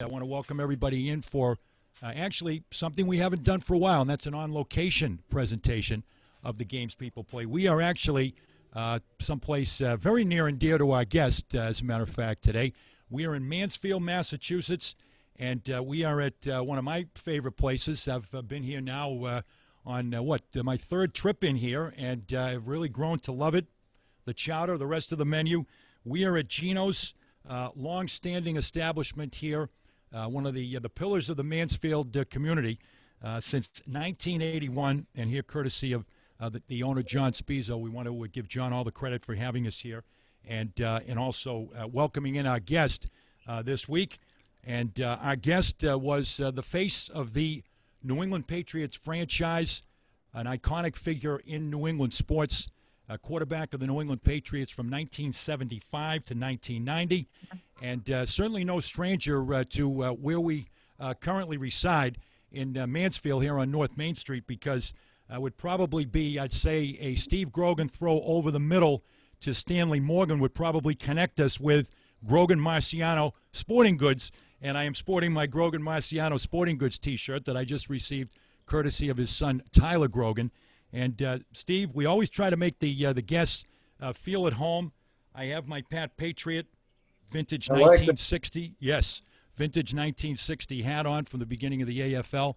[0.00, 1.58] I want to welcome everybody in for
[2.04, 6.04] uh, actually something we haven't done for a while, and that's an on location presentation
[6.44, 7.46] of the games people play.
[7.46, 8.36] We are actually
[8.76, 12.10] uh, someplace uh, very near and dear to our guest, uh, as a matter of
[12.10, 12.74] fact, today.
[13.10, 14.94] We are in Mansfield, Massachusetts,
[15.34, 18.06] and uh, we are at uh, one of my favorite places.
[18.06, 19.42] I've been here now
[19.84, 23.66] on what, my third trip in here, and I've really grown to love it.
[24.26, 25.64] The chowder, the rest of the menu.
[26.04, 27.14] We are at Geno's,
[27.74, 29.70] long standing establishment here
[30.12, 32.78] Uh, one of the uh, the pillars of the Mansfield uh, community
[33.22, 36.06] uh, since 1981, and here courtesy of
[36.40, 37.78] uh, the, the, owner John Spizo.
[37.78, 40.04] We want to give John all the credit for having us here,
[40.46, 43.08] and and also welcoming in our guest
[43.64, 44.18] this week.
[44.64, 47.62] And our guest was the face of the
[48.02, 49.82] New England Patriots franchise,
[50.32, 52.68] an iconic figure in New England sports
[53.08, 57.26] uh, quarterback of the New England Patriots from 1975 to 1990,
[57.82, 60.68] and uh, certainly no stranger uh, to uh, where we
[61.00, 62.18] uh, currently reside
[62.50, 64.92] in uh, Mansfield here on North Main Street because
[65.34, 69.04] uh, would probably be, I'd say, a Steve Grogan throw over the middle
[69.40, 71.90] to Stanley Morgan would probably connect us with
[72.26, 74.32] Grogan Marciano Sporting Goods.
[74.60, 78.34] And I am sporting my Grogan Marciano Sporting Goods t shirt that I just received
[78.66, 80.50] courtesy of his son, Tyler Grogan.
[80.92, 83.64] And uh, Steve, we always try to make the uh, the guests
[84.00, 84.92] uh, feel at home.
[85.34, 86.66] I have my Pat Patriot
[87.30, 88.74] vintage 1960.
[88.78, 89.22] Yes,
[89.56, 92.54] vintage 1960 hat on from the beginning of the AFL.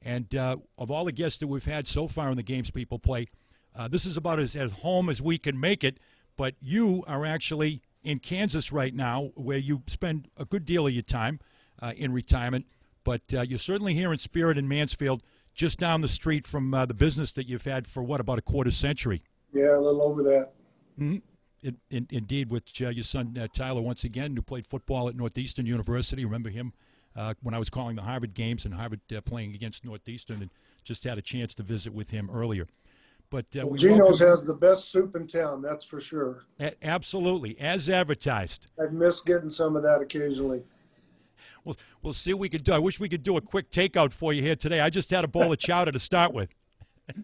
[0.00, 2.98] And uh, of all the guests that we've had so far in the games people
[2.98, 3.28] play,
[3.74, 5.98] uh, this is about as, as home as we can make it.
[6.36, 10.92] But you are actually in Kansas right now, where you spend a good deal of
[10.92, 11.40] your time
[11.80, 12.66] uh, in retirement.
[13.04, 15.22] But you're certainly here in spirit in Mansfield
[15.54, 18.42] just down the street from uh, the business that you've had for what about a
[18.42, 19.22] quarter century?
[19.52, 20.52] Yeah, a little over that.
[20.98, 21.18] Mm-hmm.
[21.62, 25.14] In, in, indeed, with uh, your son uh, Tyler once again, who played football at
[25.14, 26.24] Northeastern University.
[26.24, 26.72] Remember him
[27.14, 30.50] uh, when I was calling the Harvard games and Harvard uh, playing against Northeastern, and
[30.82, 32.66] just had a chance to visit with him earlier.
[33.30, 34.28] But uh, well, Geno's welcome...
[34.28, 36.42] has the best soup in town, that's for sure.
[36.58, 38.66] A- absolutely, as advertised.
[38.82, 40.64] I've missed getting some of that occasionally
[41.64, 42.72] we'll we'll see what we can do.
[42.72, 44.80] I wish we could do a quick takeout for you here today.
[44.80, 46.50] I just had a bowl of chowder to start with.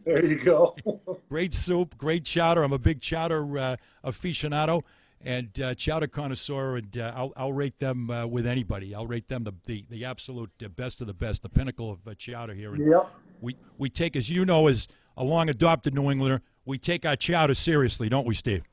[0.04, 0.76] There you go.
[1.28, 2.62] great soup, great chowder.
[2.62, 4.82] I'm a big chowder uh, aficionado
[5.20, 8.94] and uh, chowder connoisseur, and uh, I'll, I'll rate them uh, with anybody.
[8.94, 12.06] I'll rate them the the, the absolute uh, best of the best, the pinnacle of
[12.06, 12.74] uh, chowder here.
[12.74, 13.08] And yep.
[13.40, 17.16] We we take, as you know, as a long adopted New Englander, we take our
[17.16, 18.64] chowder seriously, don't we, Steve?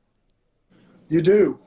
[1.09, 1.59] You do.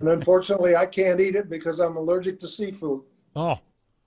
[0.00, 3.02] And unfortunately, I can't eat it because I'm allergic to seafood.
[3.36, 3.58] Oh,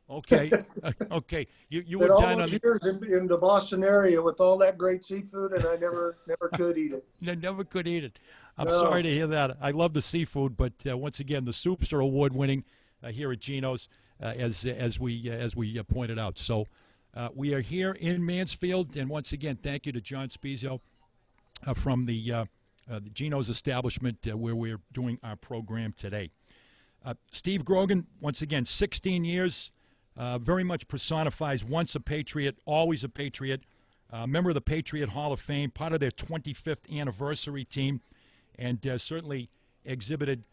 [0.10, 0.50] okay,
[1.12, 1.48] okay.
[1.70, 5.04] You you were down on years in, in, the Boston area with all that great
[5.04, 7.06] seafood, and I never never could eat it.
[7.28, 8.20] I never could eat it.
[8.58, 8.80] I'm no.
[8.80, 9.58] sorry to hear that.
[9.62, 12.64] I love the seafood, but uh, once again, the soups are award winning
[13.04, 13.90] uh, here at Geno's,
[14.22, 16.38] uh, as as we uh, as we uh, pointed out.
[16.38, 16.68] So.
[17.16, 20.82] Uh, we are here in Mansfield, and once again, thank you to John Spizo
[21.74, 22.46] from the,
[22.88, 26.30] the Geno's establishment where we're doing our program today.
[27.08, 29.72] Uh, Steve Grogan, once again, 16 years,
[30.18, 33.62] uh, very much personifies once a Patriot, always a Patriot,
[34.12, 38.02] uh, member of the Patriot Hall of Fame, part of their 25th anniversary team,
[38.60, 39.50] and uh, certainly
[39.86, 40.44] exhibited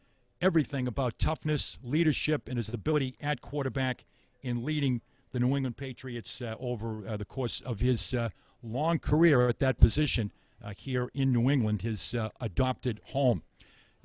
[0.40, 4.04] everything about toughness, leadership, and his ability at quarterback
[4.40, 5.00] in leading
[5.32, 8.14] the New England Patriots uh, over uh, the course of his
[8.62, 10.30] long career at that position
[10.76, 13.42] here in New England, his adopted home.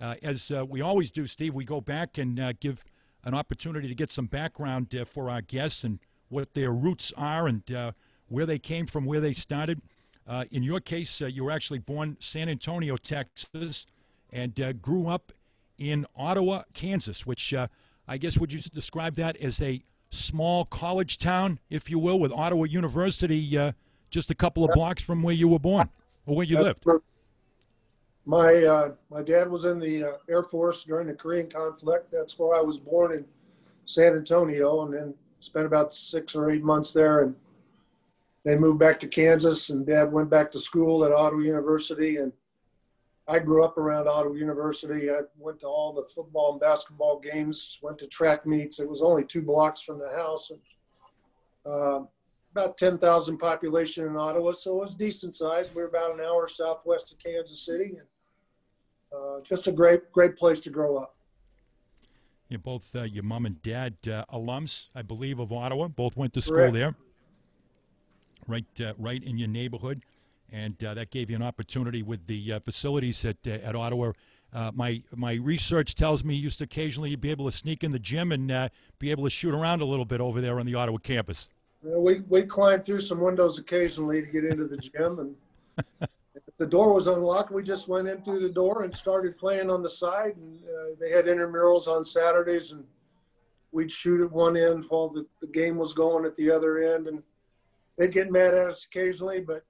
[0.02, 2.86] Uh, as uh, we always do, Steve, we go back and uh, give
[3.24, 6.00] an opportunity to get some background uh, for our guests and
[6.30, 7.92] what their roots are and uh,
[8.28, 9.82] where they came from, where they started.
[10.26, 13.86] Uh, in your case, you were actually born San Antonio, Texas,
[14.32, 15.34] and grew up
[15.78, 17.54] in Ottawa, Kansas, which
[18.08, 22.32] I guess would you describe that as a small college town, if you will, with
[22.32, 23.74] Ottawa University
[24.12, 25.90] just a couple of blocks from where you were born
[26.28, 26.86] or where you lived?
[28.30, 32.12] My uh, my dad was in the uh, Air Force during the Korean conflict.
[32.12, 33.26] That's where I was born in
[33.86, 37.24] San Antonio, and then spent about six or eight months there.
[37.24, 37.36] And
[38.46, 42.18] they moved back to Kansas, and Dad went back to school at Ottawa University.
[42.18, 42.32] And
[43.28, 45.10] I grew up around Ottawa University.
[45.10, 47.80] I went to all the football and basketball games.
[47.82, 48.80] Went to track meets.
[48.80, 50.52] It was only two blocks from the house.
[50.52, 50.60] And,
[51.66, 52.06] uh,
[52.52, 55.74] about 10,000 population in Ottawa, so it was decent size.
[55.74, 58.08] We are about an hour southwest of Kansas City, and
[59.12, 61.16] uh, just a great, great place to grow up.
[62.50, 65.88] You're both uh, your mom and dad uh, alums, I believe, of Ottawa.
[65.88, 66.74] Both went to school Correct.
[66.74, 66.96] there,
[68.48, 70.02] right, uh, right in your neighborhood,
[70.52, 74.14] and uh, that gave you an opportunity with the uh, facilities at at Ottawa
[74.52, 77.92] Uh, my my research tells me you used to occasionally be able to sneak in
[77.92, 78.68] the gym and uh,
[78.98, 81.50] be able to shoot around a little bit over there on the Ottawa campus.
[81.84, 85.36] Know, we we climbed through some windows occasionally to get into the gym, and
[86.58, 89.84] the door was unlocked, we just went in through the door and started playing on
[89.84, 90.36] the side.
[90.38, 92.84] And uh, they had intramurals on Saturdays, and
[93.72, 97.08] we'd shoot at one end while the, the game was going at the other end,
[97.08, 97.24] and
[97.98, 99.64] they'd get mad at us occasionally, but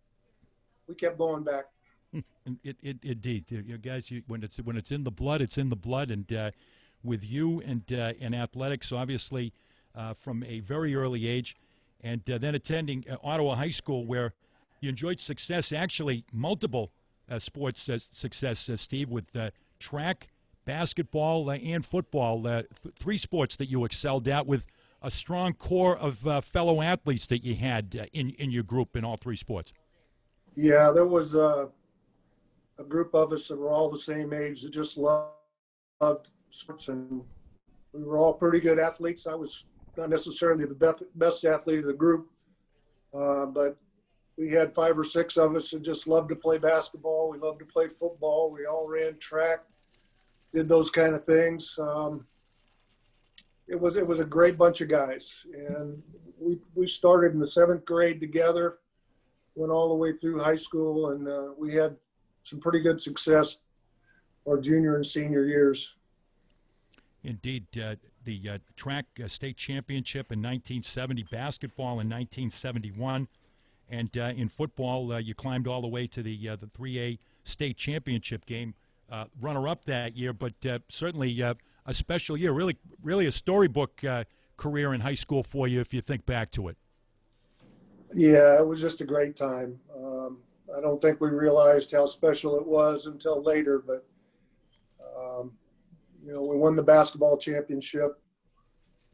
[0.87, 1.65] we kept going back.
[2.63, 5.69] It, it, indeed, you guys, you, when it's when it's in the blood, it's in
[5.69, 6.49] the blood, and uh,
[7.03, 9.53] with you and uh, and athletics, obviously,
[9.93, 11.55] uh, from a very early age,
[12.01, 14.33] and uh, then attending uh, Ottawa High School, where
[14.81, 16.91] you enjoyed success, actually multiple
[17.29, 20.29] uh, sports uh, success, uh, Steve, with uh, track,
[20.65, 22.65] basketball, and football, th-
[22.95, 24.65] three sports that you excelled at with
[25.01, 29.15] a strong core of fellow athletes that you had in in your group in all
[29.15, 29.71] three sports.
[30.55, 31.69] Yeah, there was a,
[32.77, 35.31] a group of us that were all the same age that just loved,
[36.01, 37.23] loved sports, and
[37.93, 39.25] we were all pretty good athletes.
[39.25, 39.65] I was
[39.95, 42.29] not necessarily the best, best athlete of the group,
[43.13, 43.77] uh, but
[44.39, 47.30] we had five or six of us that just loved to play basketball.
[47.30, 48.50] We loved to play football.
[48.50, 49.65] We all ran track,
[50.53, 51.77] did those kind of things.
[51.77, 52.25] Um,
[53.68, 56.01] it was it was a great bunch of guys, and
[56.39, 58.80] we we started in the seventh grade together
[59.56, 61.97] went all the way through high school, and uh, we had
[62.44, 63.57] some pretty good success
[64.47, 65.95] our junior and senior years.
[67.24, 73.27] Indeed, uh, the uh, track uh, state championship in 1970, basketball in 1971,
[73.89, 77.77] and uh, in football, uh, you climbed all the way to the the 3A state
[77.77, 78.75] championship game,
[79.41, 80.33] runner-up that year.
[80.33, 80.53] But
[80.89, 84.03] certainly a special year, really, really a storybook
[84.57, 86.77] career in high school for you if you think back to it.
[88.13, 89.80] Yeah, it was just a great time.
[89.95, 90.39] Um,
[90.75, 94.06] I don't think we realized how special it was until later, but
[95.18, 95.51] um,
[96.25, 98.19] you know, we won the basketball championship,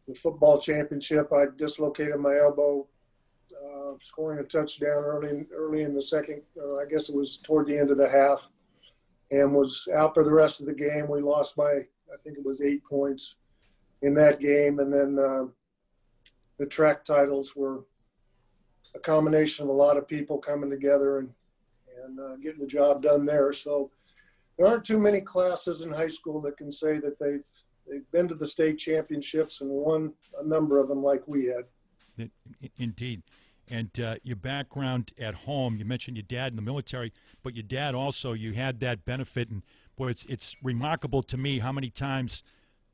[0.07, 1.31] the football championship.
[1.31, 2.87] I dislocated my elbow,
[3.65, 6.41] uh, scoring a touchdown early in, early in the second.
[6.57, 8.49] Uh, I guess it was toward the end of the half,
[9.31, 11.07] and was out for the rest of the game.
[11.09, 13.35] We lost by I think it was eight points
[14.01, 15.45] in that game, and then uh,
[16.57, 17.85] the track titles were
[18.95, 21.29] a combination of a lot of people coming together and
[22.03, 23.51] and uh, getting the job done there.
[23.53, 23.89] So
[24.57, 27.43] there aren't too many classes in high school that can say that they've
[27.87, 32.29] they've been to the state championships and won a number of them like we had.
[32.77, 33.23] Indeed.
[33.67, 37.11] And uh, your background at home, you mentioned your dad in the military,
[37.43, 39.49] but your dad also, you had that benefit.
[39.49, 39.63] And
[39.95, 42.43] boy, it's, it's remarkable to me how many times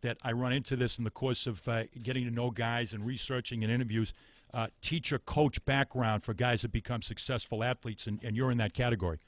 [0.02, 3.06] that I run into this in the course of uh, getting to know guys and
[3.06, 4.14] researching and interviews
[4.54, 8.74] uh, teacher coach background for guys that become successful athletes, and, and you're in that
[8.74, 9.20] category.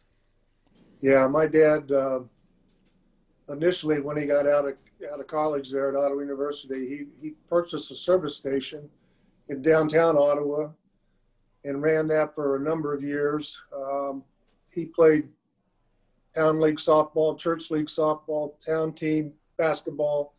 [1.01, 2.21] Yeah, my dad uh,
[3.49, 4.75] initially when he got out of
[5.11, 8.89] out of college there at Ottawa University, he he purchased a service station
[9.47, 10.69] in downtown Ottawa
[11.65, 13.59] and ran that for a number of years.
[13.75, 14.23] Um,
[14.71, 15.27] he played
[16.35, 20.33] town league softball, church league softball, town team basketball,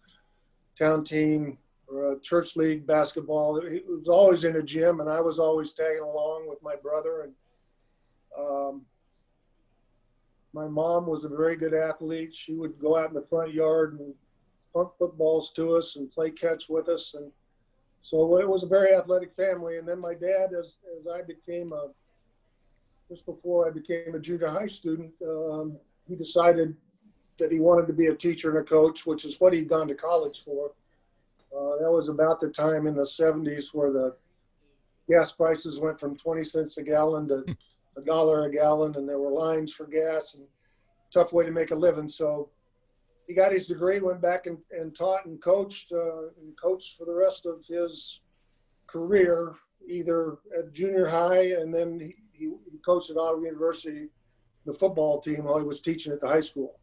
[0.79, 1.59] town team
[1.95, 3.61] uh, church league basketball.
[3.61, 7.23] He was always in a gym, and I was always tagging along with my brother.
[7.23, 7.33] And
[8.39, 8.83] um,
[10.53, 12.35] my mom was a very good athlete.
[12.35, 14.15] She would go out in the front yard and
[14.73, 17.31] punt footballs to us and play catch with us, and
[18.05, 19.79] so it was a very athletic family.
[19.79, 21.89] And then my dad, as as I became a
[23.09, 26.77] just before I became a junior high student, um, he decided
[27.39, 29.89] that he wanted to be a teacher and a coach, which is what he'd gone
[29.89, 30.73] to college for.
[31.55, 34.15] Uh, that was about the time in the 70s where the
[35.09, 37.45] gas prices went from 20 cents a gallon to
[37.97, 40.45] a dollar a gallon, and there were lines for gas and
[41.13, 42.09] tough way to make a living.
[42.09, 42.51] So
[43.27, 47.07] he got his degree, went back and, and taught and coached, uh, and coached for
[47.07, 48.21] the rest of his
[48.87, 49.55] career,
[49.89, 51.99] either at junior high and then
[52.33, 54.09] he, he coached at Ottawa University,
[54.67, 56.79] the football team while he was teaching at the high school.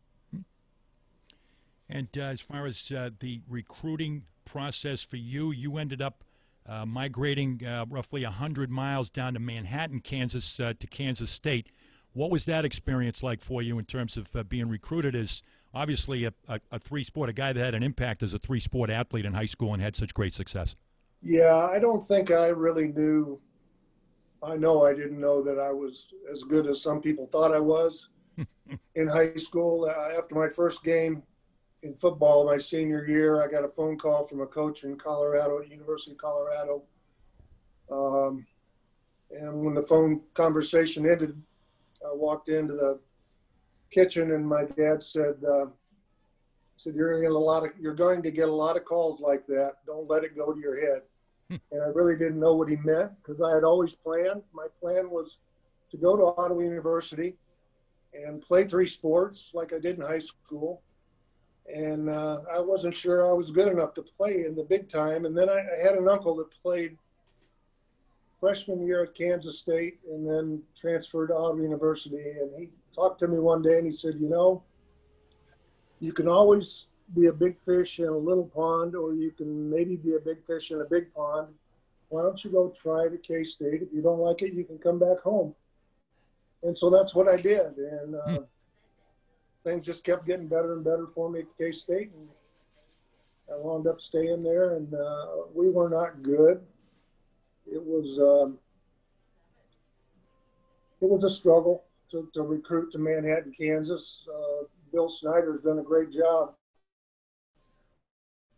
[1.90, 5.52] And uh, as far as uh, the recruiting process for you.
[5.52, 6.24] You ended up
[6.68, 11.70] uh, migrating uh, roughly 100 miles down to Manhattan, Kansas, uh, to Kansas State.
[12.14, 15.42] What was that experience like for you in terms of uh, being recruited as
[15.74, 18.60] obviously a, a, a three sport, a guy that had an impact as a three
[18.60, 20.76] sport athlete in high school and had such great success?
[21.22, 23.40] Yeah, I don't think I really knew.
[24.44, 27.60] I know I didn't know that I was as good as some people thought I
[27.60, 28.10] was
[28.96, 29.86] in high school.
[29.86, 31.22] Uh, after my first game,
[31.84, 33.44] in football my senior year.
[33.44, 36.84] I got a phone call from a coach in Colorado, University of Colorado.
[37.92, 38.46] Um,
[39.32, 41.42] and when the phone conversation ended,
[42.06, 43.00] I walked into the
[43.92, 45.66] kitchen and my dad said, uh,
[46.78, 48.86] said you're going to get a lot of you're going to get a lot of
[48.86, 49.74] calls like that.
[49.86, 51.02] Don't let it go to your head.
[51.50, 54.42] and I really didn't know what he meant because I had always planned.
[54.54, 55.38] My plan was
[55.92, 57.36] to go to Ottawa University
[58.14, 60.82] and play three sports like I did in high school.
[61.68, 65.26] And uh, I wasn't sure I was good enough to play in the big time.
[65.26, 66.98] And then I, I had an uncle that played
[68.40, 72.32] freshman year at Kansas State and then transferred to Ottawa University.
[72.42, 74.64] And he talked to me one day and he said, You know,
[76.00, 79.96] you can always be a big fish in a little pond, or you can maybe
[79.96, 81.48] be a big fish in a big pond.
[82.10, 83.82] Why don't you go try the K State?
[83.82, 85.54] If you don't like it, you can come back home.
[86.64, 87.78] And so that's what I did.
[87.78, 88.44] And uh, hmm.
[89.64, 92.12] things just kept getting better and better for me at K State.
[92.14, 92.28] And
[93.52, 96.62] I wound up staying there, and uh, we were not good.
[97.72, 98.58] It was um,
[101.02, 104.24] it was a struggle to, to recruit to Manhattan, Kansas.
[104.30, 106.54] Uh, Bill Snyder's done a great job.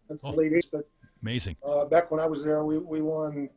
[0.10, 0.90] That's oh, the late 80s, but
[1.22, 1.56] amazing.
[1.66, 3.50] Uh, back when I was there, we, we won.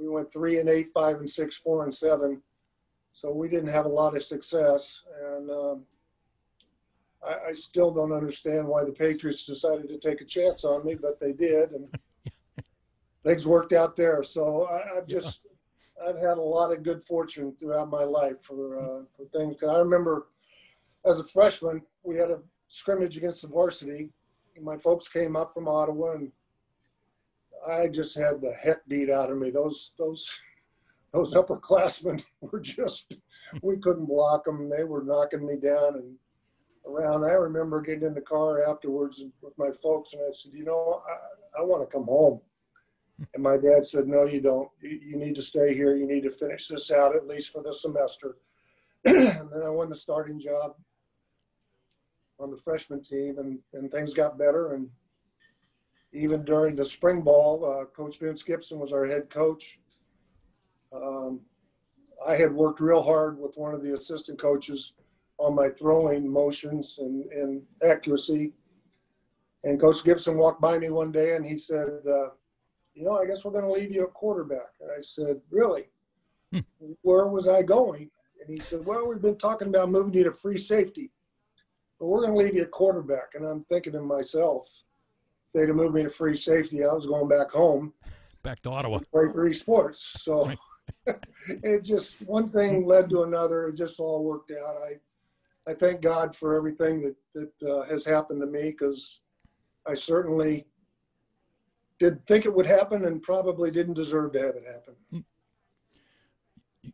[0.00, 2.40] We went three and eight, five and six, four and seven.
[3.12, 5.02] So we didn't have a lot of success,
[5.34, 5.82] and um,
[7.26, 10.94] I, I, still don't understand why the Patriots decided to take a chance on me,
[10.94, 11.90] but they did, and
[13.24, 14.22] things worked out there.
[14.22, 15.40] So I, have just
[16.06, 19.56] I've had a lot of good fortune throughout my life for uh, for things.
[19.62, 20.28] I remember
[21.04, 24.10] as a freshman, we had a scrimmage against the varsity.
[24.60, 26.32] My folks came up from Ottawa, and
[27.66, 29.50] I just had the heck beat out of me.
[29.50, 30.30] Those those
[31.12, 33.20] those upperclassmen were just
[33.62, 34.70] we couldn't block them.
[34.70, 36.16] They were knocking me down and
[36.86, 37.24] around.
[37.24, 41.02] I remember getting in the car afterwards with my folks, and I said, "You know,
[41.06, 42.40] I, I want to come home."
[43.34, 44.68] And my dad said, "No, you don't.
[44.80, 45.96] You, need to stay here.
[45.96, 48.36] You need to finish this out at least for the semester."
[49.04, 50.74] and then I won the starting job
[52.38, 54.72] on the freshman team, and, and things got better.
[54.72, 54.88] And
[56.12, 59.78] even during the spring ball, uh, Coach Vince Gibson was our head coach.
[60.92, 61.40] Um,
[62.26, 64.94] I had worked real hard with one of the assistant coaches
[65.38, 68.52] on my throwing motions and, and accuracy.
[69.64, 72.28] And Coach Gibson walked by me one day and he said, uh,
[73.00, 74.74] You know, I guess we're going to leave you a quarterback.
[74.80, 75.88] And I said, Really?
[76.52, 76.60] Hmm.
[77.02, 78.10] Where was I going?
[78.40, 81.10] And he said, Well, we've been talking about moving you to free safety
[82.00, 83.34] but we're going to leave you a quarterback.
[83.34, 84.66] And I'm thinking to myself,
[85.46, 87.92] if they'd have moved me to free safety, I was going back home.
[88.42, 89.00] Back to Ottawa.
[89.12, 90.00] Play three sports.
[90.22, 90.58] So right.
[91.46, 93.68] it just, one thing led to another.
[93.68, 94.76] It just all worked out.
[94.76, 99.20] I, I thank God for everything that, that uh, has happened to me because
[99.86, 100.66] I certainly
[102.00, 105.24] did think it would happen and probably didn't deserve to have it happen.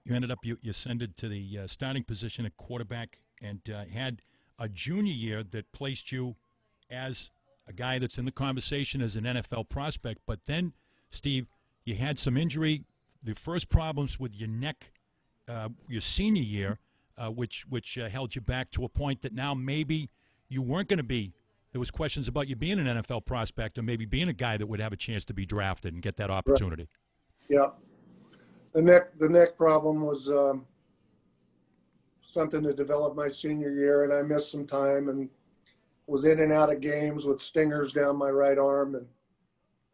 [0.05, 3.85] You ended up, you, you ascended to the uh, starting position at quarterback and uh,
[3.87, 4.21] had–
[4.59, 6.37] a junior year that placed you
[6.91, 7.31] as
[7.69, 10.21] a guy that's in the conversation as an NFL prospect.
[10.27, 10.73] But then,
[11.11, 11.47] Steve,
[11.85, 12.85] you had some injury,
[13.23, 14.93] the first problems with your neck
[15.49, 16.81] uh, your senior year,
[17.17, 20.11] uh, which which uh, held you back to a point that now maybe
[20.49, 21.33] you weren't going to be.
[21.77, 24.67] There was questions about you being an NFL prospect or maybe being a guy that
[24.67, 26.89] would have a chance to be drafted and get that opportunity.
[27.51, 27.59] Right.
[27.59, 27.67] Yeah,
[28.73, 30.65] the neck the neck problem was um,
[32.27, 35.29] something to develop my senior year, and I missed some time and
[36.07, 38.95] was in and out of games with stingers down my right arm.
[38.95, 39.07] And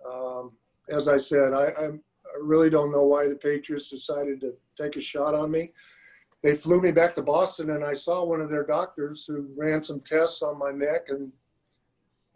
[0.08, 0.52] um,
[0.88, 4.94] as I said, I, I, I really don't know why the Patriots decided to take
[4.94, 5.72] a shot on me.
[6.44, 9.82] They flew me back to Boston, and I saw one of their doctors who ran
[9.82, 11.06] some tests on my neck.
[11.08, 11.32] And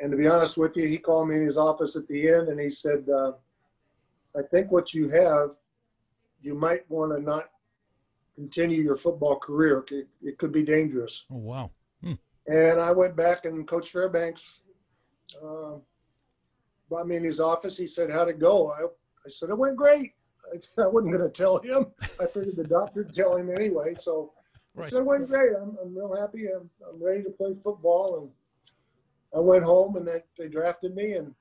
[0.00, 2.48] and to be honest with you, he called me in his office at the end,
[2.48, 3.32] and he said, uh,
[4.36, 5.52] "I think what you have,
[6.42, 7.50] you might want to not
[8.36, 9.84] continue your football career.
[9.90, 11.24] It, it could be dangerous.
[11.32, 11.70] Oh, wow.
[12.02, 12.12] Hmm.
[12.46, 14.60] And I went back and Coach Fairbanks
[15.42, 15.76] uh,
[16.88, 17.76] brought me in his office.
[17.76, 18.70] He said, How'd it go?
[18.70, 20.12] I, I said, It went great.
[20.52, 21.86] I, I wasn't going to tell him.
[22.20, 23.94] I figured the doctor would tell him anyway.
[23.96, 24.32] So
[24.74, 24.86] right.
[24.86, 25.52] I said, It went great.
[25.60, 26.46] I'm, I'm real happy.
[26.54, 28.20] I'm, I'm ready to play football.
[28.20, 28.30] And
[29.34, 31.12] I went home and they, they drafted me.
[31.12, 31.34] And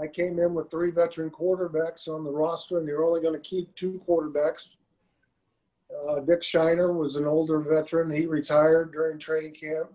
[0.00, 3.48] I came in with three veteran quarterbacks on the roster, and you're only going to
[3.48, 4.74] keep two quarterbacks
[6.08, 8.12] uh, Dick Shiner was an older veteran.
[8.12, 9.92] He retired during training camp.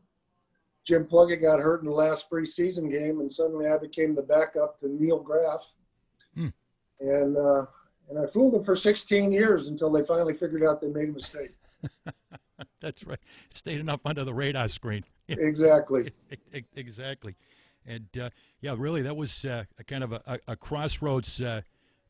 [0.85, 4.79] Jim Plunkett got hurt in the last preseason game, and suddenly I became the backup
[4.79, 5.73] to Neil Graff.
[6.35, 6.47] Hmm.
[6.99, 7.65] And uh,
[8.09, 11.13] and I fooled them for 16 years until they finally figured out they made a
[11.13, 11.51] mistake.
[12.81, 13.19] That's right.
[13.53, 15.03] Stayed enough under the radar screen.
[15.27, 16.11] Exactly.
[16.75, 17.35] exactly.
[17.85, 18.29] And uh,
[18.61, 21.61] yeah, really, that was uh, a kind of a, a crossroads uh,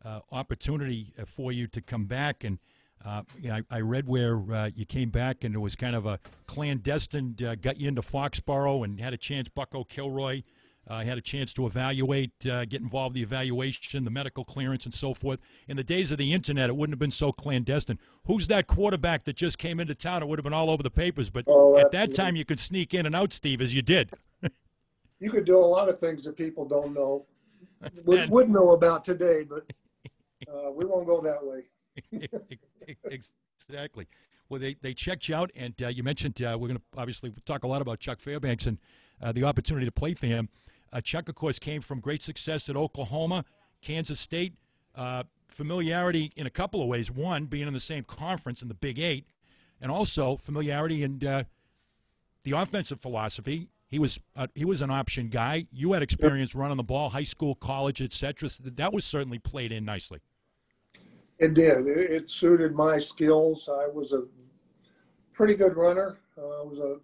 [0.06, 2.60] uh, opportunity for you to come back and
[3.04, 6.06] Uh, yeah, I, I read where uh, you came back and it was kind of
[6.06, 9.48] a clandestine, uh, got you into Foxborough and had a chance.
[9.50, 10.44] Bucko Kilroy
[10.90, 14.86] uh, had a chance to evaluate, uh, get involved in the evaluation, the medical clearance,
[14.86, 15.40] and so forth.
[15.68, 18.00] In the days of the internet, it wouldn't have been so clandestine.
[18.26, 20.24] Who's that quarterback that just came into town?
[20.24, 21.30] It would have been all over the papers.
[21.30, 24.12] But Oh, at that time, you could sneak in and out, Steve, as you did.
[25.22, 27.26] You could do a lot of things that people don't know,
[28.06, 29.66] would, would know about today, but
[30.48, 31.66] uh, we won't go that way.
[33.04, 34.08] exactly.
[34.48, 37.34] Well, they, they checked you out, and uh, you mentioned uh, we're going to obviously
[37.46, 38.78] talk a lot about Chuck Fairbanks and
[39.22, 40.48] uh, the opportunity to play for him.
[40.92, 43.46] Uh, Chuck, of course, came from great success at Oklahoma,
[43.82, 44.54] Kansas State.
[44.96, 47.12] Uh, familiarity in a couple of ways.
[47.12, 49.26] One, being in the same conference in the Big Eight,
[49.82, 51.44] and also familiarity in uh,
[52.44, 53.70] the offensive philosophy.
[53.88, 55.66] He was uh, he was an option guy.
[55.72, 58.50] You had experience running the ball, high school, college, etc.
[58.50, 60.20] So that was certainly played in nicely.
[61.40, 61.88] It did.
[61.88, 63.68] It, it suited my skills.
[63.68, 64.26] I was a
[65.34, 66.20] pretty good runner.
[66.38, 66.98] Uh, was a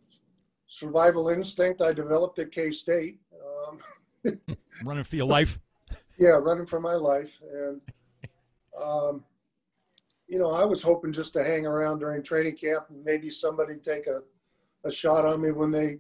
[0.68, 3.20] survival instinct I developed at K State.
[3.67, 3.79] Um,
[4.84, 5.60] Running for your life.
[6.19, 7.39] yeah, running for my life.
[7.53, 7.81] And,
[8.81, 9.24] um,
[10.27, 13.75] you know, I was hoping just to hang around during training camp and maybe somebody
[13.75, 14.19] take a,
[14.88, 16.00] a shot on me when they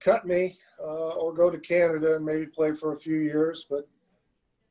[0.00, 3.66] cut me uh, or go to Canada and maybe play for a few years.
[3.68, 3.88] But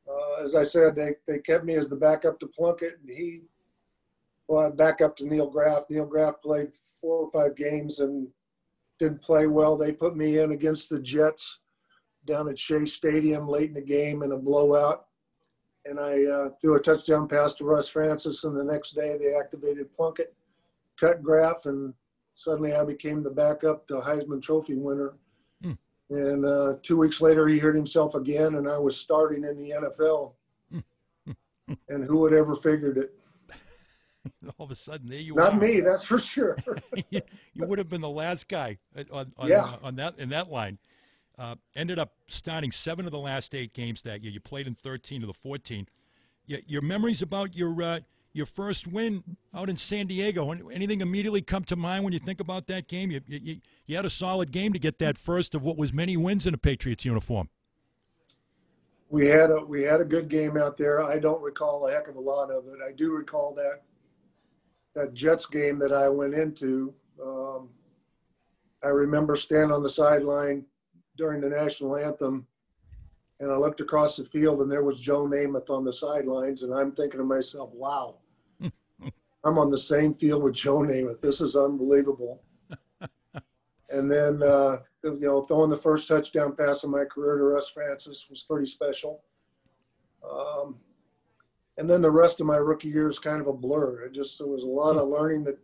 [0.08, 2.98] uh, as I said, they, they kept me as the backup to Plunkett.
[3.00, 3.42] And he,
[4.46, 5.84] well, back up to Neil Graff.
[5.90, 8.28] Neil Graff played four or five games and
[8.98, 9.76] didn't play well.
[9.76, 11.58] They put me in against the Jets
[12.28, 15.06] down at Shea Stadium late in the game in a blowout.
[15.84, 19.34] And I uh, threw a touchdown pass to Russ Francis, and the next day they
[19.34, 20.34] activated Plunkett,
[21.00, 21.94] cut Graff, and
[22.34, 25.14] suddenly I became the backup to Heisman Trophy winner.
[25.62, 25.72] Hmm.
[26.10, 29.70] And uh, two weeks later, he hurt himself again, and I was starting in the
[29.70, 30.32] NFL.
[31.88, 33.14] and who would ever figured it?
[34.58, 35.60] All of a sudden, there you Not are.
[35.60, 36.56] me, that's for sure.
[37.10, 37.22] you
[37.56, 39.72] would have been the last guy uh, on on, Yeah.
[39.82, 40.78] on that in that line.
[41.38, 44.32] Uh, ended up starting seven of the last eight games that year.
[44.32, 45.86] You played in thirteen of the fourteen.
[46.48, 48.00] Y- your memories about your uh,
[48.32, 49.22] your first win
[49.54, 50.50] out in San Diego.
[50.50, 53.10] Anything immediately come to mind when you think about that game?
[53.12, 55.92] You, you, you- you had a solid game to get that first of what was
[55.92, 57.48] many wins in a Patriots uniform.
[59.08, 61.02] we had a we had a good game out there.
[61.04, 62.80] I don't recall a heck of a lot of it.
[62.86, 63.82] I do recall that
[64.94, 66.92] that Jets game that I went into.
[67.22, 67.68] Um,
[68.82, 70.64] I remember standing on the sideline
[71.18, 72.46] during the national anthem,
[73.40, 76.72] and I looked across the field, and there was Joe Namath on the sidelines, and
[76.72, 78.16] I'm thinking to myself, "Wow,
[78.62, 81.20] I'm on the same field with Joe Namath.
[81.20, 82.42] This is unbelievable."
[83.90, 87.68] and then uh, you know, throwing the first touchdown pass of my career to Russ
[87.68, 89.22] Francis was pretty special.
[90.28, 90.76] Um,
[91.76, 94.02] and then the rest of my rookie year is kind of a blur.
[94.02, 95.58] It just there was a lot of learning that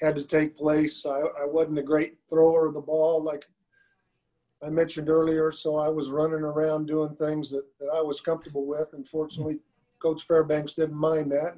[0.00, 1.04] had to take place.
[1.04, 3.46] I, I wasn't a great thrower of the ball, like
[4.64, 8.66] I mentioned earlier, so I was running around doing things that, that I was comfortable
[8.66, 8.92] with.
[8.92, 9.58] And fortunately,
[10.00, 11.56] Coach Fairbanks didn't mind that.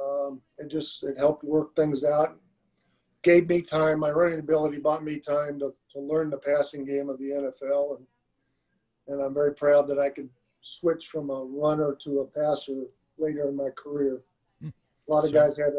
[0.00, 2.38] Um, it just it helped work things out
[3.26, 3.98] gave me time.
[3.98, 7.96] My running ability bought me time to, to learn the passing game of the NFL,
[7.96, 8.06] and
[9.08, 10.30] and I'm very proud that I could
[10.62, 12.84] switch from a runner to a passer
[13.18, 14.20] later in my career.
[14.60, 14.68] Hmm.
[15.08, 15.72] A lot of So- guys had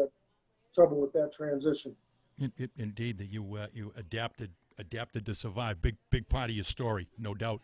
[0.74, 1.96] trouble with that transition.
[2.40, 5.82] It, it, indeed, that you uh, you adapted adapted to survive.
[5.82, 7.62] Big big part of your story, no doubt.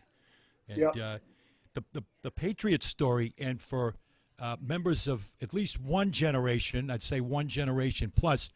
[0.67, 0.97] And Yep.
[0.97, 1.17] uh,
[1.73, 3.95] the, the the Patriots story, and for
[4.39, 8.49] uh, members of at least one generation, I'd say one generation plus,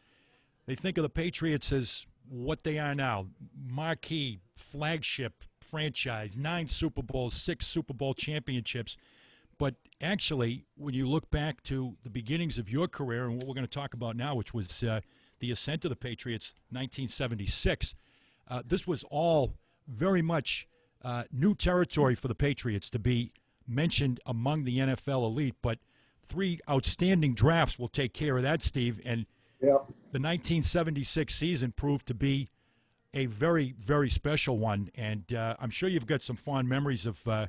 [0.66, 7.02] they think of the Patriots as what they are now: marquee, flagship franchise, nine Super
[7.02, 8.96] Bowls, six Super Bowl championships.
[9.56, 13.54] But actually, when you look back to the beginnings of your career and what we're
[13.54, 15.00] going to talk about now, which was uh,
[15.38, 17.94] the ascent of the Patriots, 1976,
[18.50, 19.54] uh, this was all
[19.88, 20.66] very much
[21.02, 23.32] uh, new territory for the Patriots to be
[23.66, 25.54] mentioned among the NFL elite.
[25.62, 25.78] But
[26.26, 29.00] three outstanding drafts will take care of that, Steve.
[29.04, 29.26] And
[29.62, 29.78] Yeah,
[30.12, 32.48] the 1976 season proved to be
[33.14, 37.26] a very, very special one, and uh, I'm sure you've got some fond memories of
[37.26, 37.46] uh,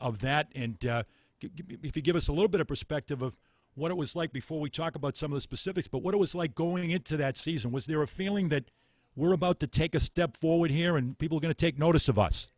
[0.00, 0.48] of that.
[0.54, 1.02] And uh,
[1.40, 3.38] g- g- if you give us a little bit of perspective of
[3.74, 6.18] what it was like before we talk about some of the specifics, but what it
[6.18, 8.70] was like going into that season, was there a feeling that
[9.16, 12.08] we're about to take a step forward here, and people are going to take notice
[12.08, 12.48] of us?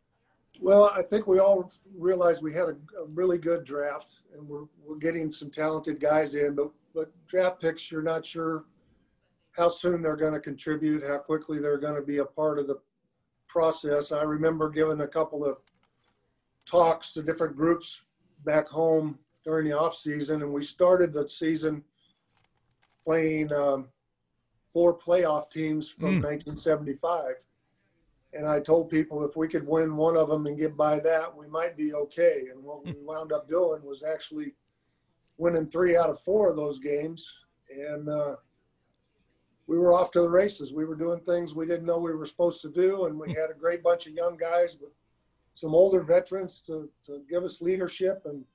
[0.59, 4.65] Well, I think we all realized we had a, a really good draft, and we're
[4.83, 8.65] we're getting some talented guys in, but but draft picks, you're not sure
[9.51, 12.67] how soon they're going to contribute, how quickly they're going to be a part of
[12.67, 12.79] the
[13.47, 14.11] process.
[14.11, 15.57] I remember giving a couple of
[16.65, 18.01] talks to different groups
[18.45, 21.83] back home during the off season, and we started the season
[23.05, 23.87] playing um,
[24.77, 26.23] four playoff teams from Mm.
[26.23, 27.43] 1975.
[28.33, 31.35] And I told people if we could win one of them and get by that,
[31.35, 32.49] we might be okay.
[32.51, 34.53] And what we wound up doing was actually
[35.39, 37.27] winning three out of four of those games.
[37.71, 38.35] And uh,
[39.65, 40.75] we were off to the races.
[40.75, 43.05] We were doing things we didn't know we were supposed to do.
[43.05, 44.91] And we had a great bunch of young guys with
[45.55, 48.21] some older veterans to, to give us leadership.
[48.25, 48.45] And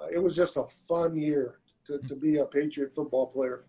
[0.00, 3.64] uh, it was just a fun year to, to be a Patriot football player.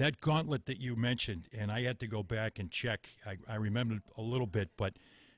[0.00, 3.10] That gauntlet that you mentioned, and I had to go back and check.
[3.26, 4.94] I, I remembered a little bit, but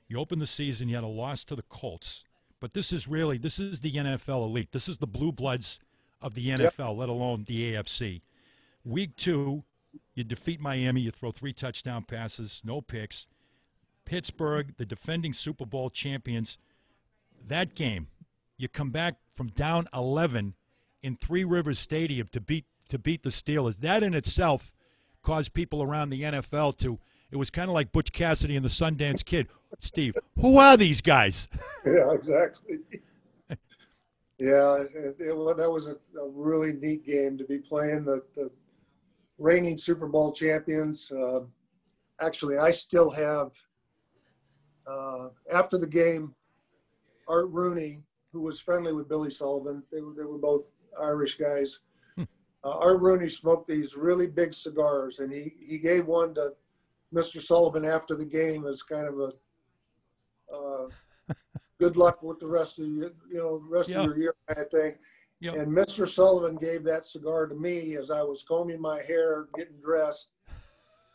[0.06, 2.22] you opened the season, you had a loss to the Colts.
[2.60, 4.70] But this is really this is the NFL elite.
[4.70, 5.80] This is the blue bloods
[6.20, 8.20] of the NFL, let alone the AFC.
[8.84, 9.64] Week two,
[10.14, 11.00] you defeat Miami.
[11.00, 13.26] You throw three touchdown passes, no picks.
[14.04, 16.56] Pittsburgh, the defending Super Bowl champions.
[17.44, 18.06] That game,
[18.56, 20.54] you come back from down 11
[21.02, 23.80] in Three Rivers Stadium to beat to beat the Steelers.
[23.80, 24.74] That in itself
[25.22, 26.98] caused people around the NFL to.
[27.30, 29.48] It was kind of like Butch Cassidy and the Sundance Kid.
[29.80, 31.48] Steve, who are these guys?
[31.84, 32.76] Yeah, exactly.
[34.38, 38.22] yeah, it, it, well, that was a, a, really neat game to be playing the,
[38.36, 38.50] the
[39.38, 41.10] reigning Super Bowl champions.
[41.10, 41.40] Uh,
[42.20, 43.50] actually, I still have,
[44.86, 46.36] uh, after the game,
[47.26, 50.66] Art Rooney, who was friendly with Billy Sullivan, they were, they were both
[51.00, 51.80] Irish guys.
[52.64, 56.52] Uh, Art Rooney smoked these really big cigars, and he, he gave one to
[57.12, 57.40] Mr.
[57.42, 59.32] Sullivan after the game as kind of a
[60.54, 61.34] uh,
[61.80, 64.98] good luck with the rest of you, you know, rest of your year, I think.
[65.40, 65.54] Yeah.
[65.54, 66.08] And Mr.
[66.08, 70.28] Sullivan gave that cigar to me as I was combing my hair, getting dressed,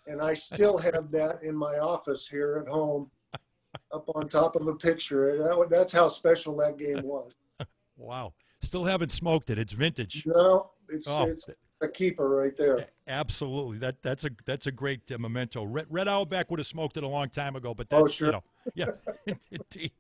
[0.05, 3.09] and I still have that in my office here at home,
[3.93, 5.37] up on top of a picture.
[5.37, 7.37] That, that's how special that game was.
[7.99, 8.33] Wow.
[8.61, 9.57] Still haven't smoked it.
[9.57, 10.23] It's vintage.
[10.27, 11.25] No, it's Oh.
[11.25, 11.49] it's
[11.81, 12.87] a keeper right there.
[13.07, 13.77] Absolutely.
[13.77, 15.63] That that's a that's a great uh, memento.
[15.63, 18.27] Red, Red Auerbach would have smoked it a long time ago, but Oh, that's sure.
[18.27, 19.91] you know, yeah, indeed.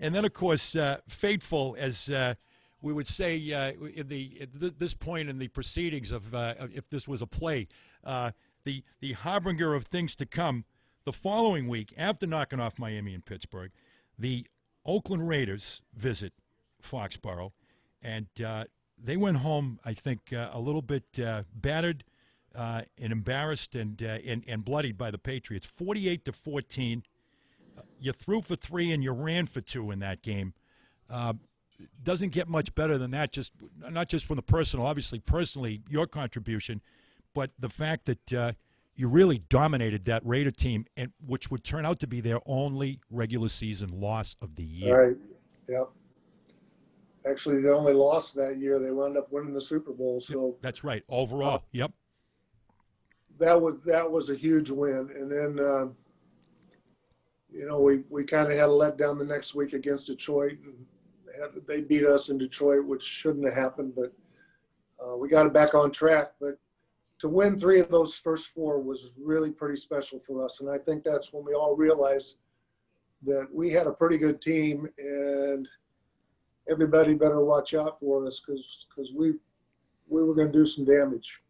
[0.00, 2.34] And then of course, uh, fateful as uh,
[2.82, 6.54] we would say uh, in the at th- this point in the proceedings of uh,
[6.72, 7.68] if this was a play,
[8.02, 8.30] uh,
[8.64, 10.64] the the harbinger of things to come.
[11.04, 13.70] The following week, after knocking off Miami and Pittsburgh,
[14.18, 14.46] the
[14.86, 16.32] Oakland Raiders visit
[16.82, 17.52] Foxborough,
[18.00, 18.64] and uh,
[19.04, 22.04] they went home, I think, uh, a little bit uh, battered
[22.54, 27.02] uh, and embarrassed and, uh, and and bloodied by the Patriots, forty-eight to fourteen.
[27.76, 30.54] Uh, you threw for three and you ran for two in that game.
[31.10, 31.34] Uh,
[32.02, 33.32] doesn't get much better than that.
[33.32, 33.52] Just
[33.90, 36.80] not just from the personal, obviously personally your contribution,
[37.34, 38.52] but the fact that uh,
[38.94, 43.00] you really dominated that Raider team, and which would turn out to be their only
[43.10, 45.08] regular season loss of the year.
[45.08, 45.16] Right.
[45.68, 45.90] Yep.
[47.28, 48.78] Actually, they only lost that year.
[48.78, 50.20] They wound up winning the Super Bowl.
[50.20, 51.02] So That's right.
[51.08, 51.90] Overall, yep.
[53.38, 55.08] that was that was a huge win.
[55.14, 55.86] And then, uh,
[57.50, 60.84] you know, we we kind of had a letdown the next week against Detroit, and
[61.40, 63.94] had, they beat us in Detroit, which shouldn't have happened.
[63.96, 64.12] But
[65.02, 66.32] uh, we got it back on track.
[66.38, 66.58] But
[67.20, 70.76] to win three of those first four was really pretty special for us, and I
[70.76, 72.36] think that's when we all realized
[73.24, 75.66] that we had a pretty good team, and
[76.68, 79.34] everybody better watch out for us because because we
[80.08, 81.40] we were going to do some damage.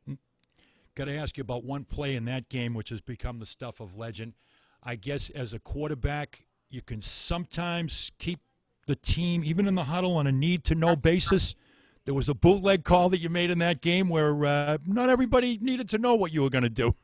[0.95, 3.81] Got to ask you about one play in that game, which has become the stuff
[3.81, 4.35] of legend.
[4.83, 8.39] I guess as a quarterback, you can sometimes keep
[8.87, 11.57] the team, even in the huddle, on a need to know basis.
[12.05, 15.59] There was a bootleg call that you made in that game where uh, not everybody
[15.61, 16.95] needed to know what you were going to do.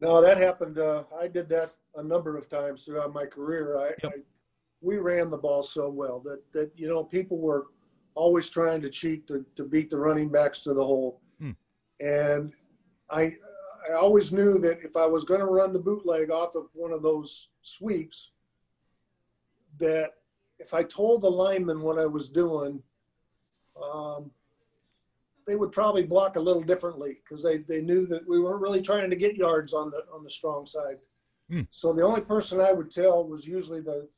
[0.00, 0.78] No, that happened.
[0.78, 3.78] Uh, I did that a number of times throughout my career.
[3.78, 4.12] I, Yep.
[4.14, 4.18] I
[4.80, 7.66] we ran the ball so well that that you know people were
[8.14, 11.52] always trying to cheat to, to beat the running backs to the hole, Hmm.
[12.00, 12.52] and
[13.10, 13.36] I
[13.90, 16.92] I always knew that if I was going to run the bootleg off of one
[16.92, 18.32] of those sweeps,
[19.78, 20.14] that
[20.58, 22.82] if I told the lineman what I was doing,
[23.82, 24.30] um,
[25.46, 28.82] they would probably block a little differently because they, they knew that we weren't really
[28.82, 30.98] trying to get yards on the on the strong side.
[31.48, 31.62] Hmm.
[31.70, 34.08] So the only person I would tell was usually the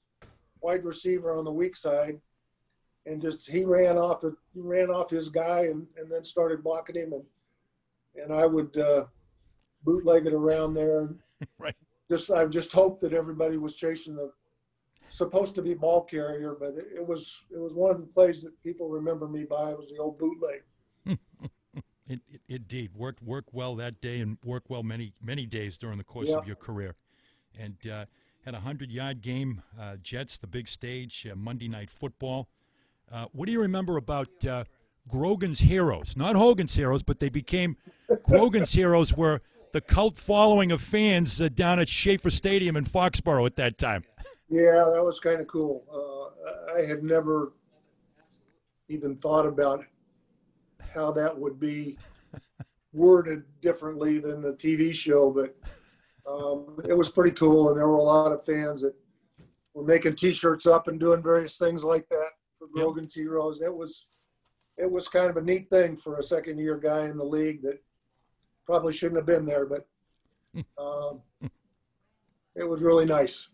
[0.62, 2.20] wide receiver on the weak side,
[3.06, 4.22] and just he ran off
[4.54, 7.24] he ran off his guy and, and then started blocking him and
[8.14, 9.04] and I would uh,
[9.84, 11.08] bootleg it around there.
[11.58, 11.74] Right.
[12.08, 14.30] Just I just hoped that everybody was chasing the
[15.08, 18.42] supposed to be ball carrier, but it, it was it was one of the plays
[18.42, 20.62] that people remember me by was the old bootleg.
[22.08, 25.96] It, it, indeed, worked worked well that day and worked well many many days during
[25.98, 26.36] the course Yeah.
[26.36, 26.94] of your career,
[27.58, 28.04] and uh,
[28.44, 29.62] had a hundred yard game.
[29.78, 32.48] Uh, Jets, the big stage, uh, Monday night football.
[33.10, 34.64] Uh, what do you remember about uh,
[35.08, 37.76] Grogan's heroes, not Hogan's heroes, but they became
[38.22, 39.14] Grogan's heroes.
[39.16, 39.40] Were
[39.72, 44.04] the cult following of fans uh, down at Schaefer Stadium in Foxborough at that time?
[44.48, 45.84] Yeah, that was kind of cool.
[45.92, 47.52] Uh, I had never
[48.88, 49.84] even thought about
[50.94, 51.98] how that would be
[52.92, 55.56] worded differently than the TV show, but
[56.26, 57.68] um, it was pretty cool.
[57.70, 58.94] And there were a lot of fans that
[59.74, 62.84] were making T-shirts up and doing various things like that for Yep.
[62.84, 63.60] Grogan's Heroes.
[63.60, 64.06] It was
[64.78, 67.62] it was kind of a neat thing for a second year guy in the league
[67.62, 67.78] that
[68.64, 69.86] probably shouldn't have been there, but
[70.78, 71.20] um,
[72.54, 73.48] it was really nice.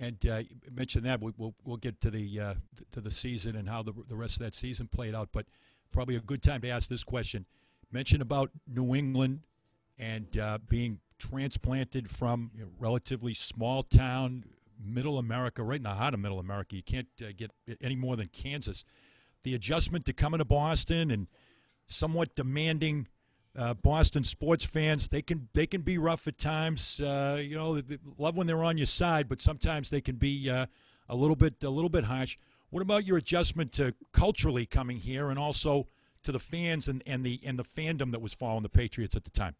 [0.00, 2.54] And uh, you mentioned that we, we'll we'll get to the uh,
[2.90, 5.28] to the season and how the the rest of that season played out.
[5.32, 5.46] But
[5.92, 7.46] probably a good time to ask this question.
[7.92, 9.40] Mention about New England
[9.98, 14.44] and uh, being transplanted from a relatively small town,
[14.84, 16.76] Middle America, right in the heart of Middle America.
[16.76, 18.84] You can't uh, get any more than Kansas.
[19.42, 21.26] The adjustment to coming to Boston and
[21.86, 23.08] somewhat demanding
[23.56, 25.08] uh, Boston sports fans.
[25.08, 27.00] They can they can be rough at times.
[27.00, 27.80] Uh, you know,
[28.18, 30.66] love when they're on your side, but sometimes they can be uh,
[31.08, 32.36] a little bit a little bit harsh.
[32.70, 35.86] What about your adjustment to culturally coming here, and also
[36.24, 39.24] to the fans and, and the and the fandom that was following the Patriots at
[39.24, 39.54] the time?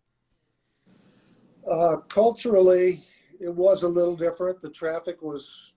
[1.71, 3.03] Uh, culturally,
[3.41, 4.61] it was a little different.
[4.61, 5.73] The traffic was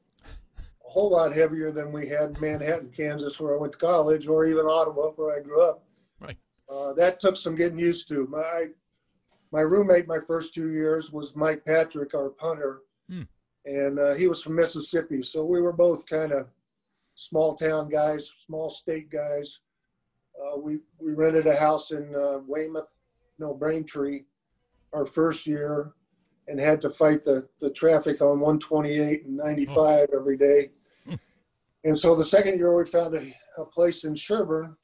[0.60, 4.28] a whole lot heavier than we had in Manhattan, Kansas, where I went to college,
[4.28, 5.84] or even Ottawa, where I grew up.
[6.20, 6.38] Right.
[6.70, 8.28] Uh, that took some getting used to.
[8.28, 8.68] My
[9.54, 13.22] my roommate my first two years was Mike Patrick, our punter, Hmm.
[13.66, 15.24] and uh, he was from Mississippi.
[15.24, 16.48] So we were both kind of
[17.16, 19.60] small town guys, small state guys.
[20.38, 22.90] Uh, we we rented a house in uh, Weymouth,
[23.40, 24.24] no Braintree,
[24.94, 25.94] our first year,
[26.48, 30.72] and had to fight the the traffic on 128 and 95 every day.
[31.84, 34.76] And so the second year we found a, a place in Sherborn,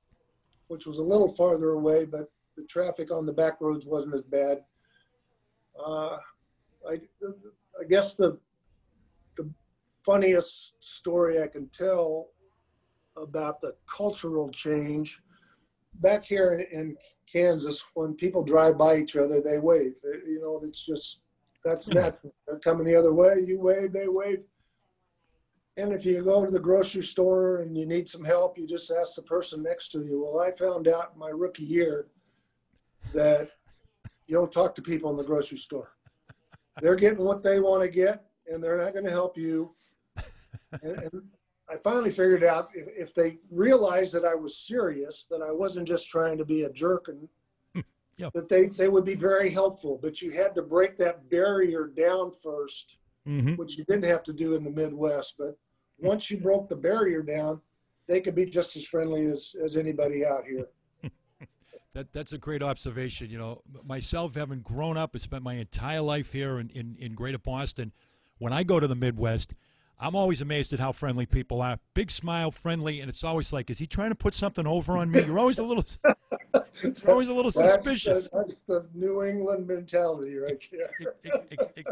[0.68, 4.22] which was a little farther away, but the traffic on the back roads wasn't as
[4.22, 4.60] bad.
[5.78, 6.18] Uh,
[6.88, 6.94] I,
[7.80, 8.38] I guess the
[9.36, 9.50] the
[10.06, 12.30] funniest story I can tell
[13.18, 15.22] about the cultural change
[15.96, 16.96] back here in,
[17.32, 19.94] Kansas, when people drive by each other, they wave.
[20.04, 21.22] You know, it's just
[21.66, 21.96] that's hmm.
[21.96, 22.32] natural.
[22.46, 24.44] They're coming the other way, you wave, they wave.
[25.76, 28.92] And if you go to the grocery store and you need some help, you just
[28.92, 30.24] ask the person next to you.
[30.24, 32.08] Well, I found out in my rookie year
[33.14, 33.50] that
[34.28, 35.94] you don't talk to people in the grocery store.
[36.80, 39.74] They're getting what they want to get, and they're not going to help you.
[40.82, 41.22] And, and
[41.70, 45.88] I finally figured out if, if they realized that I was serious, that I wasn't
[45.88, 47.28] just trying to be a jerk, and
[48.18, 48.30] Yeah.
[48.36, 49.98] that they, they would be very helpful.
[50.02, 53.56] But you had to break that barrier down first Mm-hmm.
[53.56, 55.36] which you didn't have to do in the Midwest.
[55.40, 55.58] But
[55.98, 57.62] once you broke the barrier down,
[58.06, 60.68] they could be just as friendly as, as anybody out here.
[61.94, 63.30] That, that's a great observation.
[63.30, 67.14] You know, myself, having grown up and spent my entire life here in, in, in
[67.14, 67.92] Greater Boston,
[68.40, 69.54] when I go to the Midwest,
[70.00, 71.80] I'm always amazed at how friendly people are.
[71.94, 75.12] Big smile, friendly, and it's always like, is he trying to put something over on
[75.12, 75.24] me?
[75.26, 75.86] You're always a little,
[76.84, 78.30] you're always a little That's suspicious.
[78.30, 81.14] the, that's the New England mentality right there.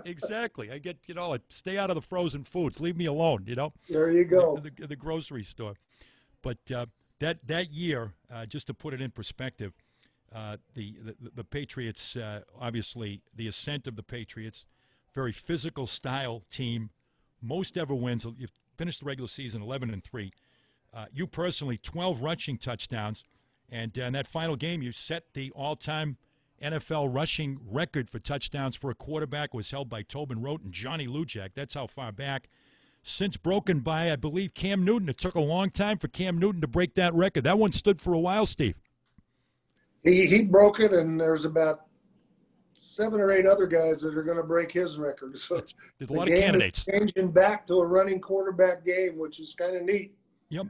[0.06, 0.72] Exactly.
[0.72, 2.80] I get, you know, I stay out of the frozen foods.
[2.80, 3.44] Leave me alone.
[3.48, 3.74] You know.
[3.90, 4.58] There you go.
[4.58, 5.76] in the, the grocery store.
[6.42, 6.88] But uh,
[7.20, 9.74] that that year, uh, just to put it in perspective,
[10.34, 14.66] uh, the, the the Patriots uh, obviously the ascent of the Patriots,
[15.14, 16.90] very physical style team,
[17.42, 18.26] most ever wins.
[18.38, 20.32] You finished the regular season eleven and three.
[20.94, 23.24] Uh, you personally, twelve rushing touchdowns,
[23.70, 26.18] and uh, in that final game, you set the all-time
[26.62, 29.54] NFL rushing record for touchdowns for a quarterback.
[29.54, 31.50] Was held by Tobin Rote and Johnny Lujack.
[31.56, 32.50] That's how far back
[33.04, 35.10] since broken by, I believe, Cam Newton.
[35.10, 37.44] It took a long time for Cam Newton to break that record.
[37.44, 38.76] That one stood for a while, Steve.
[40.04, 41.86] He, he broke it, and there's about
[42.82, 45.34] seven or eight other guys that are going to break his record.
[45.38, 45.64] So
[45.98, 46.86] There's a lot of is candidates.
[46.86, 50.14] changing back to a running quarterback game, which is kind of neat.
[50.50, 50.68] Yep.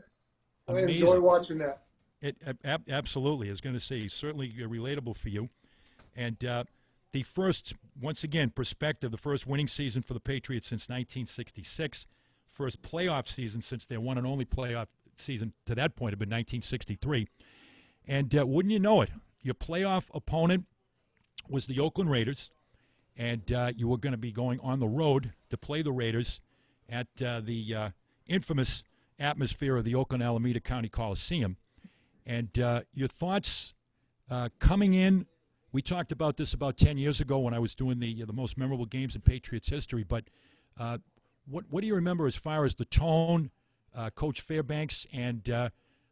[0.68, 1.84] I enjoy watching that.
[2.22, 5.50] It ab- absolutely I was going to say certainly uh, relatable for you,
[6.16, 6.66] and uh,
[7.14, 12.06] the first once again perspective the first winning season for the Patriots since 1966,
[12.48, 16.30] first playoff season since their one and only playoff season to that point had been
[16.30, 17.28] 1963,
[18.08, 19.10] and uh, wouldn't you know it,
[19.42, 20.66] your playoff opponent
[21.52, 22.50] was the Oakland Raiders,
[23.18, 26.40] and uh, you were going to be going on the road to play the Raiders
[26.90, 27.90] at uh, the uh,
[28.26, 28.84] infamous
[29.20, 31.58] atmosphere of the Oakland Alameda County Coliseum.
[32.26, 33.74] And uh, your thoughts
[34.30, 35.26] uh, coming in?
[35.74, 38.58] We talked about this about ten years ago when I was doing the the most
[38.58, 40.04] memorable games in Patriots history.
[40.04, 40.26] But
[41.48, 43.52] what what do you remember as far as the tone,
[44.16, 45.44] Coach Fairbanks, and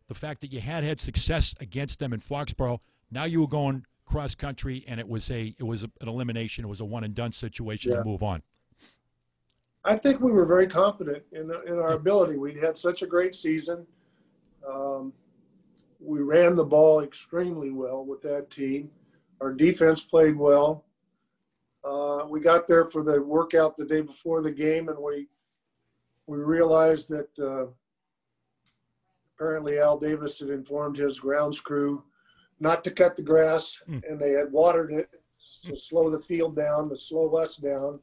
[0.10, 2.80] the fact that you had had success against them in Foxborough.
[3.12, 6.66] Now you were going cross country, and it was a it was a, an elimination.
[6.66, 8.00] It was a one and done situation Yeah.
[8.00, 8.42] to move on.
[9.86, 12.38] I think we were very confident in, in our ability.
[12.38, 13.88] We'd had such a great season.
[14.68, 15.14] Um,
[16.02, 18.90] we ran the ball extremely well with that team.
[19.42, 20.84] Our defense played well.
[21.84, 25.28] Uh, we got there for the workout the day before the game, and we
[26.28, 27.68] we realized that uh,
[29.36, 32.04] apparently Al Davis had informed his grounds crew
[32.60, 34.04] not to cut the grass, Mm.
[34.10, 35.10] and they had watered it
[35.64, 38.00] to slow the field down, to slow us down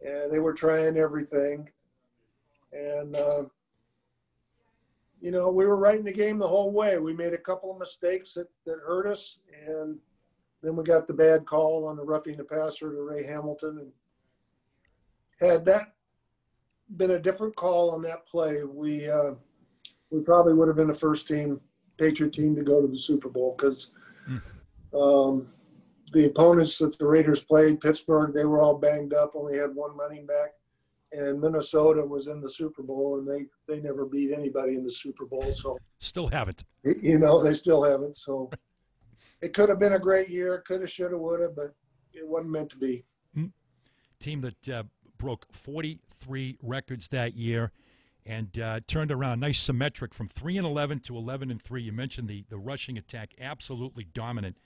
[0.00, 1.68] and they were trying everything.
[2.72, 3.44] And uh,
[5.20, 6.98] you know, we were right in the game the whole way.
[6.98, 9.98] We made a couple of mistakes that, that hurt us, and
[10.62, 13.90] then we got the bad call on the roughing the passer to Ray Hamilton.
[15.40, 15.94] And had that
[16.96, 19.32] been a different call on that play, we uh,
[20.10, 21.60] we probably would have been the first team,
[21.98, 23.92] Patriot team, to go to the Super Bowl because.
[24.26, 24.38] Hmm.
[24.96, 25.48] Um,
[26.12, 29.96] the opponents that the Raiders played, Pittsburgh, they were all banged up, only had one
[29.96, 30.50] running back.
[31.12, 34.90] And Minnesota was in the Super Bowl, and they, they never beat anybody in the
[34.90, 35.52] Super Bowl.
[35.52, 36.64] So, Still haven't.
[37.02, 38.16] you know, they still haven't.
[38.16, 38.50] So,
[39.40, 40.62] it could have been a great year.
[40.66, 41.74] Could have, should have, would have, but
[42.12, 43.04] it wasn't meant to be.
[44.20, 44.82] Team that uh,
[45.16, 47.70] broke 43 records that year
[48.28, 49.40] and uh, turned around.
[49.40, 52.98] Nice symmetric from 3 and 11 to 11 and 3 you mentioned the, the rushing
[52.98, 54.58] attack absolutely dominant.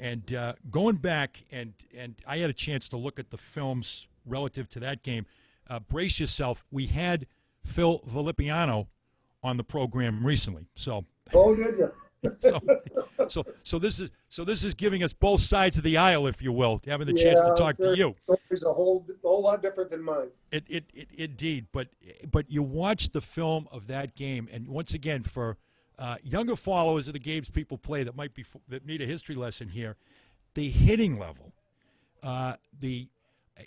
[0.00, 4.08] And uh, going back and and i had a chance to look at the films
[4.26, 5.24] relative to that game.
[5.70, 7.26] Uh, brace yourself we had
[7.64, 8.88] phil Villapiano
[9.42, 11.92] on the program recently so Oh, you?
[12.40, 12.60] so,
[13.28, 16.42] so so this is so this is giving us both sides of the aisle if
[16.42, 18.14] you will having the chance to talk to you
[18.50, 20.28] It's a whole, a whole lot different than mine.
[20.50, 21.88] it, it, it indeed, but
[22.30, 25.56] but you watch the film of that game, and once again, for
[25.98, 29.34] uh, younger followers of the games people play that might be that need a history
[29.34, 29.96] lesson here,
[30.54, 31.52] the hitting level,
[32.22, 33.08] uh, the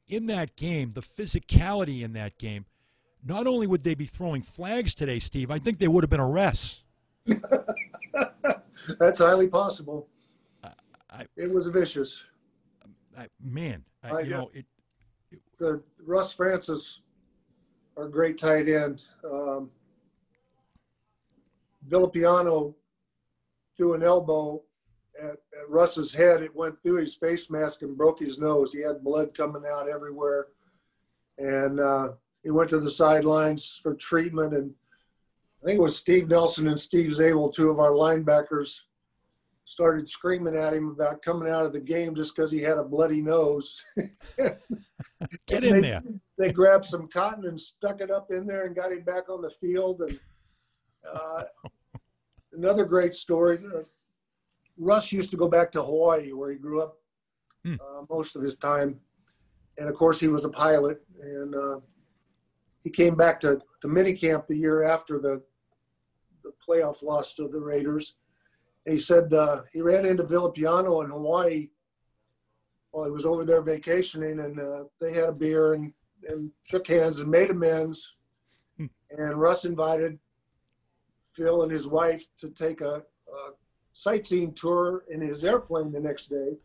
[0.08, 2.66] in that game, the physicality in that game.
[3.24, 6.20] Not only would they be throwing flags today, Steve, I think they would have been
[6.20, 6.84] arrests.
[9.00, 10.08] That's highly possible.
[10.64, 12.24] I- It was vicious.
[13.18, 14.66] I, man, I, I you know, it,
[15.60, 17.02] the Russ Francis,
[17.98, 19.70] our great tight end, um,
[21.88, 22.74] Villapiano
[23.76, 24.62] threw an elbow
[25.22, 26.42] at, at Russ's head.
[26.42, 28.72] It went through his face mask and broke his nose.
[28.74, 30.48] He had blood coming out everywhere.
[31.38, 32.10] And uh,
[32.44, 34.54] he went to the sidelines for treatment.
[34.54, 34.74] And
[35.62, 38.80] I think it was Steve Nelson and Steve Zabel, two of our linebackers,
[39.64, 42.84] started screaming at him about coming out of the game just because he had a
[42.84, 43.80] bloody nose.
[45.48, 46.02] get in they- there.
[46.38, 49.44] They grabbed some cotton and stuck it up in there and got him back on
[49.44, 50.02] the field.
[50.02, 50.20] And
[51.08, 51.44] uh,
[52.54, 53.60] another great story.
[53.78, 53.82] uh,
[54.78, 56.98] Russ used to go back to Hawaii, where he grew up
[57.64, 57.76] Hmm.
[57.76, 59.00] uh, most of his time,
[59.78, 61.00] and of course he was a pilot.
[61.22, 61.80] And uh,
[62.84, 65.44] he came back to to minicamp the year after the the
[66.68, 68.16] playoff loss to the Raiders.
[68.86, 71.70] And he said uh, he ran into Villapiano in Hawaii
[72.92, 75.94] while he was over there vacationing, and uh, they had a beer and,
[76.28, 78.16] and shook hands and made amends.
[78.78, 78.86] Hmm.
[79.12, 80.20] and Russ invited
[81.34, 83.52] Phil and his wife to take a, a
[83.94, 86.58] sightseeing tour in his airplane the next day.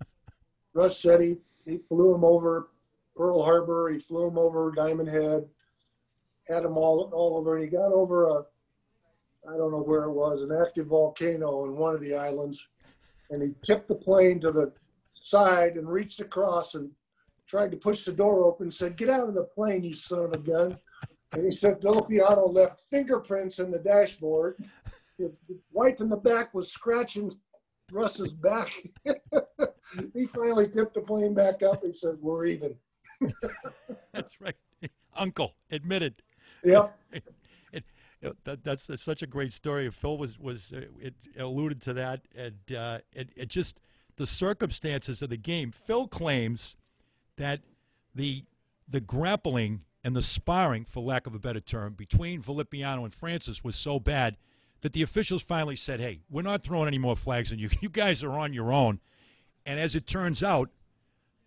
[0.74, 2.68] Russ said he, he flew him over
[3.16, 5.44] Pearl Harbor, he flew him over Diamond Head,
[6.48, 8.44] had him all, all over, and he got over a,
[9.48, 12.68] I don't know where it was, an active volcano on one of the islands,
[13.30, 14.72] and he tipped the plane to the
[15.14, 16.90] side and reached across and
[17.46, 20.20] tried to push the door open, and said, Get out of the plane, you son
[20.20, 20.78] of a gun.
[21.32, 24.56] And he said, Villapiano left fingerprints in the dashboard.
[25.18, 25.32] The
[25.72, 27.32] wife in the back was scratching
[27.92, 28.72] Russ's back.
[30.14, 31.82] he finally tipped the plane back up.
[31.84, 32.74] and said, We're even.
[34.12, 34.54] That's right.
[35.14, 36.22] Uncle admitted.
[36.64, 36.96] Yep.
[38.44, 39.90] that, that's, that's such a great story.
[39.90, 43.80] Phil was was uh, it alluded to that, and uh, it, it just
[44.16, 45.72] the circumstances of the game.
[45.72, 46.76] Phil claims
[47.36, 47.60] that
[48.14, 48.44] the
[48.88, 53.62] the grappling and the sparring, for lack of a better term, between Villapiano and Francis
[53.62, 54.36] was so bad
[54.82, 57.70] that the officials finally said, "Hey, we're not throwing any more flags on you.
[57.80, 59.00] You guys are on your own."
[59.64, 60.70] And as it turns out,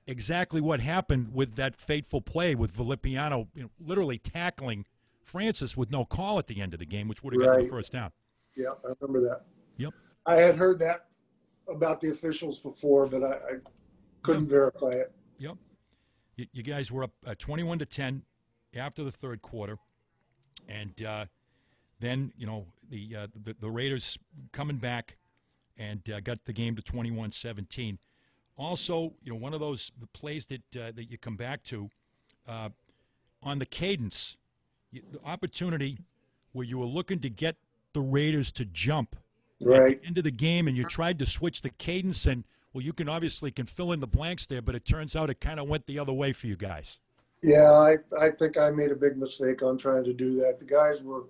[0.07, 4.85] exactly what happened with that fateful play with Villapiano, you know, literally tackling
[5.23, 7.67] Francis with no call at the end of the game, which would have got the
[7.67, 8.11] first down.
[8.55, 9.41] Yeah, I remember that.
[9.77, 9.93] Yep.
[10.25, 11.07] I had heard that
[11.67, 13.57] about the officials before, but I, I
[14.21, 15.11] couldn't verify it.
[15.39, 15.55] Yep.
[16.35, 18.23] You, you guys were up uh, 21 to 10
[18.75, 19.77] after the third quarter,
[20.67, 21.25] and uh,
[21.99, 24.17] then you know the uh, the, the Raiders
[24.51, 25.17] coming back
[25.77, 27.97] and uh, got the game to 21-17.
[28.55, 31.89] Also, you know, one of those the plays that uh, that you come back to
[32.47, 32.69] uh,
[33.41, 34.37] on the cadence,
[35.11, 35.97] the opportunity
[36.51, 37.55] where you were looking to get
[37.93, 39.15] the Raiders to jump
[39.61, 40.01] Right.
[40.05, 43.07] at the the game, and you tried to switch the cadence, and well, you can
[43.07, 45.85] obviously can fill in the blanks there, but it turns out it kind of went
[45.85, 46.99] the other way for you guys.
[47.41, 50.57] Yeah, I, I think I made a big mistake on trying to do that.
[50.59, 51.25] The guys were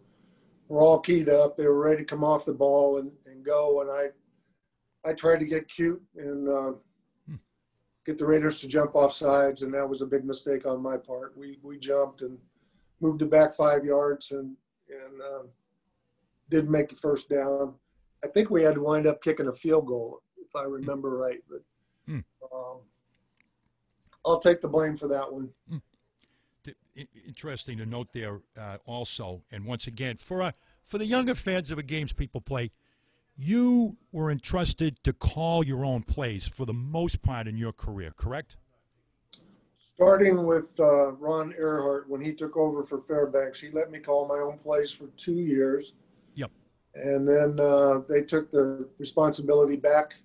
[0.68, 1.55] were all keyed up.
[1.57, 3.82] They were ready to come off the ball and, and go.
[3.82, 6.72] And I I tried to get cute and uh,
[8.05, 10.97] get the Raiders to jump off sides, and that was a big mistake on my
[10.97, 11.38] part.
[11.38, 12.38] We we jumped and
[13.04, 14.56] moved it back five yards and
[14.89, 15.43] and uh,
[16.49, 17.76] didn't make the first down.
[18.24, 21.43] I think we had to wind up kicking a field goal if I remember right,
[21.49, 21.62] but.
[22.08, 22.20] Hmm.
[22.54, 22.78] Um,
[24.26, 25.49] I'll take the blame for that one.
[26.95, 30.51] I- Interesting to note there uh, also, and once again for uh,
[30.86, 32.72] for the younger fans of a games people play,
[33.36, 38.14] you were entrusted to call your own plays for the most part in your career,
[38.16, 38.58] correct?
[39.96, 44.28] Starting with uh, Ron Erhardt, when he took over for Fairbanks, he let me call
[44.28, 45.94] my own plays for two years.
[46.34, 46.50] Yep.
[46.96, 50.16] And then uh, they took the responsibility back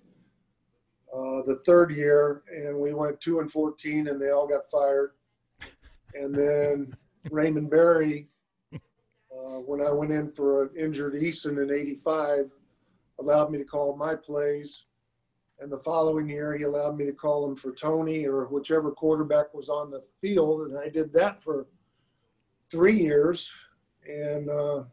[1.13, 5.11] uh, the third year, and we went two and fourteen, and they all got fired.
[6.13, 6.95] And then
[7.31, 8.27] Raymond Berry,
[8.73, 12.51] uh, when I went in for an injured Eason in '85,
[13.19, 14.85] allowed me to call my plays.
[15.61, 19.53] And the following year, he allowed me to call him for Tony or whichever quarterback
[19.53, 21.67] was on the field, and I did that for
[22.71, 23.51] three years.
[24.07, 24.83] And uh,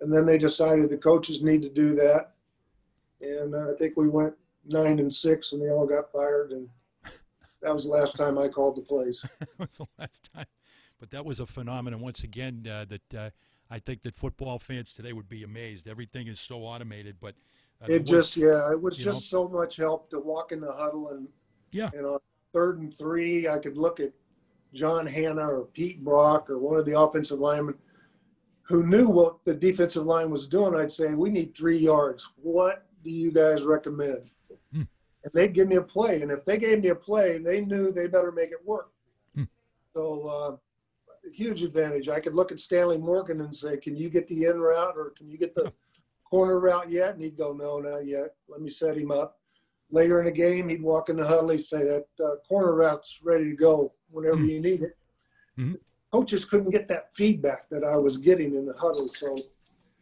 [0.00, 2.34] and then they decided the coaches need to do that,
[3.20, 4.34] and uh, I think we went
[4.64, 6.52] nine and six, and they all got fired.
[6.52, 6.68] And
[7.62, 9.24] that was the last time I called the plays.
[9.40, 10.46] that was the last time.
[11.00, 13.30] But that was a phenomenon once again uh, that uh,
[13.70, 15.88] I think that football fans today would be amazed.
[15.88, 17.34] Everything is so automated, but
[17.86, 21.28] It just yeah, it was just so much help to walk in the huddle and
[21.70, 21.90] Yeah.
[21.94, 22.18] and on
[22.52, 24.12] third and three, I could look at
[24.74, 27.78] John Hannah or Pete Brock or one of the offensive linemen
[28.62, 30.74] who knew what the defensive line was doing.
[30.74, 32.28] I'd say, "We need three yards.
[32.36, 34.28] What do you guys recommend?"
[34.72, 34.82] Hmm.
[35.24, 37.92] And they'd give me a play, and if they gave me a play, they knew
[37.92, 38.90] they better make it work.
[39.34, 39.44] Hmm.
[39.94, 40.26] So.
[40.26, 40.56] Uh,
[41.30, 42.08] Huge advantage.
[42.08, 45.10] I could look at Stanley Morgan and say, "Can you get the in route, or
[45.10, 45.70] can you get the
[46.28, 48.34] corner route yet?" And he'd go, "No, not yet.
[48.48, 49.38] Let me set him up."
[49.90, 51.48] Later in the game, he'd walk in the huddle.
[51.50, 54.48] He'd say, "That uh, corner route's ready to go whenever Mhm.
[54.48, 54.96] you need it."
[55.56, 55.78] Mhm.
[56.12, 59.34] Coaches couldn't get that feedback that I was getting in the huddle, so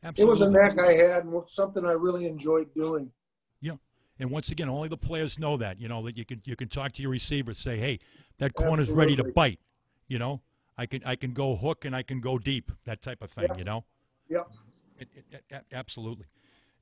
[0.04, 0.22] Absolutely.
[0.22, 3.12] it was a knack I had and something I really enjoyed doing.
[3.60, 3.76] Yeah.
[4.18, 5.78] And once again, only the players know that.
[5.80, 8.00] You know that you can you can talk to your receiver, and say, "Hey,
[8.38, 9.60] that corner's ready to bite."
[10.08, 10.42] You know,
[10.78, 13.46] I can I can go hook and I can go deep, that type of thing.
[13.50, 13.56] Yeah.
[13.58, 13.84] You know.
[14.28, 14.50] Yep.
[14.98, 16.26] It, it, a- absolutely.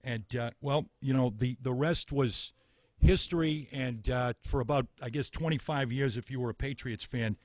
[0.03, 2.53] And uh, well, you know, the the rest was
[3.01, 3.69] history.
[3.73, 7.37] And uh, for about I guess 25 years, if you were a Patriots fan,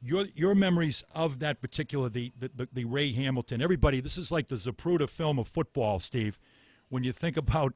[0.00, 3.60] your your memories of that particular the the, the, the Ray Hamilton.
[3.62, 6.38] Everybody, this is like the Zapruder film of football, Steve.
[6.88, 7.74] When you think about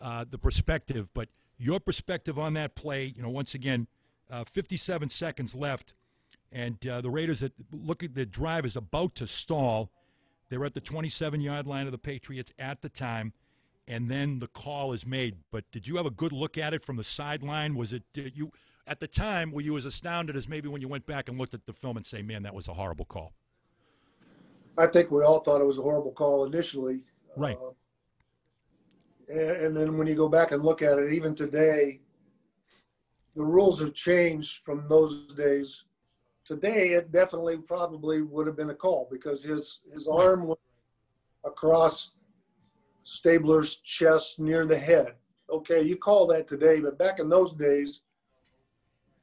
[0.00, 1.28] uh, the perspective, but
[1.58, 3.86] your perspective on that play, you know, once again,
[4.30, 5.94] uh, 57 seconds left,
[6.52, 9.90] and uh, the Raiders that look at the drive is about to stall.
[10.50, 13.32] They're at the 27 yard line of the Patriots at the time,
[13.86, 15.36] and then the call is made.
[15.50, 17.76] But did you have a good look at it from the sideline?
[17.76, 18.50] Was it did you
[18.86, 21.54] at the time were you as astounded as maybe when you went back and looked
[21.54, 23.32] at the film and say, "Man, that was a horrible call"?
[24.76, 27.04] I think we all thought it was a horrible call initially.
[27.36, 27.56] Right.
[27.58, 27.74] Uh,
[29.34, 32.00] and then when you go back and look at it, even today,
[33.36, 35.84] the rules have changed from those days.
[36.44, 40.60] Today, it definitely probably would have been a call because his his arm went
[41.44, 42.12] across
[43.00, 45.14] Stabler's chest near the head.
[45.50, 48.00] Okay, you call that today, but back in those days,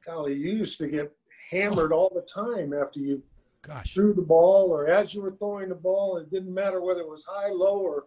[0.04, 1.14] golly, you used to get
[1.50, 3.22] hammered all the time after you
[3.62, 6.16] Gosh, threw the ball or as you were throwing the ball.
[6.16, 8.04] It didn't matter whether it was high, low, or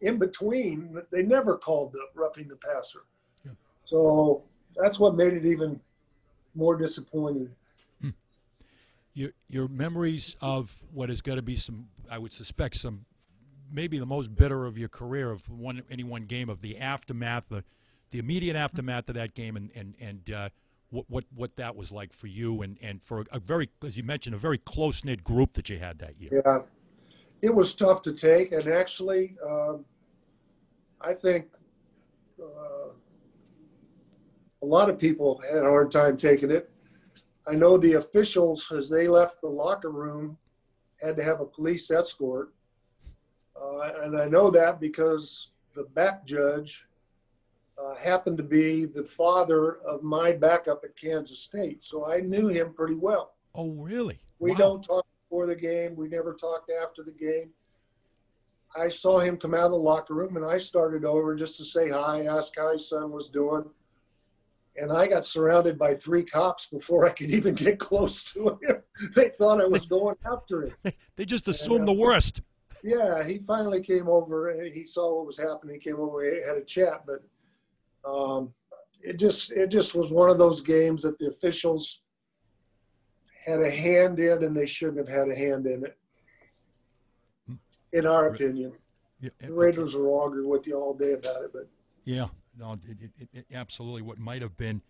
[0.00, 1.02] in between.
[1.10, 3.00] They never called the roughing the passer.
[3.44, 3.52] Yeah.
[3.84, 4.44] So
[4.76, 5.80] that's what made it even
[6.54, 7.50] more disappointing.
[9.16, 13.06] Your your memories of what is going to be some, I would suspect some,
[13.72, 17.44] maybe the most bitter of your career of one any one game of the aftermath,
[17.48, 17.64] the
[18.10, 20.48] the immediate aftermath of that game, and and and uh,
[20.90, 24.02] what what what that was like for you and and for a, very, as you
[24.02, 26.42] mentioned, a very close knit group that you had that year.
[26.44, 26.60] Yeah,
[27.40, 29.86] it was tough to take, and actually, um,
[31.00, 31.46] I think
[32.38, 32.90] uh,
[34.62, 36.70] a lot of people had a hard time taking it.
[37.48, 40.36] I know the officials, as they left the locker room,
[41.00, 42.52] had to have a police escort,
[43.58, 46.86] Uh, and I know that because the back judge
[47.78, 51.82] uh, happened to be the father of my backup at Kansas State.
[51.82, 53.34] So I knew him pretty well.
[53.54, 54.20] Oh, really?
[54.38, 54.56] We Wow.
[54.58, 55.96] don't talk before the game.
[55.96, 57.54] We never talked after the game.
[58.76, 61.64] I saw him come out of the locker room and I started over just to
[61.64, 63.64] say hi, ask how his son was doing.
[64.78, 68.82] And I got surrounded by three cops before I could even get close to him.
[69.14, 70.74] they thought I was going after him.
[71.16, 72.42] They just assumed the worst.
[72.82, 74.50] Yeah, he finally came over.
[74.50, 75.74] and He saw what was happening.
[75.76, 76.18] He came over.
[76.18, 77.22] We had a chat, but
[78.08, 78.52] um,
[79.00, 82.02] it just it just was one of those games that the officials
[83.44, 85.96] had a hand in, and they shouldn't have had a hand in it.
[87.92, 88.72] In our opinion,
[89.20, 91.68] Yeah, the Raiders will argue with you all day about it, but
[92.06, 92.28] Yeah,
[92.58, 94.80] no, it, it, it, it absolutely what might have been,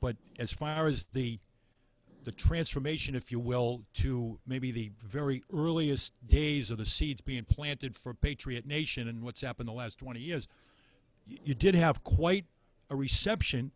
[0.00, 1.38] but as far as the
[2.24, 7.44] the transformation, if you will, to maybe the very earliest days of the seeds being
[7.44, 10.46] planted for Patriot Nation and what's happened the last twenty years,
[11.26, 12.46] you, you did have quite
[12.90, 13.72] a reception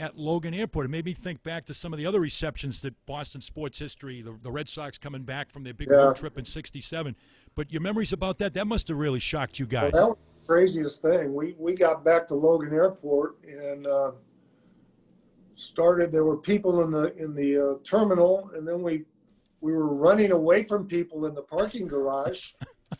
[0.00, 0.86] at Logan Airport.
[0.86, 4.20] It made me think back to some of the other receptions that Boston sports history,
[4.20, 5.96] the, the Red Sox coming back from their big Yeah.
[5.98, 7.14] road trip in '67.
[7.54, 9.90] But your memories about that, that must have really shocked you guys.
[9.92, 11.34] Well, that was the craziest thing.
[11.34, 14.12] We we got back to Logan Airport and uh,
[15.54, 16.12] started.
[16.12, 19.04] There were people in the in the uh, terminal, and then we
[19.60, 22.52] we were running away from people in the parking garage,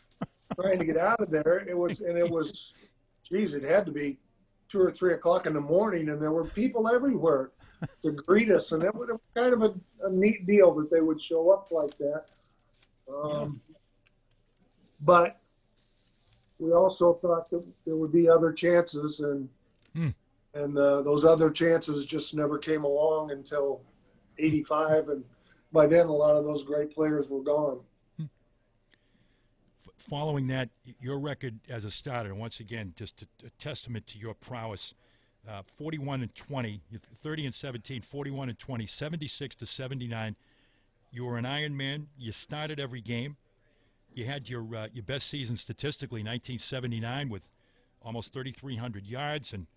[0.59, 1.65] trying to get out of there.
[1.67, 2.73] It was and it was,
[3.23, 4.17] geez, it had to be
[4.69, 7.51] two or three o'clock in the morning, and there were people everywhere
[8.01, 9.73] to greet us, and it was kind of a,
[10.05, 12.25] a neat deal that they would show up like that.
[13.13, 13.61] Um,
[14.99, 15.37] But
[16.59, 19.49] we also thought that there would be other chances, and
[19.93, 20.09] Hmm.
[20.53, 23.81] and uh, those other chances just never came along until
[24.37, 25.23] '85, and
[25.71, 27.79] by then a lot of those great players were gone.
[28.19, 28.27] F-
[29.97, 34.33] following that, your record as a starter, once again, just a, a testament to your
[34.33, 34.93] prowess.
[35.47, 36.81] Uh, 41 and 20,
[37.23, 40.35] 30 and 17, 41 and 20, 76 to 79.
[41.09, 42.07] You were an Iron Man.
[42.17, 43.37] You started every game.
[44.17, 47.51] You had your uh, your best season statistically, 1979, with
[48.01, 49.67] almost 3,300 yards, and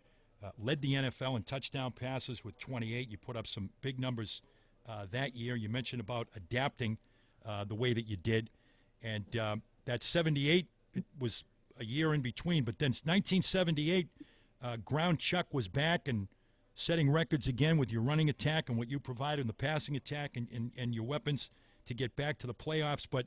[0.43, 3.11] uh, led the NFL in touchdown passes with 28.
[3.11, 4.41] You put up some big numbers
[4.89, 5.57] uh, that year.
[5.57, 6.97] You mentioned about adapting
[7.45, 8.49] uh, the way that you did,
[9.03, 11.45] and um, that 78 it was
[11.79, 12.65] a year in between.
[12.65, 14.09] But then 1978,
[14.63, 16.29] uh, Ground Chuck was back and
[16.75, 20.39] setting records again with your running attack and what you provided in the passing attack
[20.39, 21.51] and, and, and your weapons
[21.85, 23.07] to get back to the playoffs.
[23.11, 23.27] But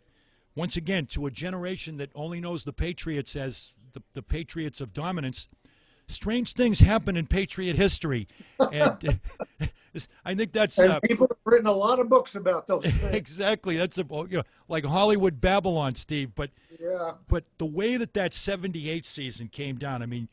[0.56, 4.94] once again, to a generation that only knows the Patriots as the, the Patriots of
[4.94, 5.48] dominance,
[6.08, 8.28] strange things happen in Patriot history.
[8.60, 9.20] And
[10.26, 10.78] I think that's.
[10.78, 13.14] And Uh, people have written a lot of books about those things.
[13.14, 13.78] exactly.
[13.78, 16.36] That's a, you know, like Hollywood Babylon, Steve.
[16.36, 20.28] But yeah, but the way that that 78 season came down, I mean,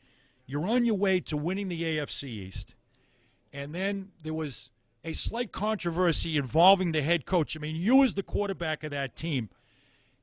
[0.45, 2.75] you're on your way to winning the AFC East.
[3.53, 4.69] And then there was
[5.03, 7.57] a slight controversy involving the head coach.
[7.57, 9.49] I mean, you as the quarterback of that team,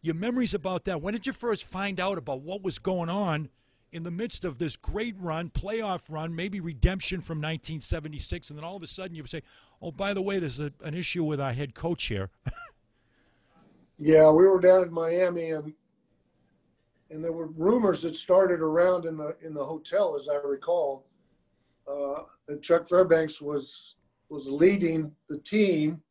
[0.00, 1.02] your memories about that.
[1.02, 3.48] When did you first find out about what was going on
[3.90, 8.64] in the midst of this great run, playoff run, maybe redemption from 1976, and then
[8.64, 9.42] all of a sudden you would say,
[9.80, 12.30] "Oh, by the way, there's a, an issue with our head coach here."
[13.98, 14.30] yeah.
[14.30, 15.72] We were down in Miami, and
[17.10, 21.06] and there were rumors that started around in the in the hotel, as I recall,
[21.90, 23.96] uh, that Chuck Fairbanks was
[24.28, 26.02] was leading the team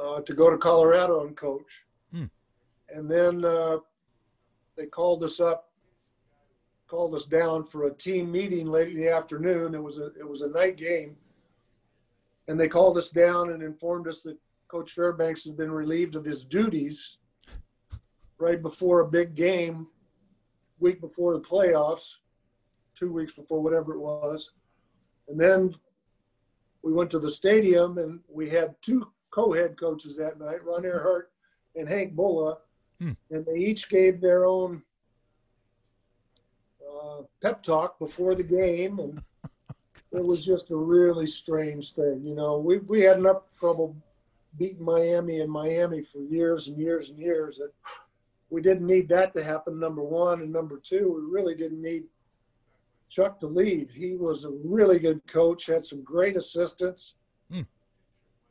[0.00, 1.86] uh, to go to Colorado and coach.
[2.94, 3.78] And then uh,
[4.76, 5.70] they called us up,
[6.88, 9.74] called us down for a team meeting late in the afternoon.
[9.74, 11.16] It was a it was a night game,
[12.48, 14.38] and they called us down and informed us that
[14.68, 17.16] Coach Fairbanks had been relieved of his duties
[18.38, 19.86] right before a big game,
[20.78, 22.16] week before the playoffs,
[22.98, 24.52] two weeks before whatever it was.
[25.28, 25.74] And then
[26.82, 31.24] we went to the stadium and we had two co-head coaches that night, Ron Erhardt
[31.76, 32.56] and Hank Bullough,
[33.00, 33.12] Hmm.
[33.30, 34.82] and they each gave their own
[36.86, 39.22] uh, pep talk before the game, and
[40.12, 42.20] it was just a really strange thing.
[42.24, 43.96] You know, we we had enough trouble
[44.58, 47.72] beating Miami in Miami for years and years and years that
[48.50, 49.78] we didn't need that to happen.
[49.80, 52.04] Number one and number two, we really didn't need
[53.08, 53.90] Chuck to leave.
[53.90, 57.14] He was a really good coach, had some great assistants,
[57.50, 57.62] Hmm.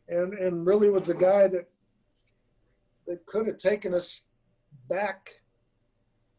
[0.08, 1.70] and and really was the guy that
[3.06, 4.24] that could have taken us
[4.90, 5.32] back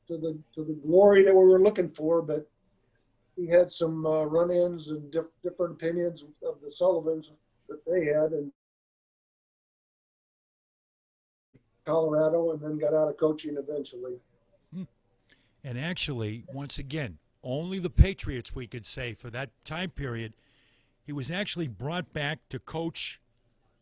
[0.08, 2.20] to the to the glory that we were looking for.
[2.20, 2.48] But
[3.36, 7.30] he had some uh, run-ins and diff- different opinions of the Sullivans
[7.68, 8.52] that they had, and
[11.86, 14.14] Colorado, and then got out of coaching eventually.
[15.62, 20.32] And actually, once again, only the Patriots, we could say, for that time period,
[21.04, 23.20] he was actually brought back to coach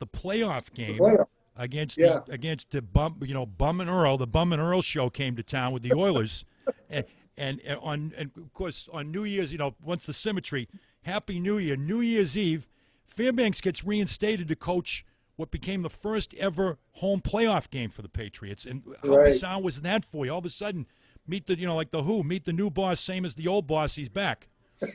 [0.01, 1.28] the playoff game playoff.
[1.59, 2.21] Against Yeah.
[2.27, 4.17] the, against the bum, you know, Bum and Earl.
[4.17, 6.45] The Bum and Earl show came to town with the Oilers,
[6.89, 7.05] and,
[7.37, 10.69] and and on and of course on New Year's, you know, once the symmetry,
[11.03, 12.69] Happy New Year, New Year's Eve,
[13.07, 15.05] Fairbanks gets reinstated to coach
[15.37, 18.65] what became the first ever home playoff game for the Patriots.
[18.67, 19.27] And how Right.
[19.27, 20.33] bizarre was that for you?
[20.33, 20.87] All of a sudden,
[21.27, 23.67] meet the you know like the Who, meet the new boss, same as the old
[23.67, 23.95] boss.
[23.97, 24.49] He's back.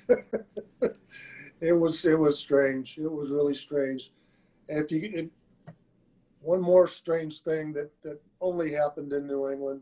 [1.62, 2.98] It was it was strange.
[2.98, 4.12] It was really strange.
[4.68, 5.30] And if you
[6.44, 9.82] one more strange thing that that only happened in New England,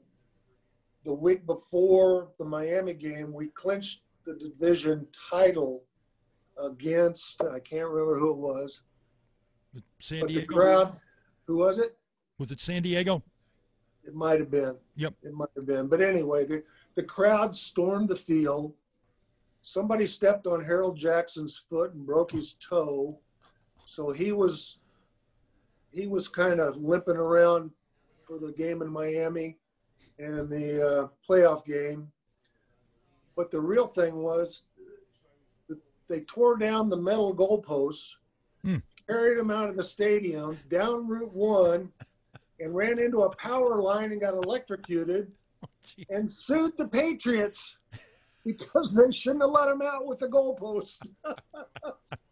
[1.03, 5.84] the week before the Miami game, we clinched the division title
[6.64, 8.82] against I can't remember who it was,
[9.99, 10.95] San but the crowd,
[11.47, 11.97] who was it?
[12.38, 13.24] Was it San Diego?
[14.03, 14.76] It might have been.
[14.95, 15.14] Yep.
[15.24, 15.88] It might have been.
[15.88, 16.64] But anyway, the,
[16.95, 18.74] the crowd stormed the field.
[19.62, 23.20] Somebody stepped on Harold Jackson's foot and broke his toe.
[23.86, 24.80] So he was
[25.92, 27.72] he was kind of limping around
[28.28, 29.58] for the game in Miami
[30.20, 32.12] and the uh, playoff game.
[33.36, 34.64] But the real thing was
[35.68, 38.14] that they tore down the metal goalposts,
[38.64, 38.78] Hmm.
[39.08, 41.92] carried him out of the stadium, down Route 1,
[42.60, 45.32] and ran into a power line and got electrocuted
[45.84, 46.06] Gee.
[46.12, 47.76] and sued the Patriots
[48.46, 51.00] because they shouldn't have let him out with the goalpost.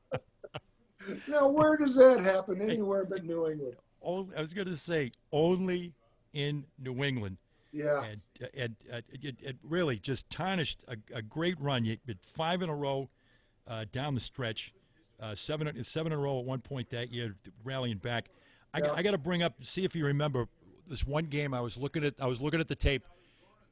[1.28, 2.62] now, where does that happen?
[2.62, 3.76] Anywhere but New England.
[4.04, 5.94] Oh, I was going to say only
[6.34, 7.38] in New England,
[7.74, 8.04] Yeah.
[8.04, 8.22] and
[8.56, 11.84] and uh, it, it really just tarnished a, a great run.
[11.86, 13.10] You had five in a row
[13.68, 14.74] uh, down the stretch,
[15.20, 18.30] uh, seven seven in a row at one point that year, rallying back.
[18.74, 18.94] I, Yeah.
[18.94, 20.48] I got to bring up, see if you remember
[20.88, 21.54] this one game.
[21.54, 23.04] I was looking at I was looking at the tape.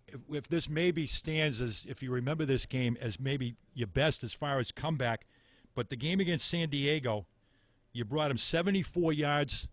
[0.08, 4.24] If, if this maybe stands as, if you remember this game as maybe your best
[4.24, 5.26] as far as comeback,
[5.78, 7.28] but the game against San Diego,
[7.94, 9.68] you brought him 74 yards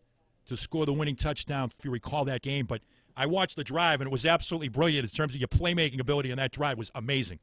[0.47, 2.67] to score the winning touchdown, if you recall that game.
[2.67, 2.83] But
[3.17, 6.31] I watched the drive, and it was absolutely brilliant in terms of your playmaking ability
[6.31, 7.39] on that drive was amazing.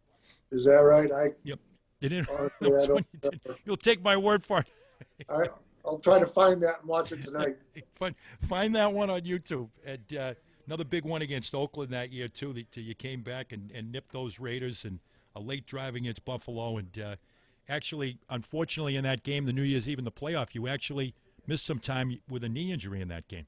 [0.52, 1.12] Is that right?
[1.12, 1.60] I, Yep.
[2.02, 3.56] Didn't, honestly, you.
[3.66, 4.68] You'll take my word for it.
[5.28, 5.48] I,
[5.84, 7.58] I'll try to find that and watch it tonight.
[7.94, 8.14] Find,
[8.48, 9.70] find that one on YouTube.
[9.84, 10.34] And uh,
[10.68, 12.54] another big one against Oakland that year too.
[12.54, 15.00] That you came back and, and nipped those Raiders, and
[15.36, 16.78] a late drive against Buffalo.
[16.78, 17.16] And uh,
[17.72, 21.16] actually, unfortunately, in that game, the New Year's Eve in the playoff, you actually
[21.48, 23.48] missed some time with a knee injury in that game.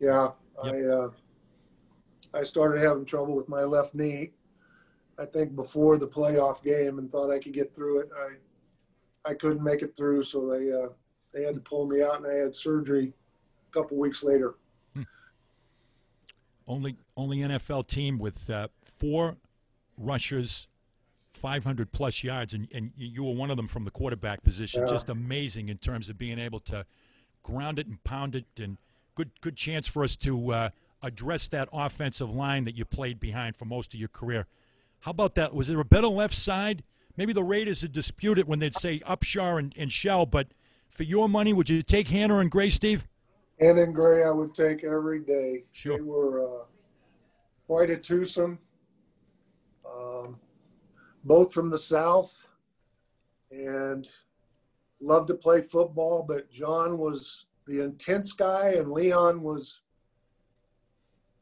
[0.00, 0.30] Yeah,
[0.64, 0.74] Yep.
[0.74, 1.10] I uh,
[2.34, 4.30] I started having trouble with my left knee.
[5.18, 8.08] I think before the playoff game, and thought I could get through it.
[8.16, 10.92] I I couldn't make it through, so they uh,
[11.34, 13.12] they had to pull me out, and I had surgery
[13.68, 14.54] a couple weeks later.
[16.68, 19.36] Only only NFL team with uh, four
[19.96, 20.66] rushers,
[21.36, 24.82] 500 plus yards, and, and you were one of them from the quarterback position.
[24.82, 24.88] Yeah.
[24.88, 26.84] Just amazing in terms of being able to
[27.42, 28.78] ground it and pound it, and
[29.14, 30.70] good good chance for us to uh,
[31.02, 34.46] address that offensive line that you played behind for most of your career.
[35.00, 35.54] How about that?
[35.54, 36.82] Was there a better left side?
[37.16, 40.48] Maybe the Raiders would dispute it when they'd say Upshaw and, and Shell, but
[40.90, 43.06] for your money, would you take Hannah and Gray, Steve?
[43.60, 45.64] Hannah and Gray, I would take every day.
[45.72, 45.96] Sure.
[45.96, 46.64] They were uh,
[47.66, 48.58] quite a twosome.
[49.86, 50.36] Um,
[51.26, 52.46] both from the South
[53.50, 54.08] and
[55.00, 59.80] loved to play football, but John was the intense guy, and Leon was.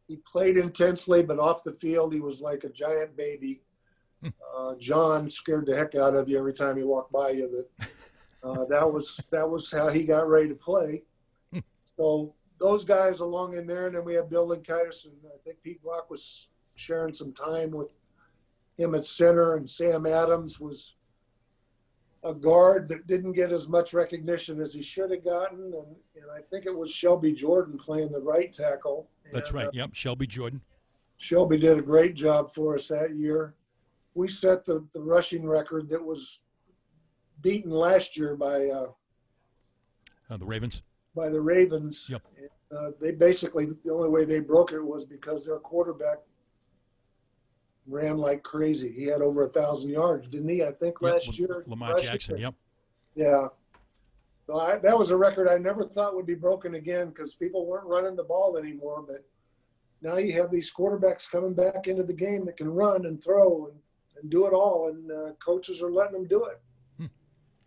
[0.08, 3.60] He played intensely, but off the field, he was like a giant baby.
[4.56, 7.88] Uh, John scared the heck out of you every time he walked by you, but
[8.42, 11.02] uh, that was that was how he got ready to play.
[11.98, 15.62] So those guys along in there, and then we had Bill Lenkaitis, and I think
[15.62, 17.92] Pete Brock was sharing some time with
[18.76, 20.96] him at center, and Sam Adams was
[22.24, 26.30] a guard that didn't get as much recognition as he should have gotten, and, and
[26.34, 29.08] I think it was Shelby Jordan playing the right tackle.
[29.32, 29.66] That's And, right.
[29.68, 30.60] uh, Yep, Shelby Jordan.
[31.18, 33.54] Shelby did a great job for us that year.
[34.14, 36.40] We set the, the rushing record that was
[37.42, 38.86] beaten last year by uh,
[40.30, 40.82] Uh, the Ravens.
[41.14, 42.06] by the Ravens.
[42.08, 42.22] Yep.
[42.74, 46.18] Uh, they basically the only way they broke it was because their quarterback
[47.86, 48.92] ran like crazy.
[48.92, 50.62] He had over a thousand yards, didn't he?
[50.62, 51.64] I think last year.
[51.66, 52.38] Lamar last Jackson.
[52.38, 52.46] year.
[52.46, 52.54] Yep.
[53.16, 53.48] Yeah.
[54.46, 57.66] So I, that was a record I never thought would be broken again because people
[57.66, 59.04] weren't running the ball anymore.
[59.06, 59.24] But
[60.02, 63.66] now you have these quarterbacks coming back into the game that can run and throw
[63.66, 63.78] and,
[64.20, 66.60] and do it all, and uh, coaches are letting them do it.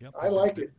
[0.00, 0.14] Yep.
[0.20, 0.72] I like it.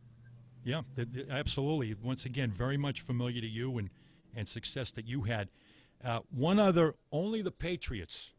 [0.64, 1.94] Yeah, th- th- absolutely.
[2.02, 3.90] Once again, very much familiar to you and,
[4.34, 5.50] and success that you had.
[6.02, 8.32] Uh, one other, only the Patriots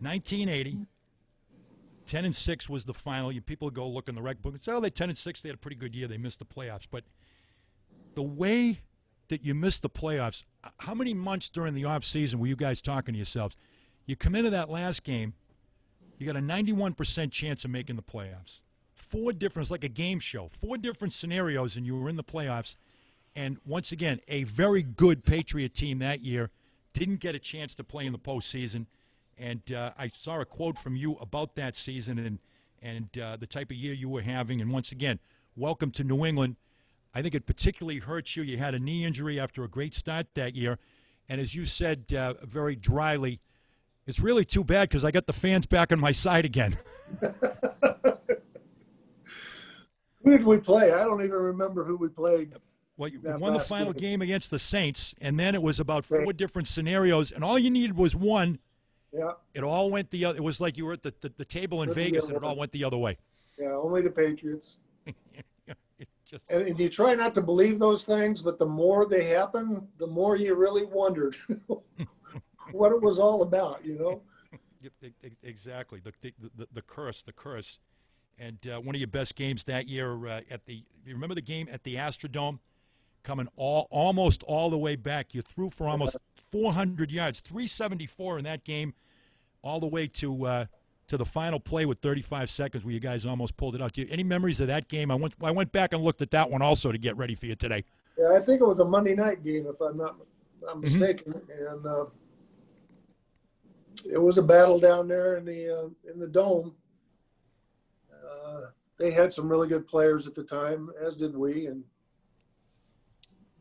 [0.00, 0.86] 1980.
[2.06, 3.32] 10 and 6 was the final.
[3.32, 5.40] You people go look in the rec book and say, oh, they 10 and 6.
[5.40, 6.06] They had a pretty good year.
[6.06, 6.86] They missed the playoffs.
[6.88, 7.04] But
[8.14, 8.80] the way
[9.28, 10.44] that you missed the playoffs,
[10.78, 13.56] how many months during the off season were you guys talking to yourselves?
[14.06, 15.34] You come into that last game,
[16.18, 18.62] you got a 91% chance of making the playoffs.
[18.94, 20.48] Four different, it's like a game show.
[20.60, 22.76] Four different scenarios, and you were in the playoffs.
[23.34, 26.50] And once again, a very good Patriot team that year
[26.92, 28.86] didn't get a chance to play in the postseason.
[29.38, 32.38] And uh, I saw a quote from you about that season and
[32.82, 34.60] and uh, the type of year you were having.
[34.60, 35.18] And once again,
[35.56, 36.56] welcome to New England.
[37.14, 38.42] I think it particularly hurts you.
[38.42, 40.78] You had a knee injury after a great start that year,
[41.28, 43.40] and as you said uh, very dryly,
[44.06, 46.78] it's really too bad because I got the fans back on my side again.
[50.22, 50.92] Who did we play?
[50.92, 52.54] I don't even remember who we played.
[52.96, 54.02] Well, you won the final game.
[54.02, 57.70] game against the Saints, and then it was about four different scenarios, and all you
[57.70, 58.58] needed was one.
[59.12, 60.36] Yeah, It all went the other.
[60.36, 62.56] It was like you were at the, the, the table in Vegas, and it all
[62.56, 63.16] went the other way.
[63.58, 64.76] yeah, only the Patriots.
[66.28, 69.86] Just, And, and you try not to believe those things, but the more they happen,
[69.98, 71.36] the more you really wondered
[72.72, 74.22] what it was all about, you know?
[75.42, 76.00] Exactly.
[76.00, 77.80] The, the, the, the curse, the curse.
[78.38, 81.40] And uh, one of your best games that year uh, at the, you remember the
[81.40, 82.60] game at the Astrodome?
[83.26, 85.34] Coming all almost all the way back.
[85.34, 86.16] You threw for almost
[86.52, 88.94] 400 yards, 374 in that game,
[89.62, 90.64] all the way to uh,
[91.08, 93.94] to the final play with 35 seconds where you guys almost pulled it out.
[93.94, 95.10] Do you, any memories of that game?
[95.10, 97.46] I went I went back and looked at that one also to get ready for
[97.46, 97.82] you today.
[98.16, 100.14] Yeah, I think it was a Monday night game, if I'm not,
[100.62, 101.32] not mistaken.
[101.68, 102.04] And uh,
[104.08, 106.76] it was a battle down there in the uh, in the dome.
[108.12, 108.66] Uh,
[108.98, 111.82] they had some really good players at the time, as did we, and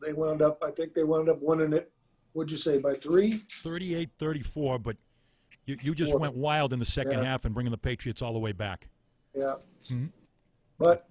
[0.02, 0.62] they wound up.
[0.64, 1.92] I think they wound up winning it.
[2.34, 3.32] Would you say by three?
[3.32, 4.98] 38 34, but
[5.66, 6.20] you, you just Four.
[6.20, 7.24] went wild in the second Yeah.
[7.24, 8.88] half and bringing the Patriots all the way back.
[9.34, 9.56] Yeah.
[9.86, 10.12] Mhm.
[10.78, 11.08] But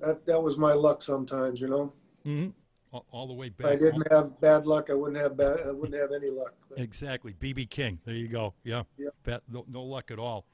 [0.00, 1.92] that that was my luck sometimes, you know.
[2.24, 2.50] Mm-hmm.
[2.92, 5.60] All, all the way If I didn't have bad luck, I wouldn't have bad.
[5.66, 6.54] I wouldn't have any luck.
[6.68, 7.34] But, Exactly.
[7.34, 7.98] BB King.
[8.04, 8.54] There you go.
[8.64, 8.82] Yeah.
[8.98, 9.14] Yep.
[9.24, 10.46] Bet, no, no luck at all.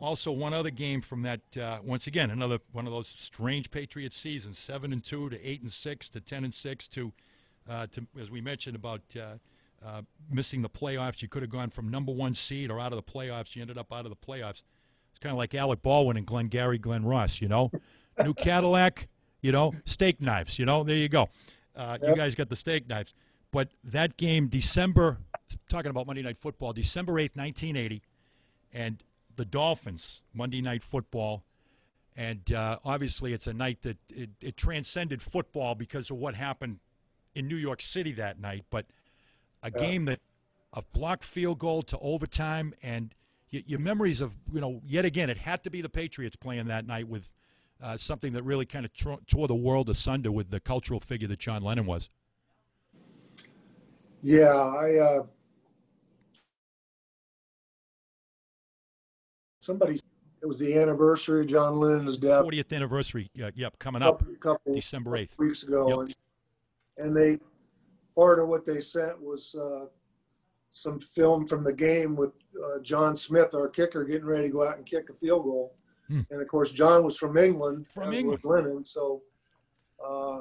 [0.00, 1.40] Also, one other game from that.
[1.60, 5.60] Uh, once again, another one of those strange Patriots seasons: seven and two to eight
[5.60, 7.12] and six to ten and six to,
[7.68, 9.34] uh, to as we mentioned about uh,
[9.84, 11.20] uh, missing the playoffs.
[11.20, 13.56] You could have gone from number one seed or out of the playoffs.
[13.56, 14.62] You ended up out of the playoffs.
[15.10, 17.40] It's kind of like Alec Baldwin and Glengarry Glen Ross.
[17.40, 17.72] You know,
[18.22, 19.08] new Cadillac.
[19.40, 20.58] You know, steak knives.
[20.58, 21.28] You know, there you go.
[21.76, 23.14] Uh, You guys got the steak knives.
[23.52, 25.18] But that game, December,
[25.70, 28.02] talking about Monday Night Football, December 8th, 1980,
[28.72, 29.02] and
[29.38, 31.44] the Dolphins, Monday Night Football.
[32.16, 36.80] And uh, obviously, it's a night that it, it transcended football because of what happened
[37.34, 38.64] in New York City that night.
[38.68, 38.86] But
[39.62, 39.78] a Yeah.
[39.80, 40.20] game that
[40.72, 43.14] a blocked field goal to overtime, and
[43.52, 46.66] y- your memories of, you know, yet again, it had to be the Patriots playing
[46.66, 47.32] that night with
[47.80, 51.28] uh, something that really kind of tro- tore the world asunder with the cultural figure
[51.28, 52.10] that John Lennon was.
[54.22, 54.96] yeah, I.
[54.96, 55.22] Uh,
[59.68, 60.00] somebody.
[60.40, 62.44] It was the anniversary of John Lennon's death.
[62.44, 65.36] 40th anniversary, uh, yep, coming up couple, couple December 8th.
[65.38, 65.98] weeks ago, Yep.
[66.96, 67.38] and, and they
[68.14, 69.86] part of what they sent was uh,
[70.70, 72.30] some film from the game with
[72.64, 75.74] uh, John Smith, our kicker, getting ready to go out and kick a field goal.
[76.08, 76.20] Hmm.
[76.30, 77.86] And of course, John was from England.
[77.88, 78.40] From England.
[78.44, 78.84] Lennon.
[78.84, 79.22] So,
[80.04, 80.40] uh,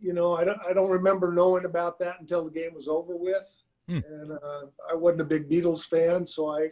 [0.00, 3.14] you know, I don't, I don't remember knowing about that until the game was over
[3.16, 3.44] with.
[3.88, 3.98] Hmm.
[4.10, 6.68] And uh, I wasn't a big Beatles fan, so I.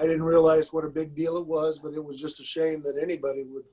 [0.00, 0.04] Hmm.
[0.04, 2.82] I didn't realize what a big deal it was, but it was just a shame
[2.82, 3.64] that anybody would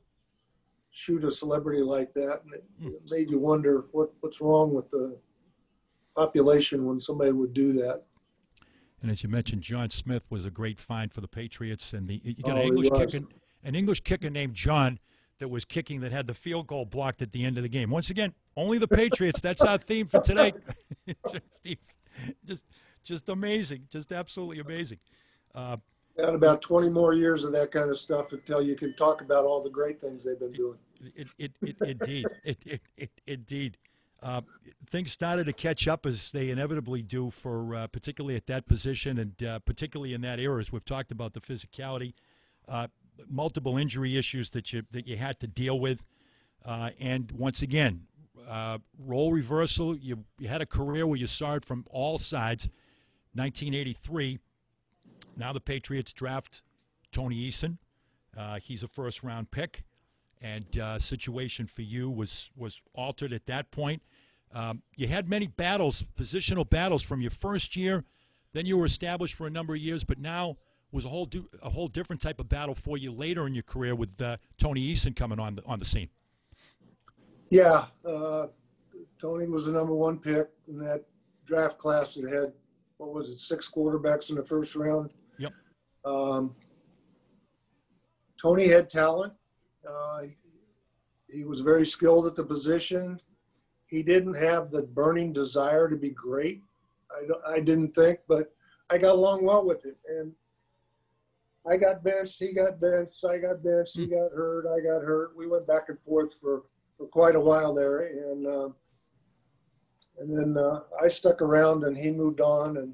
[0.92, 2.42] shoot a celebrity like that.
[2.44, 2.88] And it, Hmm.
[2.90, 5.20] it made you wonder what, what's wrong with the
[6.16, 8.04] population when somebody would do that.
[9.02, 12.20] And as you mentioned, John Smith was a great find for the Patriots, and the
[12.24, 13.26] you got Oh, an English kicker,
[13.64, 15.00] an English kicker named John
[15.38, 17.92] that was kicking that had the field goal blocked at the end of the game.
[17.92, 19.40] Once again, only the Patriots.
[19.40, 20.52] That's our theme for today,
[21.52, 21.78] Steve.
[22.44, 22.66] Just,
[23.04, 24.98] just amazing, just absolutely amazing.
[25.54, 25.78] Uh,
[26.18, 29.62] About 20 more years of that kind of stuff until you can talk about all
[29.62, 30.78] the great things they've been doing.
[31.16, 33.78] It, it, it, indeed, it, it, it, indeed.
[34.24, 34.42] Uh,
[34.90, 39.20] things started to catch up as they inevitably do for uh, particularly at that position
[39.20, 42.14] and uh, particularly in that era, as we've talked about the physicality,
[42.68, 42.88] uh,
[43.30, 46.04] multiple injury issues that you that you had to deal with,
[46.66, 48.08] uh, and once again,
[48.50, 49.96] uh, role reversal.
[49.96, 52.70] You you had a career where you saw it from all sides.
[53.34, 54.40] 1983.
[55.38, 56.62] Now the Patriots draft
[57.12, 57.78] Tony Eason.
[58.36, 59.84] Uh, he's a first round pick
[60.42, 64.02] and uh, situation for you was was altered at that point.
[64.54, 68.06] Um, you had many battles, positional battles from your first year.
[68.54, 70.58] Then you were established for a number of years, but now
[70.92, 71.30] was a whole
[71.62, 74.94] a whole different type of battle for you later in your career with uh, Tony
[74.94, 76.10] Eason coming on the on the scene.
[77.50, 78.48] Yeah, uh,
[79.20, 81.06] Tony was the number one pick in that
[81.46, 82.54] draft class that had
[82.98, 85.12] what was it six quarterbacks in the first round.
[86.08, 86.56] Um,
[88.42, 89.34] Tony had talent.
[89.88, 90.22] Uh,
[91.30, 93.20] he was very skilled at the position.
[93.88, 96.62] He didn't have the burning desire to be great.
[97.12, 98.54] I, I didn't think, but
[98.90, 99.96] I got along well with him.
[100.08, 100.32] And
[101.70, 105.36] I got benched, he got benched, I got benched, he got hurt, I got hurt.
[105.36, 106.64] We went back and forth for,
[106.98, 108.08] for quite a while there.
[108.08, 108.70] And, uh,
[110.20, 112.94] and then uh, I stuck around and he moved on, and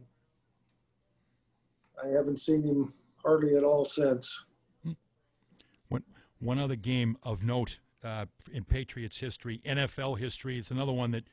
[2.04, 2.94] I haven't seen him
[3.24, 4.44] hardly at all since.
[5.90, 6.04] One,
[6.40, 10.58] one other game of note uh, in Patriots history, NFL history.
[10.58, 11.24] It's another one that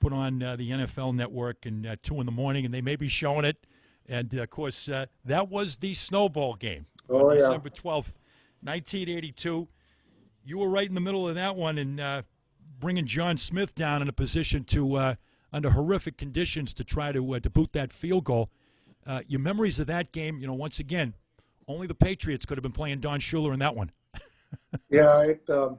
[0.00, 2.96] put on uh, the NFL network and uh, two in the morning, and they may
[2.96, 3.66] be showing it.
[4.06, 7.42] And uh, of course, uh, that was the snowball game Oh, on yeah.
[7.42, 8.18] December twelfth,
[8.62, 9.68] nineteen eighty-two.
[10.44, 12.22] You were right in the middle of that one, and uh,
[12.78, 15.14] bringing John Smith down in a position to, uh,
[15.54, 18.50] under horrific conditions, to try to uh, to boot that field goal.
[19.06, 21.14] Uh, your memories of that game, you know, once again,
[21.68, 23.90] only the Patriots could have been playing Don Shula in that one.
[24.90, 25.78] Yeah, it, um,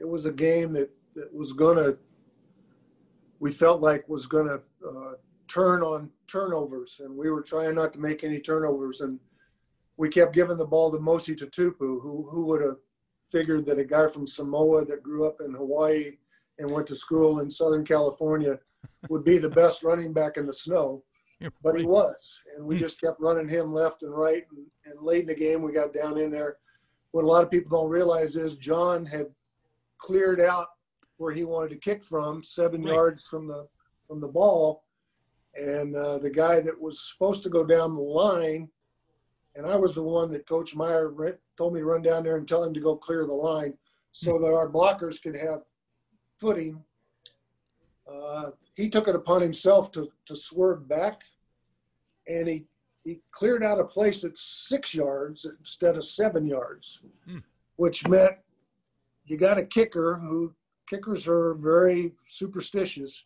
[0.00, 1.94] it was a game that, that was gonna,
[3.40, 5.12] we felt like was gonna uh,
[5.48, 9.18] turn on turnovers, and we were trying not to make any turnovers, and
[9.96, 12.76] we kept giving the ball to Mosi Tatupu, who who would have
[13.30, 16.12] figured that a guy from Samoa that grew up in Hawaii
[16.58, 18.58] and went to school in Southern California
[19.08, 21.02] would be the best running back in the snow.
[21.40, 22.82] You're but he was, and we Hmm.
[22.82, 24.44] just kept running him left and right.
[24.50, 26.58] And, and late in the game, we got down in there.
[27.10, 29.34] What a lot of people don't realize is John had
[29.98, 30.68] cleared out
[31.18, 32.92] where he wanted to kick from, seven Right.
[32.94, 33.68] yards from the
[34.06, 34.84] from the ball,
[35.54, 38.70] and uh, the guy that was supposed to go down the line,
[39.56, 41.12] and I was the one that Coach Meyer
[41.56, 43.76] told me to run down there and tell him to go clear the line,
[44.12, 45.64] so that our blockers could have
[46.38, 46.84] footing.
[48.08, 51.22] Uh, he took it upon himself to, to swerve back
[52.28, 52.64] and he,
[53.04, 57.38] he cleared out a place at six yards instead of seven yards, Hmm.
[57.76, 58.36] which meant
[59.24, 60.52] you got a kicker who
[60.88, 63.24] kickers are very superstitious.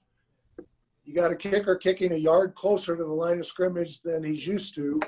[1.04, 4.46] You got a kicker kicking a yard closer to the line of scrimmage than he's
[4.46, 5.00] used to.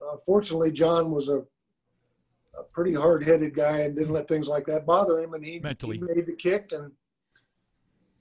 [0.00, 1.38] Uh, fortunately, John was a,
[2.58, 5.58] a pretty hard-headed guy and didn't let things like that bother him, and he,
[5.96, 6.92] he made the kick and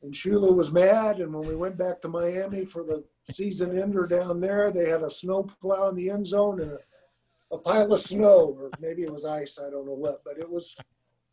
[0.03, 1.19] and Shula was mad.
[1.19, 5.01] And when we went back to Miami for the season ender down there, they had
[5.01, 9.03] a snow plow in the end zone and a, a pile of snow, or maybe
[9.03, 9.57] it was ice.
[9.59, 10.75] I don't know what, but it was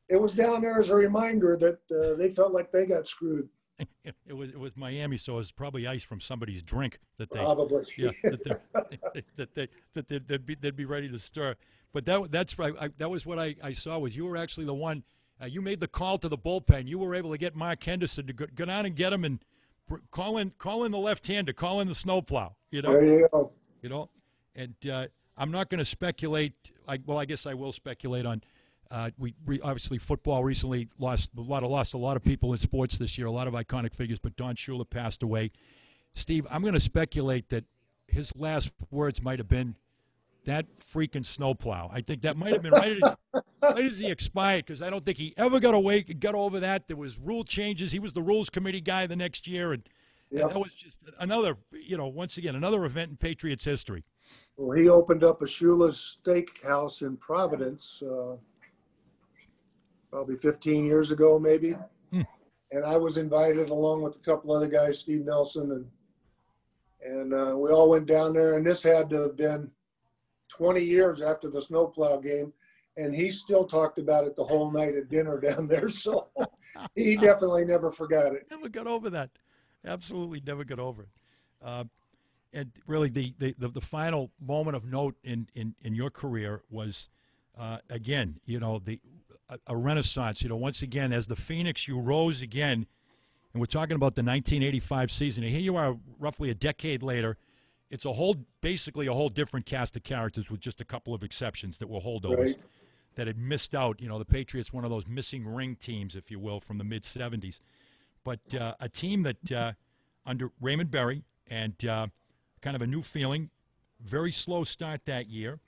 [0.08, 3.48] it was down there as a reminder that uh, they felt like they got screwed.
[4.04, 7.38] it was it was Miami, so it was probably ice from somebody's drink that they
[7.38, 7.84] Probably.
[7.96, 11.56] yeah that they that they that they'd, they'd be they'd be ready to stir.
[11.92, 12.74] But that that's right.
[12.80, 13.98] I, that was what I, I saw.
[13.98, 15.02] Was you were actually the one.
[15.40, 16.86] Uh, you made the call to the bullpen.
[16.86, 19.38] You were able to get Mark Henderson to go, go down and get him and
[20.10, 22.54] call in call in the left hander, call in the snowplow.
[22.70, 22.92] You know.
[22.92, 23.52] there you go.
[23.82, 24.10] you know.
[24.54, 26.72] And uh, I'm not going to speculate.
[26.86, 28.42] I, well, I guess I will speculate on.
[28.90, 32.52] Uh, we re, obviously football recently lost a lot of lost a lot of people
[32.52, 34.18] in sports this year, a lot of iconic figures.
[34.18, 35.52] But Don Shula passed away.
[36.14, 37.64] Steve, I'm going to speculate that
[38.08, 39.76] his last words might have been
[40.44, 41.90] that freaking snowplow.
[41.92, 43.14] I think that might have been right as,
[43.62, 46.88] right as he expired because I don't think he ever got away got over that.
[46.88, 47.92] There was rule changes.
[47.92, 49.88] He was the rules committee guy the next year, and,
[50.30, 54.04] and that was just another you know once again another event in Patriots history.
[54.56, 58.36] Well, he opened up a Shula's Steakhouse in Providence, uh,
[60.10, 61.76] probably 15 years ago, maybe.
[62.12, 62.22] Hmm.
[62.72, 65.86] And I was invited along with a couple other guys, Steve Nelson, and
[67.02, 68.56] and uh, we all went down there.
[68.56, 69.70] And this had to have been
[70.50, 72.52] 20 years after the snowplow game,
[72.96, 75.88] and he still talked about it the whole night at dinner down there.
[75.90, 76.28] So
[76.94, 78.46] he definitely never forgot it.
[78.50, 79.30] never got over that.
[79.84, 81.08] Absolutely never got over it.
[81.62, 81.84] Uh,
[82.52, 86.62] and really, the, the, the, the final moment of note in, in, in your career
[86.68, 87.08] was,
[87.58, 88.98] uh, again, you know, the
[89.48, 90.42] a, a renaissance.
[90.42, 92.86] You know, once again, as the Phoenix, you rose again.
[93.52, 95.44] And we're talking about the 1985 season.
[95.44, 97.36] And here you are, roughly a decade later.
[97.90, 101.22] It's a whole, basically a whole different cast of characters with just a couple of
[101.24, 102.66] exceptions that were holdovers Right.
[103.16, 104.00] that had missed out.
[104.00, 106.84] You know, the Patriots, one of those missing ring teams, if you will, from the
[106.84, 107.58] mid 70s.
[108.22, 109.72] But uh, a team that uh,
[110.24, 112.06] under Raymond Berry and uh,
[112.60, 113.50] kind of a new feeling,
[114.00, 115.58] very slow start that year.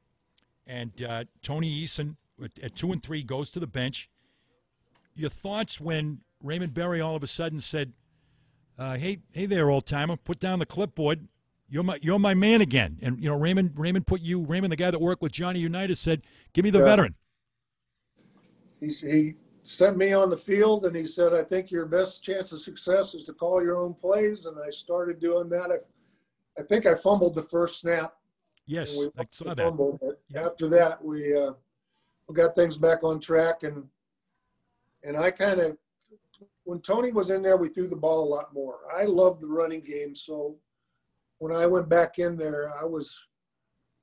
[0.67, 4.09] And uh, Tony Eason at, at two and three goes to the bench.
[5.17, 7.93] Your thoughts when Raymond Berry all of a sudden said,
[8.79, 11.27] uh, "Hey, hey there, old timer, put down the clipboard.
[11.73, 14.77] You're my you're my man again." And you know, Raymond Raymond put you Raymond, the
[14.77, 16.85] guy that worked with Johnny Unitas, said, "Give me the Yeah.
[16.85, 17.15] veteran."
[18.79, 22.51] He, he sent me on the field and he said, I think your best chance
[22.53, 24.47] of success is to call your own plays.
[24.47, 25.71] And I started doing that.
[25.71, 28.15] I, I think I fumbled the first snap.
[28.67, 30.17] Yes, I saw the that.
[30.37, 31.53] After that, we, uh,
[32.29, 33.85] we got things back on track and,
[35.05, 35.77] and I kind of,
[36.65, 38.81] when Tony was in there, we threw the ball a lot more.
[38.93, 40.15] I love the running game.
[40.15, 40.57] So
[41.43, 43.21] when I went back in there, I was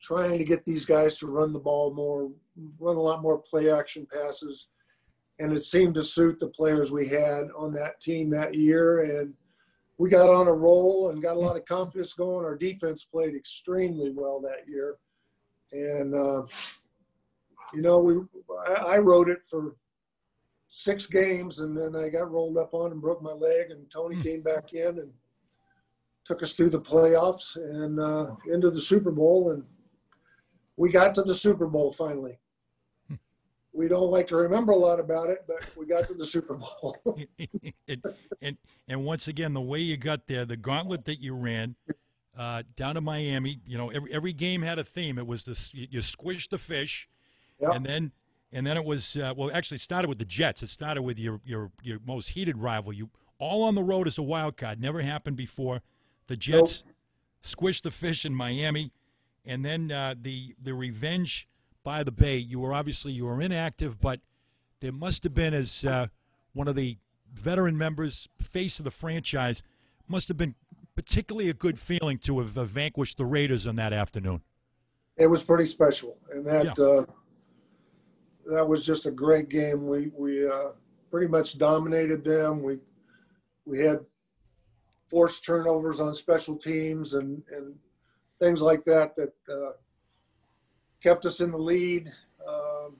[0.01, 2.29] trying to get these guys to run the ball more,
[2.77, 4.67] run a lot more play action passes.
[5.39, 9.03] And it seemed to suit the players we had on that team that year.
[9.03, 9.33] And
[9.97, 12.43] we got on a roll and got a lot of confidence going.
[12.43, 14.97] Our defense played extremely well that year.
[15.71, 16.43] And, uh,
[17.73, 18.15] you know, we
[18.67, 19.77] I, I wrote it for
[20.67, 23.71] six games and then I got rolled up on and broke my leg.
[23.71, 24.23] And Tony Hmm.
[24.23, 25.13] came back in and
[26.29, 29.49] took us through the playoffs and uh, into the Super Bowl.
[29.49, 29.63] And
[30.77, 32.39] we got to the Super Bowl finally.
[33.71, 36.55] We don't like to remember a lot about it, but we got to the Super
[36.55, 36.97] Bowl.
[37.87, 38.03] and,
[38.41, 38.57] and
[38.87, 41.75] and once again, the way you got there, the gauntlet that you ran
[42.37, 43.61] uh, down to Miami.
[43.67, 45.19] You know, every every game had a theme.
[45.19, 47.07] It was this: you, you squished the fish,
[47.61, 47.75] Yep.
[47.75, 48.11] and then
[48.51, 50.63] and then it was uh, well, actually, it started with the Jets.
[50.63, 52.91] It started with your your your most heated rival.
[52.91, 54.81] You all on the road as a wild card.
[54.81, 55.81] Never happened before.
[56.29, 56.83] The Jets
[57.41, 58.91] squished the fish in Miami,
[59.45, 61.47] and then uh, the the revenge
[61.83, 62.37] by the Bay.
[62.37, 64.19] You were obviously you were inactive, but
[64.79, 66.07] there must have been as uh,
[66.53, 66.97] one of the
[67.33, 69.63] veteran members, face of the franchise,
[70.07, 70.53] must have been
[70.93, 74.41] particularly a good feeling to have uh, vanquished the Raiders on that afternoon.
[75.17, 77.05] it was pretty special, and that uh,
[78.51, 79.87] that was just a great game.
[79.87, 80.73] We we uh,
[81.09, 82.61] pretty much dominated them.
[82.61, 82.77] We
[83.65, 84.05] we had
[85.09, 87.75] forced turnovers on special teams and and
[88.39, 89.71] things like that that uh,
[91.03, 92.11] kept us in the lead.
[92.47, 92.95] Um,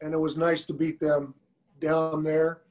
[0.00, 1.34] and it was nice to beat them
[1.80, 2.62] down there.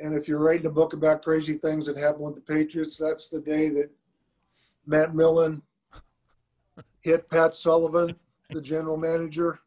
[0.00, 3.28] And if you're writing a book about crazy things that happened with the Patriots, that's
[3.28, 3.90] the day that
[4.86, 5.60] Matt Millen
[7.00, 8.14] hit Pat Sullivan,
[8.50, 9.58] the general manager,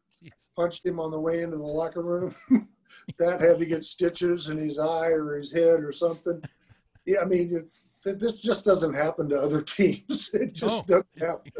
[0.56, 2.34] punched him on the way into the locker room.
[3.18, 6.42] Pat had to get stitches in his eye or his head or something.
[7.04, 7.68] Yeah, I mean,
[8.04, 10.30] this just doesn't happen to other teams.
[10.34, 11.02] It just No.
[11.02, 11.52] doesn't happen.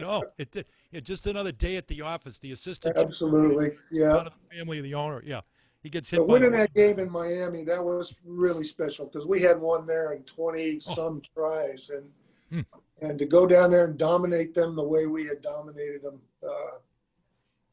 [0.00, 2.38] no, it, did- it just another day at the office.
[2.38, 4.16] The assistant Absolutely, yeah.
[4.16, 5.22] of the family of the owner.
[5.26, 5.40] Yeah,
[5.82, 9.40] he gets hit But winning that game in Miami, that was really special because we
[9.42, 11.90] had one there in 20 some tries.
[11.90, 12.10] And
[12.50, 12.60] Hmm.
[13.00, 16.78] and to go down there and dominate them the way we had dominated them, uh,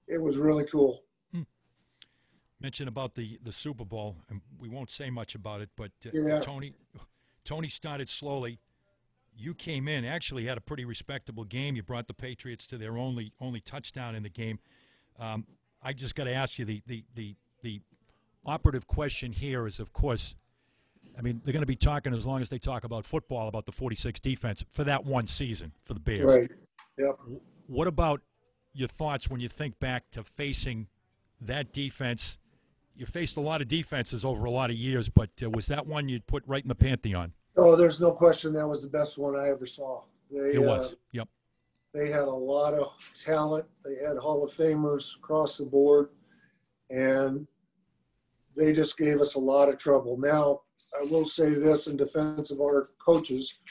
[0.08, 1.04] it was really cool.
[2.60, 6.10] mention about the the Super Bowl, and we won't say much about it, but uh,
[6.14, 6.38] Yeah.
[6.38, 6.74] Tony
[7.44, 8.60] Tony started slowly.
[9.36, 11.76] You came in, actually had a pretty respectable game.
[11.76, 14.60] You brought the Patriots to their only only touchdown in the game.
[15.20, 15.46] Um,
[15.82, 17.82] I just got to ask you the, the the the
[18.46, 20.36] operative question here is, of course,
[21.18, 23.66] I mean they're going to be talking as long as they talk about football about
[23.66, 26.24] the 46 defense for that one season for the Bears.
[26.24, 26.48] Right.
[26.98, 27.20] Yep.
[27.68, 28.22] What about
[28.74, 30.88] your thoughts when you think back to facing
[31.40, 32.38] that defense?
[32.96, 35.88] You faced a lot of defenses over a lot of years, but uh, was that
[35.88, 37.34] one you'd put right in the pantheon?
[37.58, 40.04] Oh, there's no question that was the best one I ever saw.
[40.30, 40.96] They, It uh, was.
[41.12, 41.28] Yep.
[41.94, 42.92] they had a lot of
[43.24, 43.66] talent.
[43.84, 46.10] They had Hall of Famers across the board,
[46.90, 47.48] and
[48.56, 50.18] they just gave us a lot of trouble.
[50.18, 50.62] Now,
[51.00, 53.64] I will say this in defense of our coaches,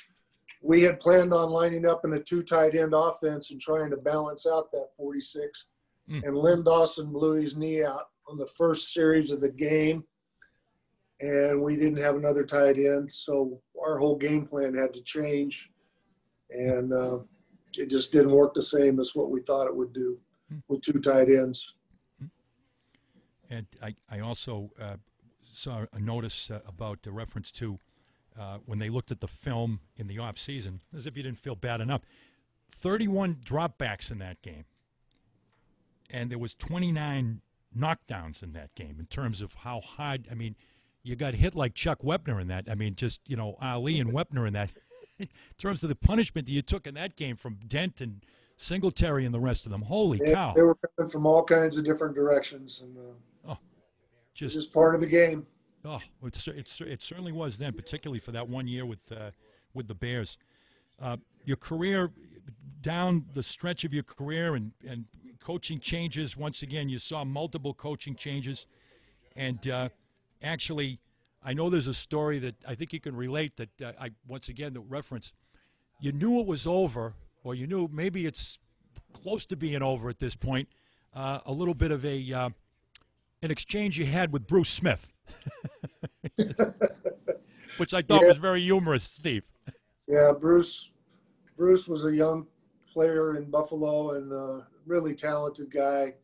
[0.62, 3.96] we had planned on lining up in a two tight end offense and trying to
[3.96, 5.66] balance out that 46.
[6.10, 6.26] Mm.
[6.26, 10.04] And Lin Dawson blew his knee out on the first series of the game,
[11.20, 15.70] and we didn't have another tight end, so our whole game plan had to change,
[16.50, 17.18] and uh,
[17.76, 20.18] it just didn't work the same as what we thought it would do
[20.68, 21.74] with two tight ends.
[23.50, 24.96] And I, I also uh,
[25.44, 27.80] saw a notice uh, about the reference to
[28.38, 31.38] uh, when they looked at the film in the off season, as if you didn't
[31.38, 32.02] feel bad enough.
[32.70, 34.64] 31 dropbacks in that game,
[36.08, 37.42] and there was 29
[37.76, 40.28] knockdowns in that game in terms of how hard.
[40.30, 40.56] I mean,
[41.02, 42.66] you got hit like Chuck Wepner in that.
[42.70, 44.70] I mean, just you know Ali and Wepner in that.
[45.18, 48.24] in terms of the punishment that you took in that game from Dent and
[48.56, 49.82] Singletary and the rest of them.
[49.82, 50.52] Holy They, cow!
[50.54, 53.60] they were coming from all kinds of different directions, and uh, it's
[54.34, 55.46] Just just part of the game.
[55.84, 59.30] Oh, it, cer- it, it certainly was then, particularly for that one year with uh,
[59.74, 60.36] with the Bears.
[61.00, 62.10] Uh, your career
[62.82, 65.04] down the stretch of your career and, and
[65.40, 66.36] coaching changes.
[66.36, 68.66] Once again, you saw multiple coaching changes,
[69.36, 69.88] and uh,
[70.42, 71.00] actually,
[71.42, 73.56] I know there's a story that I think you can relate.
[73.56, 75.32] That uh, I once again the reference.
[76.00, 78.58] You knew it was over, or you knew maybe it's
[79.12, 80.68] close to being over at this point.
[81.12, 82.50] Uh, a little bit of a uh,
[83.42, 85.06] an exchange you had with Bruce Smith,
[87.76, 88.28] which I thought Yeah.
[88.28, 89.44] was very humorous, Steve.
[90.06, 90.90] Yeah, Bruce.
[91.56, 92.46] Bruce was a young
[92.92, 96.14] player in Buffalo and a really talented guy.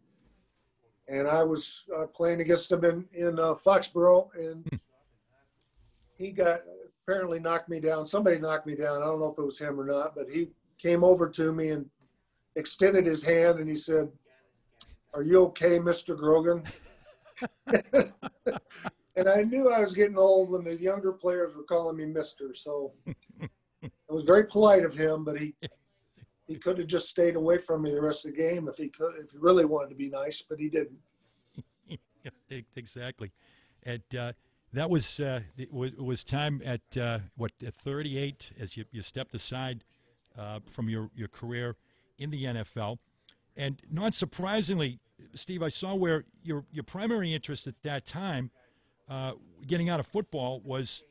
[1.08, 4.80] And I was uh, playing against him in in uh, Foxborough, and
[6.18, 6.58] he got
[7.02, 8.04] apparently knocked me down.
[8.04, 9.02] Somebody knocked me down.
[9.02, 10.48] I don't know if it was him or not, but he
[10.78, 11.86] came over to me and
[12.56, 14.10] extended his hand, and he said,
[15.14, 16.64] "Are you okay, Mister Grogan?"
[17.68, 22.52] and I knew I was getting old when the younger players were calling me Mister.
[22.52, 25.54] So it was very polite of him, but he
[26.46, 28.88] he could have just stayed away from me the rest of the game if he
[28.88, 30.98] could, if he really wanted to be nice, but he didn't.
[32.76, 33.32] Exactly.
[33.82, 34.32] And uh,
[34.72, 39.34] that was uh, it was time at uh, what at 38 as you, you stepped
[39.34, 39.84] aside
[40.38, 41.76] uh, from your, your career
[42.18, 42.98] in the NFL,
[43.56, 44.98] and not surprisingly,
[45.34, 48.50] Steve, I saw where your your primary interest at that time,
[49.08, 49.32] uh,
[49.66, 51.04] getting out of football, was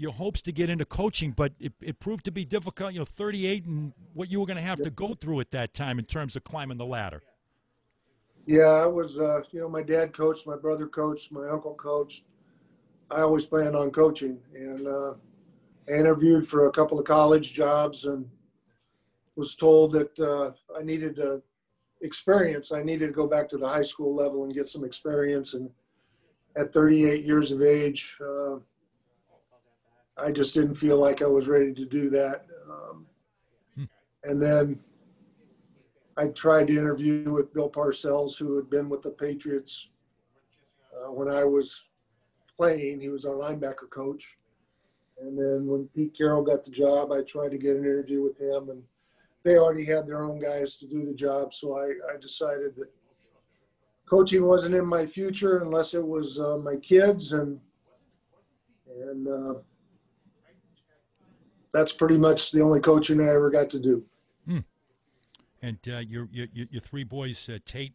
[0.00, 2.92] your hopes to get into coaching, but it, it proved to be difficult.
[2.92, 5.74] You know, 38 and what you were going to have to go through at that
[5.74, 7.22] time in terms of climbing the ladder.
[8.46, 12.24] Yeah, I was, uh, you know, my dad coached, my brother coached, my uncle coached.
[13.10, 15.14] I always planned on coaching and uh,
[15.88, 18.28] I interviewed for a couple of college jobs and
[19.36, 21.42] was told that uh, I needed to
[22.00, 22.72] experience.
[22.72, 25.54] I needed to go back to the high school level and get some experience.
[25.54, 25.70] And
[26.56, 28.56] at 38 years of age, uh,
[30.22, 32.46] I just didn't feel like I was ready to do that.
[32.70, 33.06] Um,
[34.24, 34.78] and then
[36.16, 39.88] I tried to interview with Bill Parcells, who had been with the Patriots
[40.94, 41.88] uh, when I was
[42.56, 43.00] playing.
[43.00, 44.36] He was our linebacker coach.
[45.20, 48.38] And then when Pete Carroll got the job, I tried to get an interview with
[48.38, 48.82] him, and
[49.44, 51.54] they already had their own guys to do the job.
[51.54, 52.90] So I, I decided that
[54.08, 57.60] coaching wasn't in my future unless it was uh, my kids, and
[59.08, 59.54] and uh,
[61.72, 64.04] that's pretty much the only coaching I ever got to do.
[65.62, 67.92] And uh, your, your your three boys, uh, Tate,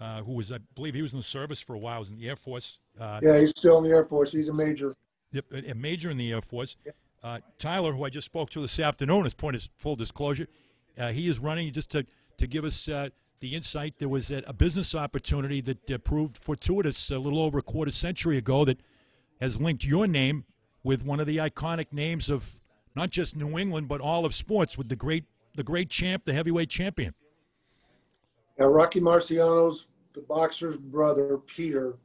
[0.00, 2.16] uh, who was I believe he was in the service for a while, was in
[2.16, 2.80] the Air Force.
[3.00, 4.32] Uh, Yeah, he's still in the Air Force.
[4.32, 4.90] He's a major.
[5.30, 6.76] yep, a major in the Air Force.
[7.22, 10.48] Uh, Tyler, who I just spoke to this afternoon, as point of full disclosure,
[10.98, 12.04] uh, he is running just to
[12.38, 14.00] to give us uh, the insight.
[14.00, 17.92] There was a, a business opportunity that uh, proved fortuitous a little over a quarter
[17.92, 18.80] century ago that
[19.40, 20.44] has linked your name
[20.82, 22.60] with one of the iconic names of
[22.96, 25.24] not just New England but all of sports, with the great
[25.54, 27.14] the great champ, the heavyweight champion.
[28.58, 31.98] Now, Rocky Marciano's the boxer's brother, Peter,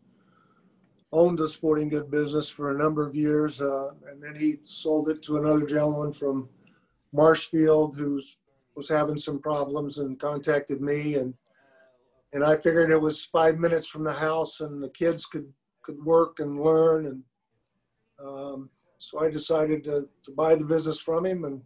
[1.14, 5.10] owned a sporting good business for a number of years, uh, and then he sold
[5.10, 6.50] it to another gentleman from
[7.14, 8.38] Marshfield who's
[8.76, 11.34] was having some problems and contacted me and
[12.34, 15.52] and I figured it was five minutes from the house and the kids could
[15.84, 17.24] could work and learn and
[18.24, 18.70] um,
[19.02, 21.62] so I decided to, to buy the business from him and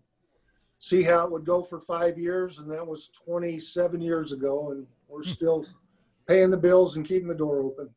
[0.80, 4.88] see how it would go for five years, and that was 27 years ago, and
[5.08, 5.66] we're still
[6.28, 7.90] paying the bills and keeping the door open.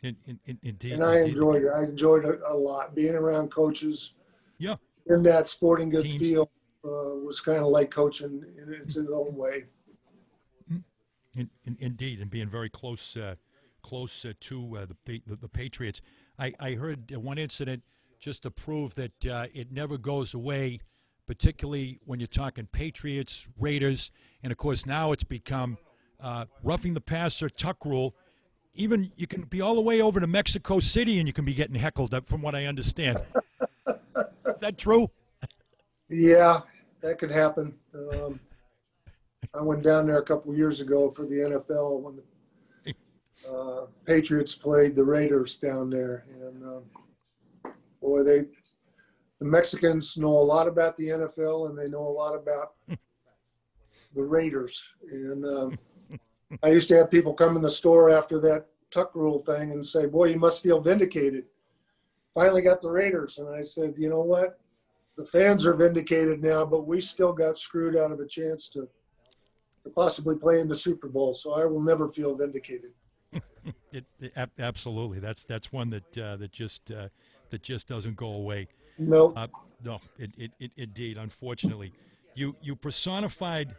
[0.00, 1.70] In, in, in, indeed, And I enjoyed it.
[1.74, 2.94] I enjoyed it a lot.
[2.94, 4.14] Being around coaches
[4.58, 4.76] Yeah.
[5.08, 6.20] in that sporting goods Teams.
[6.20, 6.48] field
[6.84, 9.64] uh, was kind of like coaching in its own way.
[11.34, 13.34] In, in, indeed, and being very close, uh,
[13.82, 16.00] close uh, to uh, the, the the Patriots.
[16.38, 17.82] I, I heard one incident
[18.18, 20.80] just to prove that uh, it never goes away,
[21.26, 24.10] particularly when you're talking Patriots, Raiders,
[24.42, 25.78] and of course now it's become
[26.20, 28.14] uh, roughing the passer, tuck rule.
[28.74, 31.54] Even you can be all the way over to Mexico City and you can be
[31.54, 33.18] getting heckled, uh, from what I understand.
[34.36, 35.10] Is that true?
[36.08, 36.60] Yeah,
[37.02, 37.74] that could happen.
[37.94, 38.40] Um,
[39.54, 42.22] I went down there a couple years ago for the NFL when the
[43.48, 46.82] uh, Patriots played the Raiders down there, and um,
[48.08, 48.46] boy, they
[49.38, 54.22] the Mexicans know a lot about the NFL and they know a lot about the
[54.22, 54.82] Raiders.
[55.10, 55.78] And um,
[56.62, 59.84] I used to have people come in the store after that tuck rule thing and
[59.84, 61.44] say, "Boy, you must feel vindicated."
[62.34, 64.58] Finally got the Raiders, and I said, "You know what?
[65.18, 68.88] the fans are vindicated now, but we still got screwed out of a chance to,
[69.82, 71.34] to possibly play in the Super Bowl.
[71.34, 72.92] So I will never feel vindicated.
[73.90, 75.18] It, it, absolutely.
[75.18, 77.08] That's that's one that uh, that just uh,
[77.50, 78.68] that just doesn't go away.
[78.98, 79.46] No, Uh,
[79.84, 81.18] no, it, it, it, indeed.
[81.18, 81.92] Unfortunately,
[82.34, 83.74] you you personified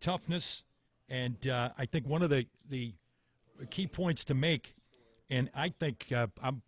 [0.00, 0.64] toughness,
[1.08, 2.94] and uh, I think one of the the
[3.70, 4.74] key points to make,
[5.30, 6.62] and I think uh, I'm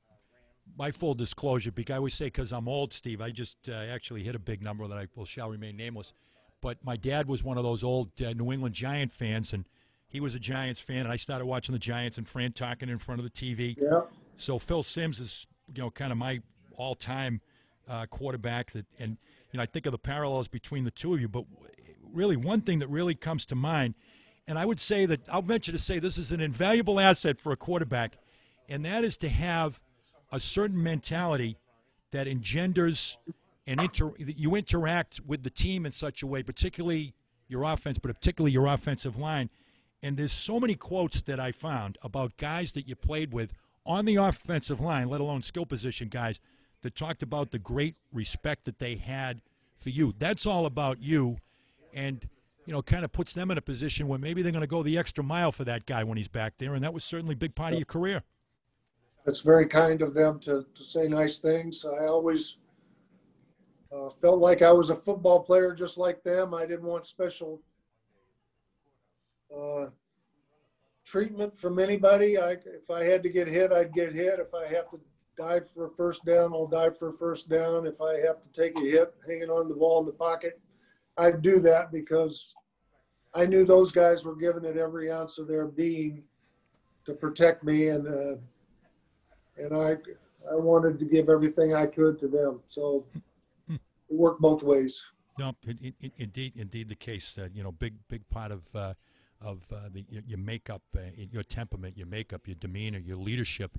[0.79, 4.23] my full disclosure, because I always say because I'm old, Steve, I just uh, actually
[4.23, 6.13] hit a big number that I will shall remain nameless.
[6.61, 9.65] But my dad was one of those old uh, New England Giant fans, and
[10.09, 12.99] he was a Giants fan, and I started watching the Giants and Fran Tarkenton in
[12.99, 13.77] front of the TV.
[13.81, 14.03] Yeah.
[14.37, 16.41] So Phil Simms is, you know, kind of my
[16.77, 17.41] all-time
[17.89, 18.73] uh, quarterback.
[18.73, 19.17] That, and
[19.53, 21.29] you know, I think of the parallels between the two of you.
[21.29, 21.45] But
[22.13, 23.95] really, one thing that really comes to mind,
[24.47, 27.53] and I would say that I'll venture to say this is an invaluable asset for
[27.53, 28.17] a quarterback,
[28.69, 29.81] and that is to have
[30.33, 31.57] a certain mentality
[32.13, 33.19] that engenders
[33.67, 37.15] and inter- you interact with the team in such a way, particularly
[37.49, 39.51] your offense, but particularly your offensive line.
[40.03, 43.53] And there's so many quotes that I found about guys that you played with
[43.87, 46.41] on the offensive line, let alone skill position guys,
[46.83, 49.43] that talked about the great respect that they had
[49.79, 50.15] for you.
[50.19, 51.39] That's all about you,
[51.93, 52.27] and
[52.67, 54.83] you know, kind of puts them in a position where maybe they're going to go
[54.83, 57.37] the extra mile for that guy when he's back there, and that was certainly a
[57.37, 58.23] big part of your career.
[59.25, 61.85] That's very kind of them to, to say nice things.
[61.85, 62.57] I always
[63.93, 66.55] uh, felt like I was a football player just like them.
[66.55, 67.61] I didn't want special
[69.55, 69.87] uh,
[71.11, 72.39] treatment from anybody.
[72.39, 74.39] I, if I had to get hit, I'd get hit.
[74.39, 75.01] If I have to
[75.37, 77.87] dive for a first down, I'll dive for a first down.
[77.87, 80.61] If I have to take a hit hanging on the ball in the pocket,
[81.17, 82.55] I'd do that because
[83.35, 86.25] I knew those guys were giving it every ounce of their being
[87.07, 88.37] to protect me, and uh,
[89.57, 89.97] and I
[90.51, 92.61] I wanted to give everything I could to them.
[92.67, 93.05] So
[93.69, 95.05] it worked both ways.
[95.39, 95.55] No,
[96.19, 97.39] indeed, indeed, the case.
[97.39, 98.95] Uh, you know, big, big part of uh,
[99.41, 103.79] of uh, the, your, your makeup, uh, your temperament, your makeup, your demeanor, your leadership.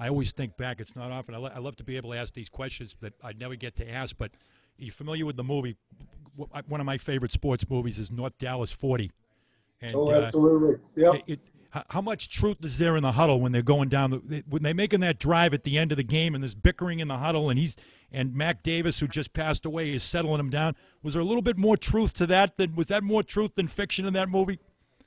[0.00, 0.80] I always think back.
[0.80, 1.34] It's not often.
[1.34, 3.76] I, lo- I love to be able to ask these questions that I never get
[3.76, 4.16] to ask.
[4.18, 4.32] But
[4.80, 5.76] are you familiar with the movie?
[6.34, 9.12] One of my favorite sports movies is North Dallas 40.
[9.80, 10.76] And, oh, absolutely.
[10.96, 11.12] Yeah.
[11.26, 11.40] It,
[11.88, 14.74] how much truth is there in the huddle when they're going down the, when they're
[14.74, 17.48] making that drive at the end of the game and there's bickering in the huddle
[17.48, 17.76] and he's
[18.10, 21.42] and Mac Davis who just passed away is settling him down was there a little
[21.42, 24.58] bit more truth to that than was that more truth than fiction in that movie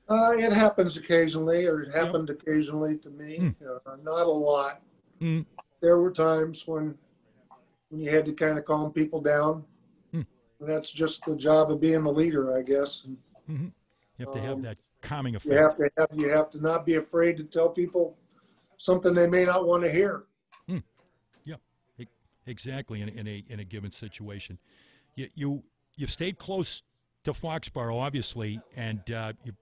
[0.10, 2.42] uh, it happens occasionally or it happened yep.
[2.42, 3.56] occasionally to me mm.
[3.62, 4.82] uh, not a lot
[5.22, 5.46] mm.
[5.82, 6.96] there were times when
[7.90, 9.64] when you had to kind of calm people down
[10.14, 10.26] mm.
[10.62, 13.18] that's just the job of being a leader I guess and,
[13.50, 13.68] mm-hmm.
[14.18, 15.54] you have to um, have that calming effect.
[15.54, 18.18] You have to have you have to not be afraid to tell people
[18.78, 20.24] something they may not want to hear.
[20.68, 20.80] Hmm.
[21.46, 21.56] Yeah,
[22.46, 23.02] exactly.
[23.02, 24.58] In, in, a in a given situation,
[25.16, 25.64] you you
[25.96, 26.84] you've stayed close
[27.24, 29.54] to Foxborough, obviously, and uh, you,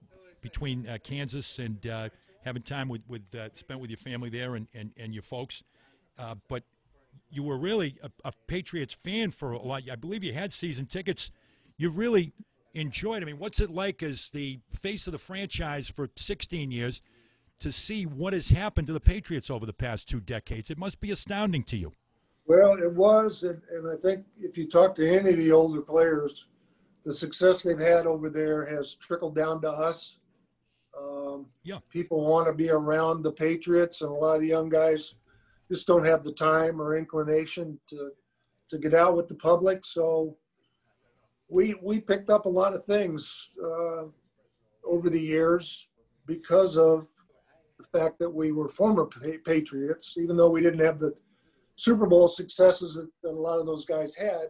[0.44, 2.08] between uh, Kansas and uh,
[2.44, 5.64] having time with with uh, spent with your family there and and, and your folks,
[6.18, 6.62] uh, but
[7.30, 9.82] you were really a, a Patriots fan for a lot.
[9.90, 11.32] I believe you had season tickets.
[11.78, 12.32] You really
[12.74, 13.22] enjoyed.
[13.22, 17.00] I mean, what's it like as the face of the franchise for 16 years
[17.60, 20.70] to see what has happened to the Patriots over the past two decades?
[20.70, 21.92] It must be astounding to you.
[22.46, 25.80] Well, it was, and, and I think if you talk to any of the older
[25.80, 26.46] players,
[27.04, 30.16] the success they've had over there has trickled down to us.
[31.34, 31.78] Um, yeah.
[31.90, 35.14] People want to be around the Patriots, and a lot of the young guys
[35.70, 38.10] just don't have the time or inclination to
[38.70, 39.84] to get out with the public.
[39.84, 40.36] So
[41.48, 44.04] we we picked up a lot of things uh,
[44.84, 45.88] over the years
[46.26, 47.06] because of
[47.78, 49.06] the fact that we were former
[49.44, 51.14] Patriots, even though we didn't have the
[51.76, 54.48] Super Bowl successes that, that a lot of those guys had.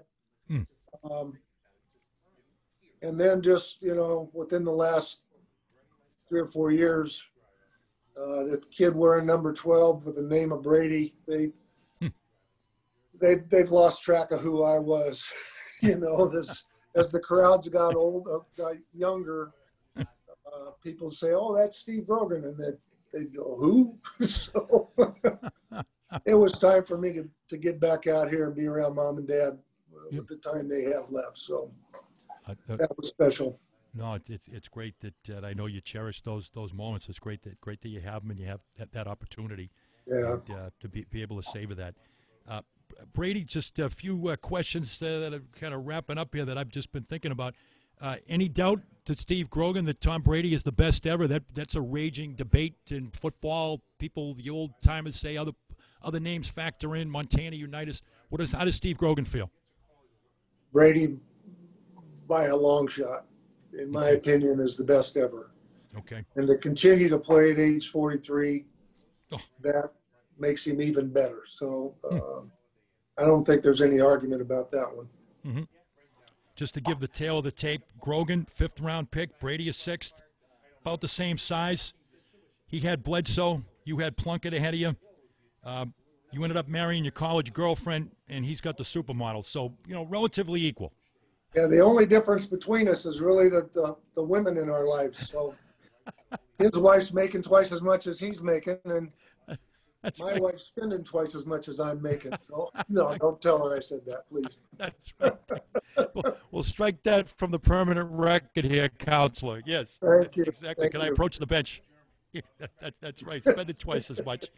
[0.48, 0.62] Hmm.
[1.11, 1.39] Um,
[3.02, 5.20] and then just you know within the last
[6.29, 7.25] three or four years,
[8.17, 11.51] uh, the kid wearing number twelve with the name of Brady, they
[12.01, 12.09] hmm.
[13.21, 15.25] they they've lost track of who I was.
[15.83, 16.65] you know this
[16.97, 19.53] as the crowds got older, got younger,
[20.55, 24.91] uh, people say, "Oh, that's Steve Grogan," and they they go, "Who?" so
[26.27, 29.19] it was time for me to to get back out here and be around mom
[29.19, 29.59] and dad
[29.95, 31.39] uh, with the time they have left.
[31.39, 31.71] So
[32.47, 33.59] uh, uh, that was special.
[33.95, 37.09] No, it's it's, it's great that uh, I know you cherish those those moments.
[37.09, 39.71] It's great that great that you have them and you have that, that opportunity.
[40.07, 40.35] Yeah.
[40.35, 41.95] And, uh, to be be able to savor that.
[42.49, 42.62] Uh,
[43.12, 46.59] Brady, just a few uh, questions uh, that are kind of wrapping up here that
[46.59, 47.55] I've just been thinking about.
[48.01, 51.29] Uh, any doubt to Steve Grogan that Tom Brady is the best ever?
[51.29, 53.83] That that's a raging debate in football.
[53.99, 55.53] People, the old timers say other
[56.03, 57.09] other names factor in.
[57.09, 58.03] Montana Unitas.
[58.29, 59.51] What is how does Steve Grogan feel?
[60.73, 61.16] Brady,
[62.27, 63.27] by a long shot,
[63.79, 65.51] in my opinion, is the best ever.
[65.99, 66.25] Okay.
[66.37, 68.65] And to continue to play at age 43,
[69.33, 69.39] oh.
[69.63, 69.93] that
[70.39, 71.43] makes him even better.
[71.49, 71.95] So.
[72.09, 72.49] Hmm.
[73.17, 75.09] I don't think there's any argument about that one.
[75.47, 75.63] Mm-hmm.
[76.57, 80.15] Just to give the tale of the tape, Grogan, fifth round pick, Brady a sixth,
[80.83, 81.95] about the same size.
[82.67, 84.97] He had Bledsoe, you had Plunkett ahead of you.
[85.63, 85.87] Uh,
[86.33, 89.45] You ended up marrying your college girlfriend, and he's got the supermodel.
[89.45, 90.93] So you know, relatively equal.
[91.55, 95.31] Yeah, the only difference between us is really the, the, the women in our lives.
[95.31, 95.55] So
[96.59, 99.10] his wife's making twice as much as he's making, and
[100.02, 100.43] That's my right.
[100.43, 102.32] wife's spending twice as much as I'm making.
[102.48, 104.59] So no, don't tell her I said that, please.
[104.76, 105.36] That's right.
[106.14, 109.62] we'll, we'll strike that from the permanent record here, counselor.
[109.64, 110.44] Yes, Thank you.
[110.44, 110.85] exactly.
[110.85, 111.82] Thank Can I approach the bench?
[112.59, 113.44] That, that, that's right.
[113.44, 114.48] Spend it twice as much.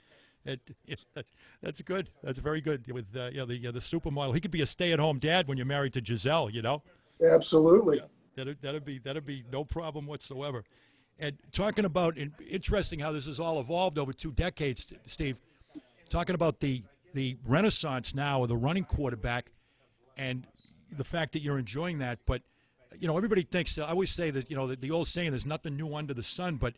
[0.46, 1.00] It, it,
[1.62, 2.10] that's good.
[2.22, 2.90] That's very good.
[2.90, 5.58] With uh, you know, the uh, the supermodel, he could be a stay-at-home dad when
[5.58, 6.50] you're married to Gisele.
[6.50, 6.82] You know,
[7.22, 8.00] Absolutely.
[8.36, 10.64] that'd that'd be that'd be no problem whatsoever.
[11.18, 15.36] And talking about in, interesting how this has all evolved over two decades, Steve.
[16.10, 16.82] Talking about the
[17.14, 19.50] the renaissance now of the running quarterback,
[20.16, 20.46] and
[20.96, 22.18] the fact that you're enjoying that.
[22.26, 22.42] But
[22.98, 23.78] you know, everybody thinks.
[23.78, 26.22] I always say that you know the, the old saying, "There's nothing new under the
[26.22, 26.74] sun." But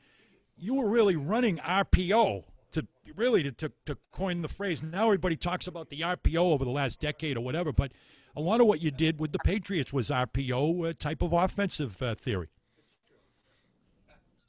[0.57, 2.87] you were really running RPO to
[3.17, 4.83] really to, to, to coin the phrase.
[4.83, 7.73] Now everybody talks about the RPO over the last decade or whatever.
[7.73, 7.93] But
[8.37, 12.01] a lot of what you did with the Patriots was RPO uh, type of offensive
[12.03, 12.49] uh, theory.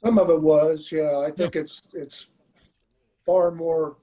[0.04, 1.24] Some of it was, yeah.
[1.26, 2.28] I think it's it's
[3.26, 3.96] far more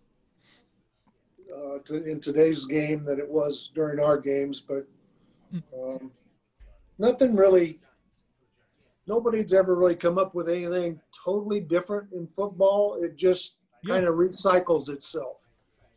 [1.55, 4.87] uh, to, in today's game than it was during our games, but
[5.73, 6.11] um,
[6.99, 7.79] nothing really.
[9.07, 12.99] Nobody's ever really come up with anything totally different in football.
[13.01, 13.95] It just Yeah.
[13.95, 15.47] kind of recycles itself.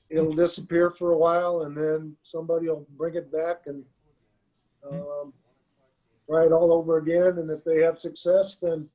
[0.09, 3.85] It'll disappear for a while, and then somebody will bring it back and
[4.91, 5.33] um,
[6.29, 7.39] try it all over again.
[7.39, 8.89] And if they have success, then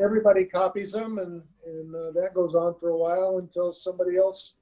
[0.00, 4.54] everybody copies them, and and uh, that goes on for a while until somebody else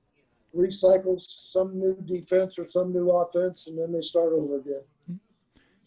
[0.57, 5.21] recycles some new defense or some new offense, and then they start over again.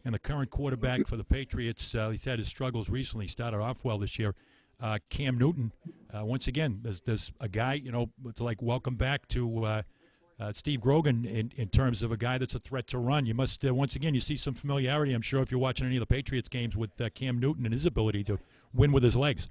[0.05, 3.25] And the current quarterback for the Patriots, uh, he's had his struggles recently.
[3.25, 4.35] He started off well this year.
[4.79, 5.71] Uh, Cam Newton,
[6.15, 9.81] uh, once again, there's, there's a guy, you know, it's like welcome back to uh,
[10.39, 13.25] uh, Steve Grogan in, in terms of a guy that's a threat to run.
[13.25, 15.95] You must, uh, once again, you see some familiarity, I'm sure, if you're watching any
[15.95, 18.37] of the Patriots games with uh, Cam Newton and his ability to
[18.73, 19.47] win with his legs.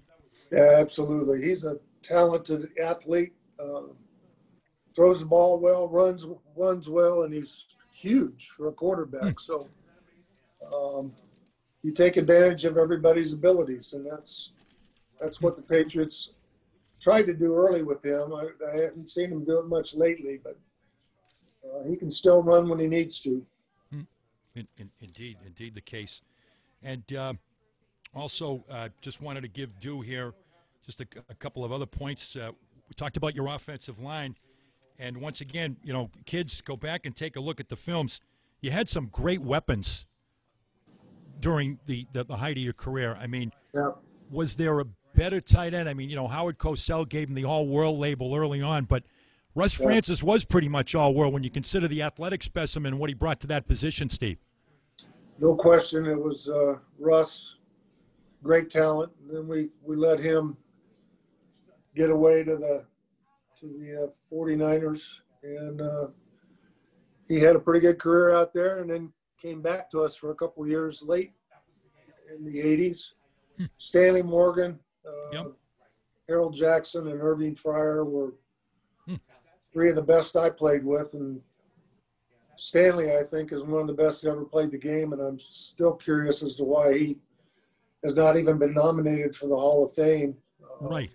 [0.53, 1.43] Yeah, absolutely.
[1.43, 3.33] He's a talented athlete.
[3.59, 3.83] Uh,
[4.95, 6.27] throws the ball well, runs
[6.57, 9.41] runs well, and he's huge for a quarterback.
[9.41, 9.67] So
[10.73, 11.13] um,
[11.83, 14.53] you take advantage of everybody's abilities, and that's
[15.21, 16.31] that's what the Patriots
[17.03, 18.33] tried to do early with him.
[18.35, 20.59] I, I haven't seen him do it much lately, but
[21.65, 23.45] uh, he can still run when he needs to.
[23.93, 26.23] In, in, indeed, indeed, the case.
[26.83, 27.35] And uh,
[28.15, 30.33] also, uh, just wanted to give due here
[30.87, 32.35] just a, a couple of other points.
[32.37, 32.53] Uh,
[32.89, 34.35] we talked about your offensive line,
[34.99, 38.19] and once again, you know, kids, go back and take a look at the films.
[38.63, 40.07] You had some great weapons
[41.39, 43.15] during the, the, the height of your career.
[43.21, 43.91] I mean, Yeah.
[44.31, 44.87] was there a
[45.17, 45.89] better tight end?
[45.89, 49.05] I mean, you know, Howard Cosell gave him the all world label early on, but
[49.55, 49.87] Russ Yeah.
[49.87, 53.15] Francis was pretty much all world when you consider the athletic specimen and what he
[53.15, 54.39] brought to that position, Steve.
[55.41, 57.57] No question, it was uh, Russ,
[58.43, 59.13] great talent.
[59.21, 60.57] And then we, we let him
[61.95, 62.85] get away to the
[63.61, 66.09] to the uh, 49ers, and uh,
[67.27, 69.11] he had a pretty good career out there, and then
[69.41, 71.33] came back to us for a couple years late
[72.37, 73.13] in the 80s.
[73.79, 75.53] Stanley Morgan, uh, Yep.
[76.29, 78.35] Harold Jackson, and Irving Fryar were
[79.07, 79.15] Hmm.
[79.73, 81.41] three of the best I played with, and
[82.57, 85.39] Stanley, I think, is one of the best that ever played the game, and I'm
[85.39, 87.19] still curious as to why he
[88.03, 90.37] has not even been nominated for the Hall of Fame.
[90.63, 91.11] Uh, Right.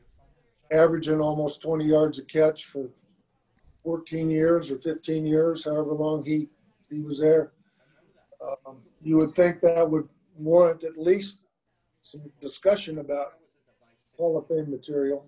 [0.72, 2.90] Averaging almost 20 yards a catch for
[3.84, 6.48] 14 years or 15 years, however long he,
[6.90, 7.52] he was there.
[8.42, 10.08] Um, you would think that would
[10.38, 11.42] warrant at least
[12.04, 13.34] some discussion about
[14.22, 15.26] Hall of Fame material.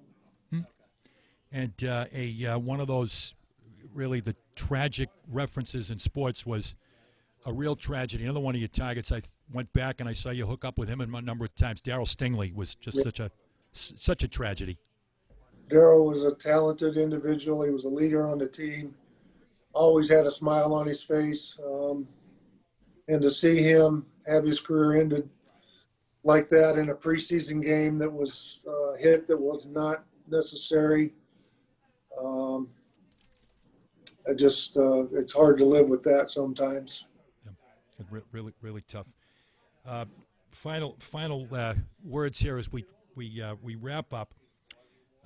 [1.51, 3.35] And uh, a uh, one of those
[3.93, 6.75] really the tragic references in sports was
[7.45, 8.23] a real tragedy.
[8.23, 9.21] Another one of your targets, I
[9.51, 11.79] went back and I saw you hook up with him a number of times.
[11.81, 13.03] Darryl Stingley was just Yep.
[13.03, 13.31] such a
[13.71, 14.77] such a tragedy.
[15.69, 17.63] Darryl was a talented individual.
[17.63, 18.95] He was a leader on the team.
[19.73, 21.55] Always had a smile on his face.
[21.63, 22.07] Um,
[23.07, 25.29] and to see him have his career ended
[26.23, 31.13] like that in a preseason game that was uh, hit that was not necessary,
[32.21, 32.69] um,
[34.29, 37.05] I just uh, it's hard to live with that sometimes.
[38.09, 39.07] Re- Really, really tough.
[39.87, 40.05] Uh,
[40.51, 41.73] final, final uh,
[42.03, 42.85] words here as we
[43.15, 44.33] we uh, we wrap up.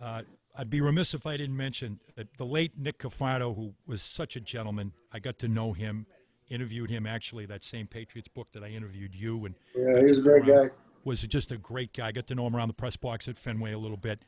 [0.02, 0.24] Uh,
[0.56, 4.36] I'd be remiss if I didn't mention that the late Nick Cafardo, who was such
[4.36, 4.92] a gentleman.
[5.14, 6.08] I got to know him,
[6.50, 10.18] interviewed him actually that same Patriots book that I interviewed you, and Yeah, he was
[10.18, 10.70] a great guy.
[11.08, 12.08] Was just a great guy.
[12.08, 14.20] I got to know him around the press box at Fenway a little bit.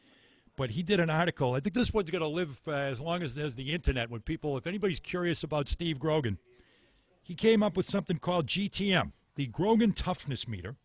[0.56, 1.54] but he did an article.
[1.54, 4.10] I think this one's going to live uh, as long as there's the internet.
[4.10, 6.38] When people, if anybody's curious about Steve Grogan,
[7.22, 10.76] he came up with something called GTM, the Grogan Toughness Meter,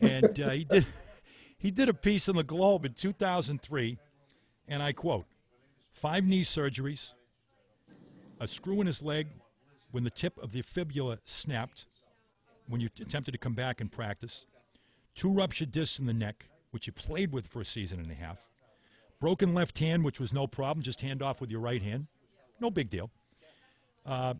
[0.00, 0.86] and uh, he did
[1.58, 3.98] he did a piece in the Globe in 2003,
[4.68, 5.26] and I quote:
[5.92, 7.14] five knee surgeries,
[8.40, 9.28] a screw in his leg
[9.90, 11.86] when the tip of the fibula snapped
[12.68, 14.46] when you attempted to come back and practice,
[15.14, 18.14] two ruptured discs in the neck, which he played with for a season and a
[18.14, 18.38] half,
[19.20, 22.06] broken left hand, which was no problem, just hand off with your right hand,
[22.60, 23.10] no big deal.
[24.04, 24.34] Uh,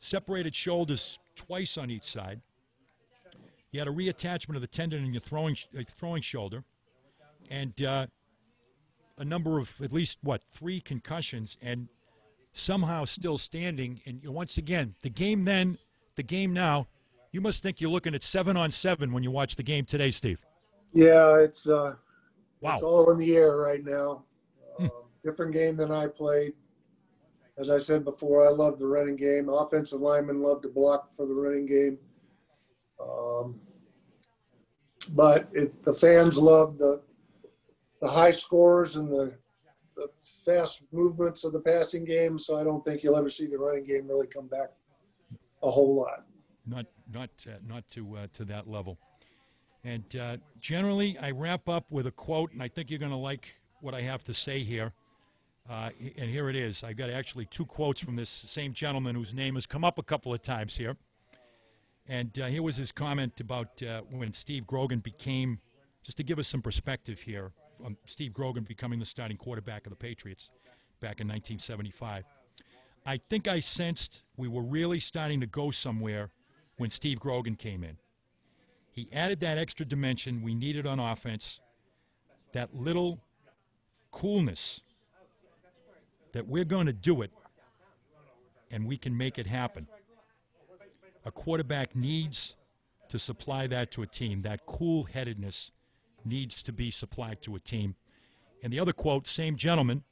[0.00, 2.40] separated shoulders twice on each side.
[3.70, 6.64] You had a reattachment of the tendon in your throwing uh, throwing shoulder,
[7.50, 8.06] and uh,
[9.18, 11.88] a number of at least what three concussions, and
[12.52, 14.00] somehow still standing.
[14.06, 15.78] And once again, the game then,
[16.16, 16.86] the game now.
[17.32, 20.10] You must think you're looking at seven on seven when you watch the game today,
[20.10, 20.38] Steve.
[20.92, 21.94] Yeah, it's uh,
[22.60, 22.72] Wow.
[22.74, 24.24] it's all in the air right now.
[24.78, 24.84] Hmm.
[24.84, 24.90] Um,
[25.22, 26.54] different game than I played.
[27.56, 29.48] As I said before, I love the running game.
[29.48, 31.98] Offensive linemen love to block for the running game.
[33.00, 33.60] Um,
[35.14, 37.00] but it, the fans love the
[38.00, 39.34] the high scores and the,
[39.96, 40.06] the
[40.44, 42.38] fast movements of the passing game.
[42.38, 44.70] So I don't think you'll ever see the running game really come back
[45.64, 46.24] a whole lot.
[46.68, 48.98] Not not uh, not to uh, to that level.
[49.84, 53.16] And uh, generally, I wrap up with a quote, and I think you're going to
[53.16, 54.92] like what I have to say here.
[55.68, 56.82] Uh, and here it is.
[56.82, 60.02] I've got actually two quotes from this same gentleman whose name has come up a
[60.02, 60.96] couple of times here.
[62.06, 65.58] And uh, here was his comment about uh, when Steve Grogan became,
[66.02, 67.52] just to give us some perspective here,
[67.84, 70.50] um, Steve Grogan becoming the starting quarterback of the Patriots
[71.00, 72.24] back in 1975.
[73.04, 76.30] I think I sensed we were really starting to go somewhere
[76.78, 77.98] when Steve Grogan came in.
[78.90, 81.60] He added that extra dimension we needed on offense,
[82.52, 83.20] that little
[84.10, 84.82] coolness
[86.32, 87.30] that we're going to do it
[88.70, 89.86] and we can make it happen.
[91.24, 92.56] A quarterback needs
[93.08, 94.42] to supply that to a team.
[94.42, 95.72] That cool headedness
[96.24, 97.94] needs to be supplied to a team.
[98.62, 100.02] And the other quote, same gentleman,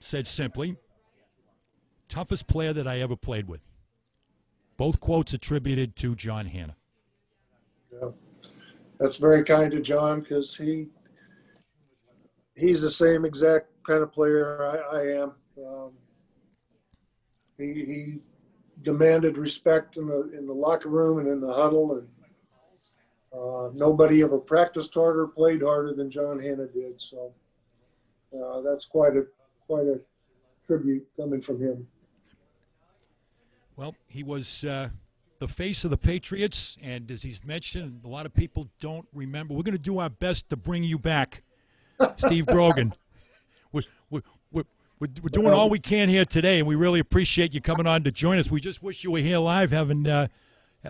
[0.00, 0.76] said simply,
[2.08, 3.60] toughest player that I ever played with.
[4.76, 6.76] Both quotes attributed to John Hannah.
[7.92, 8.08] Yeah.
[8.98, 10.88] That's very kind to John because he
[12.56, 15.32] he's the same exact kind of player I, I am.
[15.58, 15.92] Um,
[17.58, 18.18] he, he
[18.82, 22.08] demanded respect in the in the locker room and in the huddle, and
[23.32, 26.94] uh, nobody ever practiced harder, played harder than John Hannah did.
[26.98, 27.32] So
[28.32, 29.26] uh, that's quite a
[29.66, 30.00] quite a
[30.66, 31.86] tribute coming from him.
[33.76, 34.90] Well, he was uh,
[35.40, 39.54] the face of the Patriots, and as he's mentioned, a lot of people don't remember.
[39.54, 41.42] We're going to do our best to bring you back,
[42.16, 42.92] Steve Grogan.
[43.72, 44.22] We're, we're,
[44.52, 44.62] we're,
[45.00, 48.12] we're doing all we can here today, and we really appreciate you coming on to
[48.12, 48.48] join us.
[48.48, 50.28] We just wish you were here live having, uh,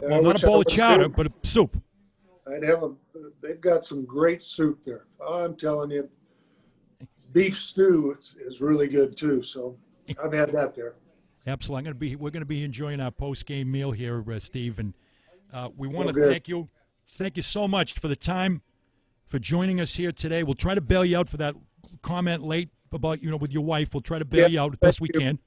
[0.02, 1.08] well, not a bowl of chowder, too.
[1.08, 1.80] but a soup.
[2.46, 2.92] I'd have a.
[3.40, 5.06] They've got some great soup there.
[5.26, 6.10] I'm telling you,
[7.32, 9.42] beef stew is, is really good too.
[9.42, 9.78] So
[10.22, 10.94] I've had that there.
[11.46, 11.78] Absolutely.
[11.78, 12.16] I'm going to be.
[12.16, 14.94] We're going to be enjoying our post game meal here, uh, Steve, and
[15.52, 16.68] uh, we want to thank you.
[17.12, 18.62] Thank you so much for the time,
[19.28, 20.42] for joining us here today.
[20.42, 21.54] We'll try to bail you out for that
[22.02, 23.92] comment late about you know with your wife.
[23.92, 25.20] We'll try to bail Yeah, you out as best we you.
[25.20, 25.38] can.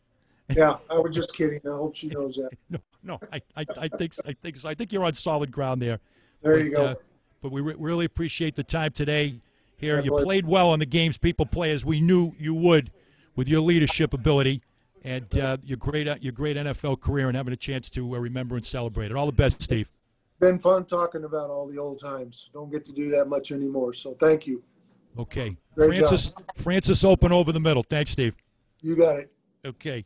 [0.56, 1.60] Yeah, I was just kidding.
[1.66, 2.52] I hope she knows that.
[2.70, 6.00] No, no, I, I, I think I think I think you're on solid ground there.
[6.42, 6.86] There but, you go.
[6.86, 6.96] uh,
[7.42, 9.40] but we re- really appreciate the time today.
[9.78, 10.26] Here, My you pleasure.
[10.26, 12.92] played well on the games people play, as we knew you would,
[13.36, 14.62] with your leadership ability
[15.08, 18.58] and uh, your great your great NFL career, and having a chance to uh, remember
[18.58, 19.16] and celebrate it.
[19.16, 19.90] All the best, Steve.
[20.40, 22.50] Been fun talking about all the old times.
[22.54, 23.94] Don't get to do that much anymore.
[23.94, 24.62] So thank you.
[25.18, 26.10] Okay, Great job.
[26.10, 27.84] Francis Francis open over the middle.
[27.84, 28.36] Thanks, Steve.
[28.82, 29.32] You got it.
[29.66, 30.06] Okay.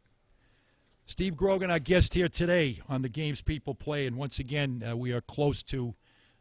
[1.08, 4.96] Steve Grogan, our guest here today on the games people play, and once again, uh,
[4.96, 5.96] we are close to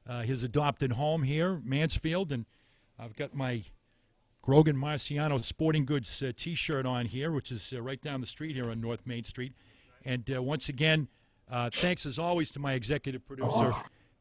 [0.07, 2.45] uh, his adopted home here, Mansfield, and
[2.99, 3.65] I've got my
[4.43, 8.55] Grogan Marciano Sporting Goods uh, T-shirt on here, which is uh, right down the street
[8.55, 9.53] here on North Main Street.
[10.05, 11.09] And uh, once again,
[11.51, 13.73] uh, thanks as always to my executive producer,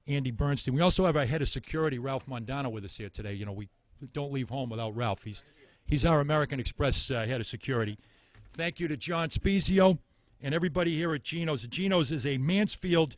[0.07, 0.73] Andy Bernstein.
[0.73, 3.33] We also have our head of security, Ralph Mondano, with us here today.
[3.33, 3.69] You know, we
[4.13, 5.23] don't leave home without Ralph.
[5.23, 5.43] He's
[5.85, 7.97] he's our American Express uh, head of security.
[8.53, 9.99] Thank you to John Spezio
[10.41, 11.63] and everybody here at Geno's.
[11.67, 13.15] Geno's is a Mansfield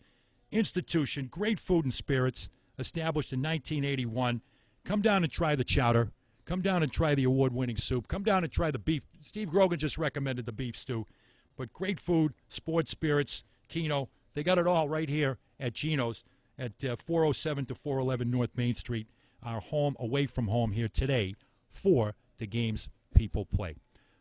[0.51, 4.41] institution, great food and spirits, established in 1981.
[4.83, 6.11] Come down and try the chowder.
[6.51, 8.09] Come down and try the award winning soup.
[8.09, 9.03] Come down and try the beef.
[9.21, 11.07] Steve Grogan just recommended the beef stew.
[11.55, 14.09] But great food, sports spirits, Kino.
[14.33, 16.25] They got it all right here at Gino's
[16.59, 19.07] at uh, 407 to 411 North Main Street,
[19.41, 21.35] our home away from home here today
[21.69, 23.77] for the games people play.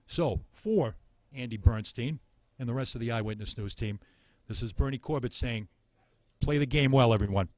[0.07, 0.95] So, for
[1.35, 2.21] Andy Bernstein
[2.61, 3.99] and the rest of the Eyewitness News team,
[4.47, 5.67] this is Bernie Corbett saying,
[6.41, 7.49] play the game well, everyone.